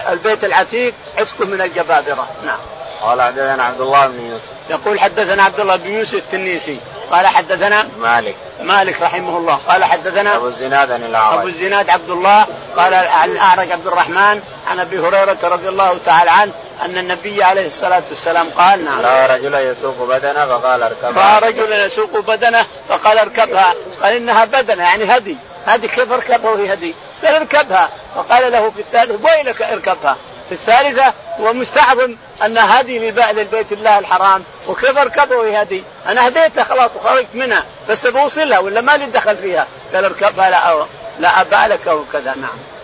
البيت 0.09 0.43
العتيق 0.43 0.93
عتقه 1.17 1.45
من 1.45 1.61
الجبابرة. 1.61 2.27
نعم. 2.45 2.59
قال 3.01 3.21
حدثنا 3.21 3.63
عبد 3.63 3.81
الله 3.81 4.07
بن 4.07 4.31
يوسف. 4.31 4.51
يقول 4.69 4.99
حدثنا 4.99 5.43
عبد 5.43 5.59
الله 5.59 5.75
بن 5.75 5.93
يوسف 5.93 6.13
التنيسي. 6.13 6.79
قال 7.11 7.27
حدثنا 7.27 7.87
مالك. 7.99 8.35
مالك 8.61 9.01
رحمه 9.01 9.37
الله. 9.37 9.59
قال 9.67 9.83
حدثنا 9.83 10.35
أبو 10.35 10.47
الزناد 10.47 10.91
عن 10.91 11.03
الأعرج. 11.03 11.39
أبو 11.39 11.47
الزناد 11.47 11.89
عبد 11.89 12.09
الله. 12.09 12.45
قال 12.77 12.93
عن 12.93 13.31
الأعرج 13.31 13.71
عبد 13.71 13.87
الرحمن 13.87 14.41
عن 14.67 14.79
أبي 14.79 14.99
هريرة 14.99 15.37
رضي 15.43 15.69
الله 15.69 15.97
تعالى 16.05 16.31
عنه 16.31 16.51
أن 16.86 16.97
النبي 16.97 17.43
عليه 17.43 17.67
الصلاة 17.67 18.03
والسلام 18.09 18.49
قال 18.49 18.86
نعم. 18.86 19.01
راى 19.01 19.38
رجلا 19.38 19.59
يسوق 19.59 20.07
بدنه 20.07 20.45
فقال 20.45 20.84
اركبها. 20.84 21.39
راى 21.39 21.51
رجلا 21.51 21.86
يسوق 21.86 22.19
بدنه 22.19 22.65
فقال 22.89 23.17
اركبها. 23.17 23.73
قال 24.03 24.13
إنها 24.13 24.45
بدنة 24.45 24.84
يعني 24.84 25.17
هدي. 25.17 25.38
هذه 25.65 25.86
كيف 25.86 26.11
اركبها 26.11 26.51
وهي 26.51 26.73
هدي؟ 26.73 26.95
قال 27.23 27.36
اركبها. 27.36 27.89
فقال 28.15 28.51
له 28.51 28.69
في 28.69 28.80
الثالث 28.80 29.26
ويلك 29.26 29.61
اركبها؟ 29.61 30.17
في 30.49 30.51
الثالثة 30.51 31.13
ومستعظم 31.39 32.15
أن 32.45 32.57
هدي 32.57 33.11
للبيت 33.11 33.71
الله 33.71 33.99
الحرام. 33.99 34.43
وكيف 34.67 34.97
اركبه 34.97 35.36
وهي 35.36 35.61
هدي؟ 35.61 35.84
أنا 36.07 36.28
هديتها 36.28 36.63
خلاص 36.63 36.91
وخرجت 36.95 37.28
منها 37.34 37.65
بس 37.89 38.07
بوصلها 38.07 38.59
ولا 38.59 38.82
ما 38.82 38.97
لي 38.97 39.05
دخل 39.05 39.38
فيها؟ 39.38 39.67
قال 39.93 40.05
اركبها 40.05 40.49
لا 40.49 40.86
لا 41.19 41.41
أبا 41.41 41.73
لك 41.73 41.88
وكذا 41.88 42.36
نعم. 42.36 42.74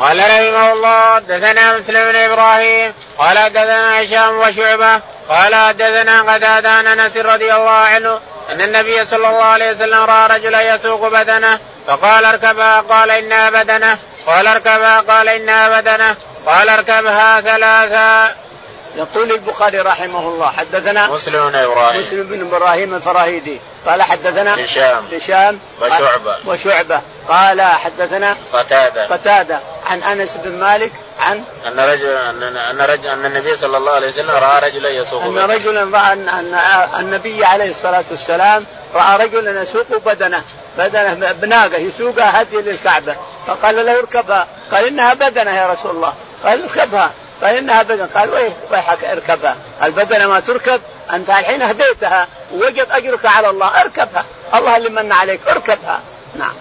قال 0.00 0.18
رحمه 0.18 0.72
الله 0.72 1.14
حدثنا 1.14 1.76
مسلم 1.76 2.12
بن 2.12 2.16
إبراهيم 2.16 2.94
قال 3.18 3.38
حدثنا 3.38 4.02
هشام 4.02 4.38
وشعبة 4.38 5.00
قال 5.28 5.54
حدثنا 5.54 6.22
قتادة 6.22 6.70
عن 6.70 6.86
أنس 6.86 7.16
رضي 7.16 7.54
الله 7.54 7.70
عنه 7.70 8.20
أن 8.50 8.60
النبي 8.60 9.06
صلى 9.06 9.28
الله 9.28 9.44
عليه 9.44 9.70
وسلم 9.70 10.04
رأى 10.04 10.38
رجلا 10.38 10.74
يسوق 10.74 11.08
بدنه 11.08 11.58
فقال 11.86 12.24
اركبها 12.24 12.80
قال 12.80 13.10
انها 13.10 13.50
بدنه 13.50 13.98
قال 14.26 14.46
اركبها 14.46 15.00
قال 15.00 15.28
انها 15.28 15.80
بدنه 15.80 16.16
قال 16.46 16.68
اركبها 16.68 17.40
ثلاثا 17.40 18.34
يقول 18.96 19.32
البخاري 19.32 19.78
رحمه 19.78 20.28
الله 20.28 20.46
حدثنا 20.50 21.10
مسلم 21.10 21.48
بن 21.48 21.54
إبراهيم. 21.56 22.00
مسلم 22.00 22.22
بن 22.22 22.46
إبراهيم 22.46 22.94
الفراهيدي. 22.94 23.60
قال 23.86 24.02
حدثنا 24.02 24.64
هشام. 24.64 25.04
هشام 25.12 25.58
وشعبة. 25.80 26.36
وشعبة. 26.46 27.00
قال 27.28 27.62
حدثنا 27.62 28.36
قتادة. 28.52 29.06
قتادة 29.06 29.60
عن 29.86 30.02
أنس 30.02 30.36
بن 30.44 30.60
مالك 30.60 30.92
عن 31.20 31.44
أن 31.66 31.80
رجل 31.80 32.08
ان 32.08 32.56
أن 32.56 32.80
رجل 32.80 33.06
أن 33.06 33.26
النبي 33.26 33.56
صلى 33.56 33.76
الله 33.76 33.92
عليه 33.92 34.08
وسلم 34.08 34.30
رأى 34.30 34.70
رجلا 34.70 34.88
يسوق 34.88 35.22
أن 35.22 35.38
رجلا 35.38 35.84
رأى 35.84 36.12
ان 36.12 36.58
النبي 36.98 37.44
عليه 37.44 37.70
الصلاة 37.70 38.04
والسلام 38.10 38.66
رأى 38.94 39.24
رجلا 39.24 39.62
يسوق 39.62 39.86
بدنه 40.06 40.42
بدنه 40.78 41.32
بناقة 41.32 41.76
يسوقها 41.76 42.42
هدي 42.42 42.56
للكعبة. 42.56 43.16
فقال 43.46 43.86
له 43.86 43.98
اركبها. 43.98 44.46
قال 44.72 44.86
إنها 44.86 45.14
بدنة 45.14 45.56
يا 45.56 45.72
رسول 45.72 45.90
الله. 45.90 46.14
قال 46.44 46.62
اركبها. 46.62 47.10
قال 47.42 47.56
انها 47.56 47.82
بدنه 47.82 48.08
قال 48.14 48.30
ويحك 48.70 49.04
اركبها. 49.04 49.56
البدنه 49.82 50.26
ما 50.26 50.40
تركب 50.40 50.80
أنت 51.12 51.28
الحين 51.28 51.62
هديتها. 51.62 52.28
ووجب 52.52 52.86
أجرك 52.90 53.26
على 53.26 53.50
الله. 53.50 53.80
اركبها. 53.80 54.24
الله 54.54 54.76
اللي 54.76 54.90
من 54.90 55.12
عليك. 55.12 55.40
اركبها. 55.48 56.00
نعم. 56.38 56.54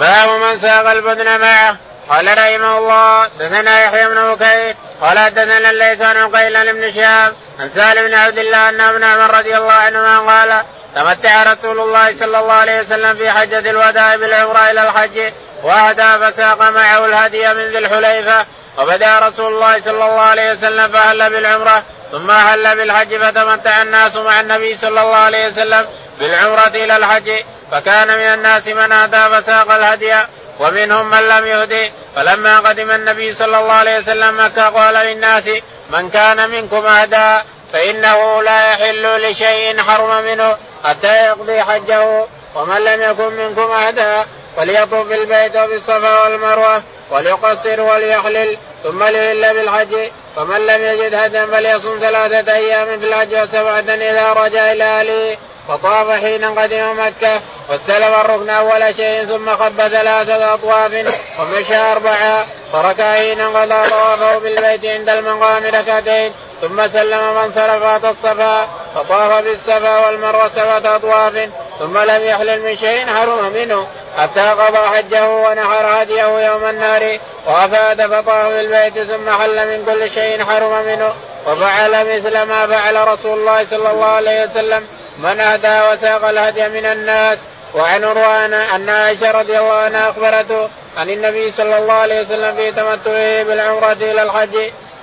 باب 0.00 0.28
من 0.28 0.58
ساق 0.58 0.90
البدن 0.90 1.40
معه. 1.40 1.76
قال 2.10 2.38
رحمه 2.38 2.78
الله 2.78 3.26
دثنا 3.26 3.84
يحيى 3.84 4.08
بن 4.08 4.34
بكير. 4.34 4.76
قال 5.00 5.18
حدثنا 5.18 5.70
الليث 5.70 6.00
عن 6.00 6.16
عقيل 6.16 6.72
بن 6.72 6.92
شهاب 6.92 7.34
عن 7.60 7.70
سالم 7.70 8.06
بن 8.08 8.14
عبد 8.14 8.38
الله 8.38 8.68
ان 8.68 8.80
ابن 8.80 9.04
عمر 9.04 9.38
رضي 9.38 9.56
الله 9.56 9.72
عنهما 9.72 10.18
قال 10.18 10.62
تمتع 10.94 11.52
رسول 11.52 11.80
الله 11.80 12.16
صلى 12.18 12.38
الله 12.38 12.52
عليه 12.52 12.80
وسلم 12.80 13.16
في 13.16 13.30
حجة 13.30 13.70
الوداع 13.70 14.16
بالعمرة 14.16 14.70
إلى 14.70 14.82
الحج 14.82 15.32
وأهدى 15.62 16.24
فساق 16.24 16.62
معه 16.62 17.06
الهدي 17.06 17.48
من 17.54 17.70
ذي 17.70 17.78
الحليفة 17.78 18.46
وبدا 18.78 19.18
رسول 19.18 19.52
الله 19.54 19.80
صلى 19.80 19.90
الله 19.90 20.20
عليه 20.20 20.52
وسلم 20.52 20.92
فهل 20.92 21.30
بالعمرة 21.30 21.82
ثم 22.12 22.32
حل 22.32 22.76
بالحج 22.76 23.16
فتمتع 23.16 23.82
الناس 23.82 24.16
مع 24.16 24.40
النبي 24.40 24.76
صلى 24.76 25.00
الله 25.00 25.16
عليه 25.16 25.46
وسلم 25.46 25.86
بالعمرة 26.20 26.66
إلى 26.66 26.96
الحج. 26.96 27.30
فكان 27.72 28.08
من 28.08 28.34
الناس 28.34 28.68
من 28.68 28.92
أهدى 28.92 29.36
فساق 29.36 29.74
الهدي 29.74 30.14
ومنهم 30.58 31.10
من 31.10 31.28
لم 31.28 31.46
يهدي. 31.46 31.92
فلما 32.16 32.60
قدم 32.60 32.90
النبي 32.90 33.34
صلى 33.34 33.58
الله 33.58 33.72
عليه 33.72 33.98
وسلم 33.98 34.44
مكة 34.44 34.68
قال 34.68 34.94
للناس 34.94 35.50
من 35.90 36.10
كان 36.10 36.50
منكم 36.50 36.86
أهدى 36.86 37.42
فإنه 37.72 38.42
لا 38.42 38.72
يحل 38.72 39.30
لشيء 39.30 39.82
حرم 39.82 40.24
منه 40.24 40.56
حتى 40.84 41.26
يقضي 41.26 41.62
حجه. 41.62 42.24
ومن 42.54 42.84
لم 42.84 43.02
يكن 43.02 43.32
منكم 43.32 43.70
أهدى 43.70 44.22
فليطف 44.56 44.94
بالبيت 44.94 45.56
وبالصفا 45.56 46.22
والمروة. 46.22 46.82
وليقصر 47.10 47.80
وليحلل 47.80 48.56
ثم 48.82 49.04
ليهل 49.04 49.54
بالحج 49.54 50.10
فمن 50.36 50.66
لم 50.66 50.82
يجد 50.82 51.14
هدى 51.14 51.46
فليصم 51.46 51.98
ثلاثة 52.00 52.52
أيام 52.52 53.00
في 53.00 53.08
الحج 53.08 53.34
وسبعة 53.34 53.94
إذا 53.94 54.32
رجع 54.32 54.72
إلى 54.72 54.84
أهله. 54.84 55.36
فطاف 55.70 56.10
حين 56.10 56.58
قدم 56.58 56.98
مكة 56.98 57.40
واستلم 57.68 58.14
الركن 58.20 58.50
أول 58.50 58.94
شيء 58.96 59.24
ثم 59.24 59.56
خب 59.56 59.88
ثلاثة 59.88 60.54
أطواف 60.54 60.92
ومشى 61.40 61.76
أربعة. 61.76 62.46
فركع 62.72 63.12
حين 63.12 63.56
قضى 63.56 63.90
طوافه 63.90 64.38
بالبيت 64.38 64.84
عند 64.84 65.08
المقام 65.08 65.66
ركعتين 65.66 66.32
ثم 66.60 66.88
سلم 66.88 67.34
من 67.34 67.50
صرف 67.50 68.04
الصفا. 68.04 68.68
فطاف 68.94 69.44
بالصفا 69.44 70.06
والمروة 70.06 70.48
سبعة 70.48 70.96
أطواف 70.96 71.48
ثم 71.78 71.98
لم 71.98 72.24
يحلل 72.24 72.62
من 72.62 72.76
شيء 72.76 73.06
حرم 73.06 73.52
منه. 73.52 73.86
حتى 74.18 74.40
قضى 74.40 74.96
حجه 74.96 75.28
ونحر 75.28 76.02
هديه 76.02 76.46
يوم 76.46 76.64
النار 76.64 77.18
وأفاد 77.46 78.06
فطاف 78.06 78.46
بالبيت 78.46 78.98
ثم 78.98 79.30
حل 79.30 79.66
من 79.66 79.84
كل 79.86 80.10
شيء 80.10 80.44
حرم 80.44 80.84
منه. 80.86 81.14
وفعل 81.46 82.16
مثل 82.16 82.42
ما 82.42 82.66
فعل 82.66 83.08
رسول 83.08 83.38
الله 83.38 83.64
صلى 83.64 83.90
الله 83.90 84.06
عليه 84.06 84.44
وسلم. 84.44 84.86
من 85.22 85.40
اهدى 85.40 85.92
وساق 85.92 86.28
الهدي 86.28 86.68
من 86.68 86.86
الناس 86.86 87.38
وعن 87.74 88.04
روان 88.04 88.54
أن 88.54 88.88
عائشة 88.88 89.30
رضي 89.30 89.58
الله 89.58 89.72
عنها 89.72 90.10
أخبرته 90.10 90.68
عن 90.96 91.10
النبي 91.10 91.50
صلى 91.50 91.78
الله 91.78 91.92
عليه 91.92 92.20
وسلم 92.20 92.56
في 92.56 92.70
تمتعه 92.70 93.42
بالعمرة 93.42 93.92
إلى 93.92 94.22
الحج 94.22 94.56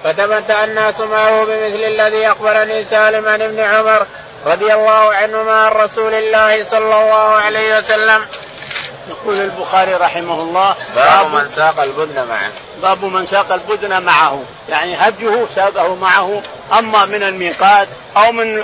فتمتع 0.04 0.64
الناس 0.64 1.00
معه 1.02 1.46
بمثل 1.46 1.84
الذي 1.84 2.28
أخبرني 2.28 2.84
سالم 2.84 3.28
عن 3.28 3.42
ابن 3.42 3.60
عمر 3.60 4.06
رضي 4.46 4.74
الله 4.74 5.14
عنهما 5.14 5.66
عن 5.66 5.72
رسول 5.72 6.14
الله 6.14 6.64
صلى 6.64 7.02
الله 7.02 7.36
عليه 7.36 7.78
وسلم. 7.78 8.26
يقول 9.10 9.42
البخاري 9.42 9.94
رحمه 9.94 10.34
الله 10.34 10.76
باب 10.96 11.34
من 11.34 11.48
ساق 11.48 11.82
البدن 11.82 12.28
معه. 12.28 12.52
باب 12.82 13.06
من 13.06 13.26
ساق 13.26 13.52
البدن 13.52 14.04
معه. 14.04 14.44
يعني 14.70 14.96
هديه 14.96 15.46
ساقه 15.56 15.96
معه 15.96 16.42
أما 16.80 17.06
من 17.06 17.24
الميقات 17.24 17.88
أو 18.18 18.32
من 18.32 18.56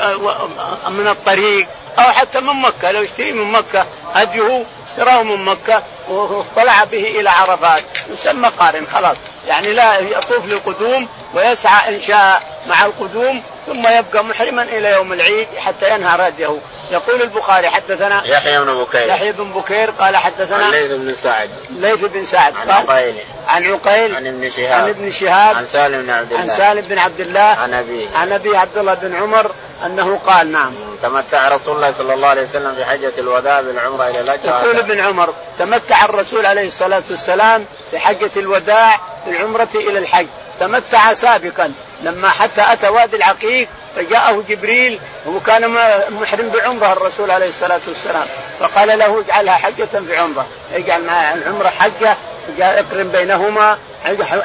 من 0.89 1.07
الطريق 1.07 1.67
أو 1.99 2.11
حتى 2.11 2.39
من 2.39 2.53
مكة. 2.61 2.91
لو 2.91 3.03
اشتري 3.03 3.31
من 3.31 3.51
مكة 3.51 3.85
هديه 4.13 4.63
اشتراه 4.89 5.23
من 5.23 5.45
مكة 5.45 5.83
واطلع 6.09 6.83
به 6.83 7.19
إلى 7.19 7.29
عرفات. 7.29 7.83
يسمى 8.09 8.47
قارن 8.59 8.87
خلاص. 8.93 9.17
يعني 9.47 9.73
لا 9.73 9.99
يطوف 9.99 10.45
للقدوم 10.45 11.07
ويسعى 11.33 11.95
إن 11.95 12.01
شاء 12.01 12.52
مع 12.70 12.86
القدوم 12.86 13.41
ثم 13.68 13.88
يبقى 13.88 14.24
محرما 14.24 14.64
إلى 14.64 14.91
يوم 14.91 15.14
العيد 15.14 15.47
حتى 15.57 15.95
ينهى 15.95 16.28
هديه 16.28 16.57
يقول 16.91 17.22
البخاري 17.22 17.70
حدثنا 17.70 18.22
يحيى 18.26 18.59
بن 18.59 18.74
بكير. 18.84 19.07
يحيى 19.07 19.32
بن 19.32 19.43
بكير 19.43 19.91
قال 19.91 20.18
حدثنا 20.18 20.68
الليث 20.68 20.91
بن 20.91 21.16
سعد. 21.24 21.49
الليث 21.70 21.99
بن 21.99 22.26
سعد. 22.26 22.55
عن 22.55 22.70
عقيل. 22.70 23.16
عن 23.47 23.66
عقيل. 23.66 24.16
عن 24.16 24.28
ابن 24.28 24.49
شهاب. 24.49 24.84
عن 24.84 24.89
ابن 24.89 25.11
شهاب. 25.11 25.55
عن 25.55 25.66
سالم 25.66 26.01
بن 26.01 26.09
عبد 26.09 26.32
الله. 26.32 26.43
عن 26.43 26.49
سالم 26.49 26.82
بن 26.82 26.97
عبد 26.97 27.20
الله. 27.20 27.41
عن 27.41 27.74
أبيه. 27.74 28.07
عن 28.16 28.32
أبي 28.32 28.57
عبد 28.57 28.78
الله 28.78 28.93
بن 28.93 29.16
عمر 29.16 29.51
أنه 29.86 30.20
قال 30.26 30.51
نعم. 30.51 30.74
تمتع 31.03 31.47
رسول 31.47 31.76
الله 31.76 31.93
صلى 31.97 32.14
الله 32.14 32.28
عليه 32.28 32.43
وسلم 32.43 32.76
في 32.76 32.86
حجة 32.86 33.11
الوداع 33.18 33.61
بالعمرة 33.61 34.07
إلى 34.07 34.22
الحج 34.22 34.39
يقول 34.45 34.78
ابن 34.78 34.99
عمر 34.99 35.34
تمتع 35.59 36.05
الرسول 36.05 36.45
عليه 36.45 36.68
الصلاة 36.68 37.03
والسلام 37.09 37.66
في 37.91 37.99
حجة 37.99 38.32
الوداع 38.38 38.99
بالعمرة 39.26 39.70
إلى 39.76 39.99
الحج. 39.99 40.28
تمتع 40.59 41.14
سابقا. 41.14 41.74
لما 42.03 42.29
حتى 42.29 42.73
أتى 42.73 42.87
وادي 42.89 43.15
العقيق 43.15 43.67
فجاءه 43.95 44.43
جبريل 44.49 44.99
وكان 45.27 45.69
محرم 46.09 46.49
بعمرة 46.49 46.91
الرسول 46.93 47.31
عليه 47.31 47.47
الصلاة 47.47 47.81
والسلام. 47.87 48.25
فقال 48.59 48.99
له 48.99 49.19
اجعلها 49.19 49.53
حجة 49.53 49.85
في 50.07 50.17
عمرة. 50.17 50.47
اجعل 50.73 51.09
العمرة 51.09 51.69
حجة 51.69 52.17
اقرن 52.59 53.09
بينهما 53.11 53.77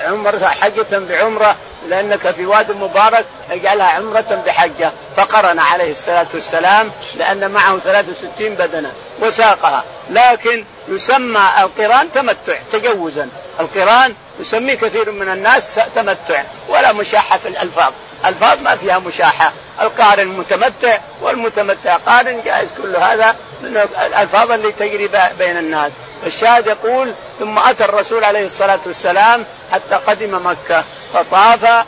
عمرة 0.06 0.46
حجة 0.48 0.98
بعمرة 0.98 1.56
لأنك 1.88 2.30
في 2.30 2.46
واد 2.46 2.70
مبارك 2.70 3.24
اجعلها 3.50 3.86
عمرة 3.86 4.42
بحجة. 4.46 4.90
فقرن 5.16 5.58
عليه 5.58 5.90
الصلاة 5.90 6.26
والسلام 6.34 6.90
لأن 7.14 7.50
معه 7.50 7.78
63 7.78 8.54
بدنة 8.54 8.92
وساقها. 9.20 9.84
لكن 10.10 10.64
يسمى 10.88 11.40
القران 11.58 12.12
تمتع 12.12 12.58
تجوزا. 12.72 13.28
القران 13.60 14.14
يسميه 14.40 14.74
كثير 14.74 15.10
من 15.10 15.28
الناس 15.28 15.80
تمتع 15.94 16.42
ولا 16.68 16.92
مشاحة 16.92 17.38
في 17.38 17.48
الألفاظ. 17.48 17.92
ألفاظ 18.24 18.58
ما 18.62 18.76
فيها 18.76 18.98
مشاحة. 18.98 19.52
القارن 19.80 20.26
متمتع 20.26 20.98
والمتمتع 21.22 21.96
قارن 21.96 22.42
جائز. 22.44 22.72
كل 22.82 22.96
هذا 22.96 23.36
من 23.62 23.76
الألفاظ 24.06 24.50
اللي 24.52 24.72
تجري 24.72 25.10
بين 25.38 25.56
الناس. 25.56 25.92
الشاهد 26.26 26.66
يقول 26.66 27.12
ثم 27.38 27.58
أتى 27.58 27.84
الرسول 27.84 28.24
عليه 28.24 28.44
الصلاة 28.44 28.80
والسلام 28.86 29.44
حتى 29.72 29.94
قدم 29.94 30.46
مكة. 30.46 30.84
فطاف 31.14 31.84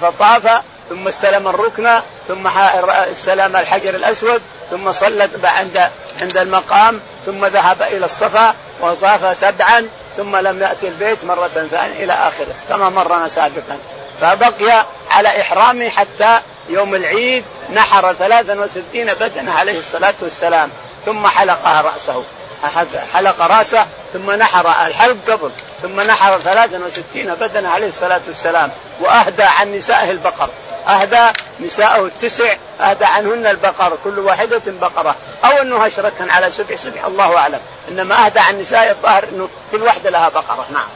فطاف 0.00 0.62
ثم 0.88 1.08
استلم 1.08 1.48
الركن 1.48 2.00
ثم 2.28 2.46
استلم 2.86 3.56
الحجر 3.56 3.94
الأسود 3.94 4.42
ثم 4.70 4.92
صلى 4.92 5.28
عند 5.44 5.90
عند 6.22 6.36
المقام 6.36 7.00
ثم 7.26 7.46
ذهب 7.46 7.82
إلى 7.82 8.04
الصفا 8.04 8.54
وطاف 8.80 9.38
سبعا 9.38 9.88
ثم 10.16 10.36
لم 10.36 10.62
يأتي 10.62 10.88
البيت 10.88 11.24
مرة 11.24 11.48
ثانية 11.48 12.04
إلى 12.04 12.12
آخره 12.12 12.54
كما 12.68 12.88
مرنا 12.88 13.28
سابقا. 13.28 13.78
فبقي 14.20 14.86
على 15.10 15.40
إحرامه 15.40 15.88
حتى 15.88 16.40
يوم 16.68 16.94
العيد 16.94 17.44
نحر 17.74 18.14
63 18.14 19.14
بدنة 19.14 19.52
عليه 19.52 19.78
الصلاة 19.78 20.14
والسلام 20.22 20.70
ثم 21.06 21.26
حلق 21.26 21.66
رأسه. 21.66 22.24
حلق 23.12 23.40
رأسه 23.40 23.86
ثم 24.12 24.30
نحر 24.30 24.86
الحلق 24.86 25.16
قبل 25.28 25.50
ثم 25.82 26.00
نحر 26.00 26.40
63 26.40 27.34
بدنة 27.34 27.68
عليه 27.68 27.88
الصلاة 27.88 28.20
والسلام 28.26 28.70
وأهدى 29.00 29.42
عن 29.42 29.74
نسائه 29.74 30.10
البقر. 30.10 30.48
أهدى 30.88 31.38
نساءه 31.60 32.06
التسع 32.06 32.56
أهدى 32.80 33.04
عنهن 33.04 33.46
البقر 33.46 33.98
كل 34.04 34.18
واحدة 34.18 34.62
بقرة. 34.66 35.16
أو 35.44 35.50
أنه 35.50 35.86
أشركهن 35.86 36.30
على 36.30 36.50
سبع 36.50 36.76
سبع 36.76 37.06
الله 37.06 37.38
أعلم. 37.38 37.60
إنما 37.88 38.26
أهدى 38.26 38.40
عن 38.40 38.60
نساء 38.60 38.90
الظاهر 38.90 39.24
أنه 39.24 39.48
كل 39.72 39.82
واحدة 39.82 40.10
لها 40.10 40.28
بقرة. 40.28 40.66
نعم. 40.72 40.88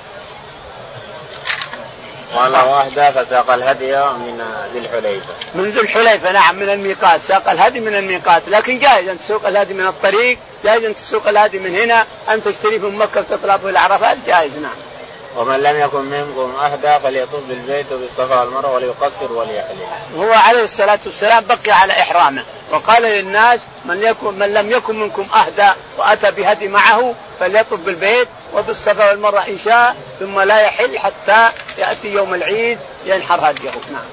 قال 2.35 2.53
واحدة 2.53 3.11
فساق 3.11 3.51
الهدي 3.51 3.97
من 3.97 4.43
ذي 4.73 4.79
الحليفة. 4.79 5.35
من 5.55 5.71
ذي 5.71 5.81
الحليفة 5.81 6.33
نعم 6.33 6.57
من 6.57 6.69
الميقات. 6.69 7.21
ساق 7.21 7.51
الهدي 7.51 7.81
من 7.81 7.97
الميقات. 7.97 8.49
لكن 8.49 8.79
جائز 8.79 9.09
أن 9.09 9.19
تسوق 9.19 9.47
الهدي 9.47 9.75
من 9.75 9.87
الطريق 9.87 10.39
جائز 10.65 10.85
أن 10.85 10.95
تسوق 10.95 11.29
الهدي 11.29 11.59
من 11.59 11.77
هنا 11.77 12.07
أن 12.29 12.45
تشتري 12.45 12.79
من 12.79 12.97
مكة 12.97 13.21
وتطلع 13.21 13.59
إلى 13.65 13.79
عرفات 13.79 14.17
جائز 14.27 14.59
نعم. 14.59 14.92
ومن 15.37 15.63
لم 15.63 15.81
يكن 15.81 16.01
منكم 16.05 16.55
أهدى 16.57 17.03
فليطوف 17.03 17.41
بالبيت 17.49 17.93
وبالصفا 17.93 18.41
والمروة 18.41 18.73
وليقصر 18.73 19.33
وليحلل. 19.33 19.87
هو 20.17 20.33
عليه 20.33 20.65
الصلاة 20.65 20.99
والسلام 21.07 21.45
بقي 21.45 21.73
على 21.73 21.93
إحرامه 21.93 22.45
وقال 22.73 23.03
للناس 23.03 23.61
من 23.85 24.03
يكن 24.03 24.39
من 24.39 24.55
لم 24.55 24.71
يكن 24.71 25.01
منكم 25.01 25.27
أهدى 25.35 25.71
وأتى 25.99 26.31
بهدي 26.31 26.69
معه 26.69 27.15
فليطوف 27.41 27.81
بالبيت 27.81 28.29
وبالصفا 28.55 29.11
والمروة 29.11 29.49
إن 29.49 29.59
شاء 29.59 29.97
ثم 30.21 30.41
لا 30.41 30.61
يحل 30.61 30.99
حتى 30.99 31.49
يأتي 31.79 32.09
يوم 32.09 32.35
العيد 32.35 32.79
ينحر 33.07 33.51
هديه 33.51 33.71
نعم. 33.71 34.05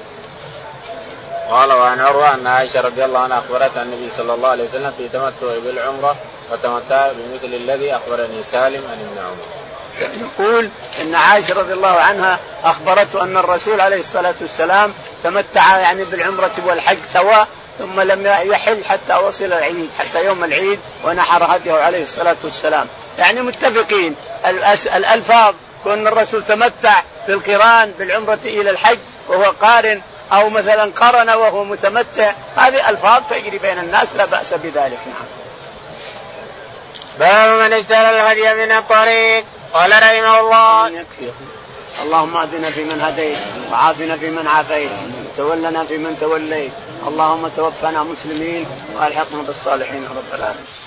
قال 1.50 1.72
وعن 1.72 2.00
عروة 2.00 2.34
أن 2.34 2.46
عائشة 2.46 2.80
رضي 2.80 3.04
الله 3.04 3.18
عنها 3.18 3.38
أخبرت 3.38 3.78
عن 3.78 3.86
النبي 3.86 4.10
صلى 4.16 4.34
الله 4.34 4.48
عليه 4.48 4.64
وسلم 4.64 4.92
في 4.98 5.08
تمتع 5.08 5.58
بالعمرة 5.64 6.16
وتمتع 6.52 7.08
بمثل 7.12 7.54
الذي 7.54 7.96
أخبرني 7.96 8.42
سالم 8.42 8.82
عن 8.90 8.98
ابن 9.00 9.18
عمر. 9.18 9.59
يقول 10.00 10.68
إن 11.02 11.14
عائشة 11.14 11.54
رضي 11.54 11.72
الله 11.72 12.00
عنها 12.00 12.38
أخبرته 12.64 13.22
أن 13.22 13.36
الرسول 13.36 13.80
عليه 13.80 14.00
الصلاة 14.00 14.34
والسلام 14.40 14.92
تمتع 15.24 15.78
يعني 15.78 16.04
بالعمرة 16.04 16.52
والحج 16.66 16.98
سواء 17.06 17.48
ثم 17.78 18.00
لم 18.00 18.26
يحل 18.26 18.84
حتى 18.84 19.14
وصل 19.14 19.44
العيد 19.44 19.90
حتى 19.98 20.24
يوم 20.24 20.44
العيد 20.44 20.80
ونحر 21.04 21.56
هديه 21.56 21.72
عليه 21.72 22.02
الصلاة 22.02 22.36
والسلام. 22.44 22.86
يعني 23.18 23.40
متفقين. 23.40 24.16
الألفاظ 24.96 25.54
كون 25.84 26.06
الرسول 26.06 26.42
تمتع 26.42 27.02
بالقران 27.26 27.92
بالعمرة 27.98 28.38
إلى 28.44 28.70
الحج 28.70 28.98
وهو 29.28 29.52
قارن 29.60 30.00
أو 30.32 30.48
مثلا 30.48 30.92
قرن 30.96 31.30
وهو 31.30 31.64
متمتع 31.64 32.32
هذه 32.56 32.90
ألفاظ 32.90 33.22
تجري 33.30 33.58
بين 33.58 33.78
الناس 33.78 34.16
لا 34.16 34.24
بأس 34.24 34.54
بذلك. 34.54 34.98
نعم. 35.06 35.26
باب 37.18 37.60
من 37.60 37.72
اشترى 37.72 38.10
الهدي 38.10 38.54
من 38.54 38.72
الطريق. 38.72 39.44
قال 39.74 39.90
رحمه 39.90 40.40
الله. 40.40 41.04
اللهم 42.02 42.36
اهدنا 42.36 42.70
فيمن 42.70 43.00
هديت 43.00 43.38
وعافنا 43.72 44.16
فيمن 44.16 44.46
عافيت. 44.46 44.90
وتولنا 45.38 45.84
في 45.84 45.98
من 45.98 46.16
توليت. 46.20 46.72
اللهم 47.06 47.48
توفنا 47.56 48.02
مسلمين 48.02 48.66
وألحقنا 48.94 49.42
بالصالحين 49.42 50.04
رب 50.04 50.34
العالمين. 50.34 50.79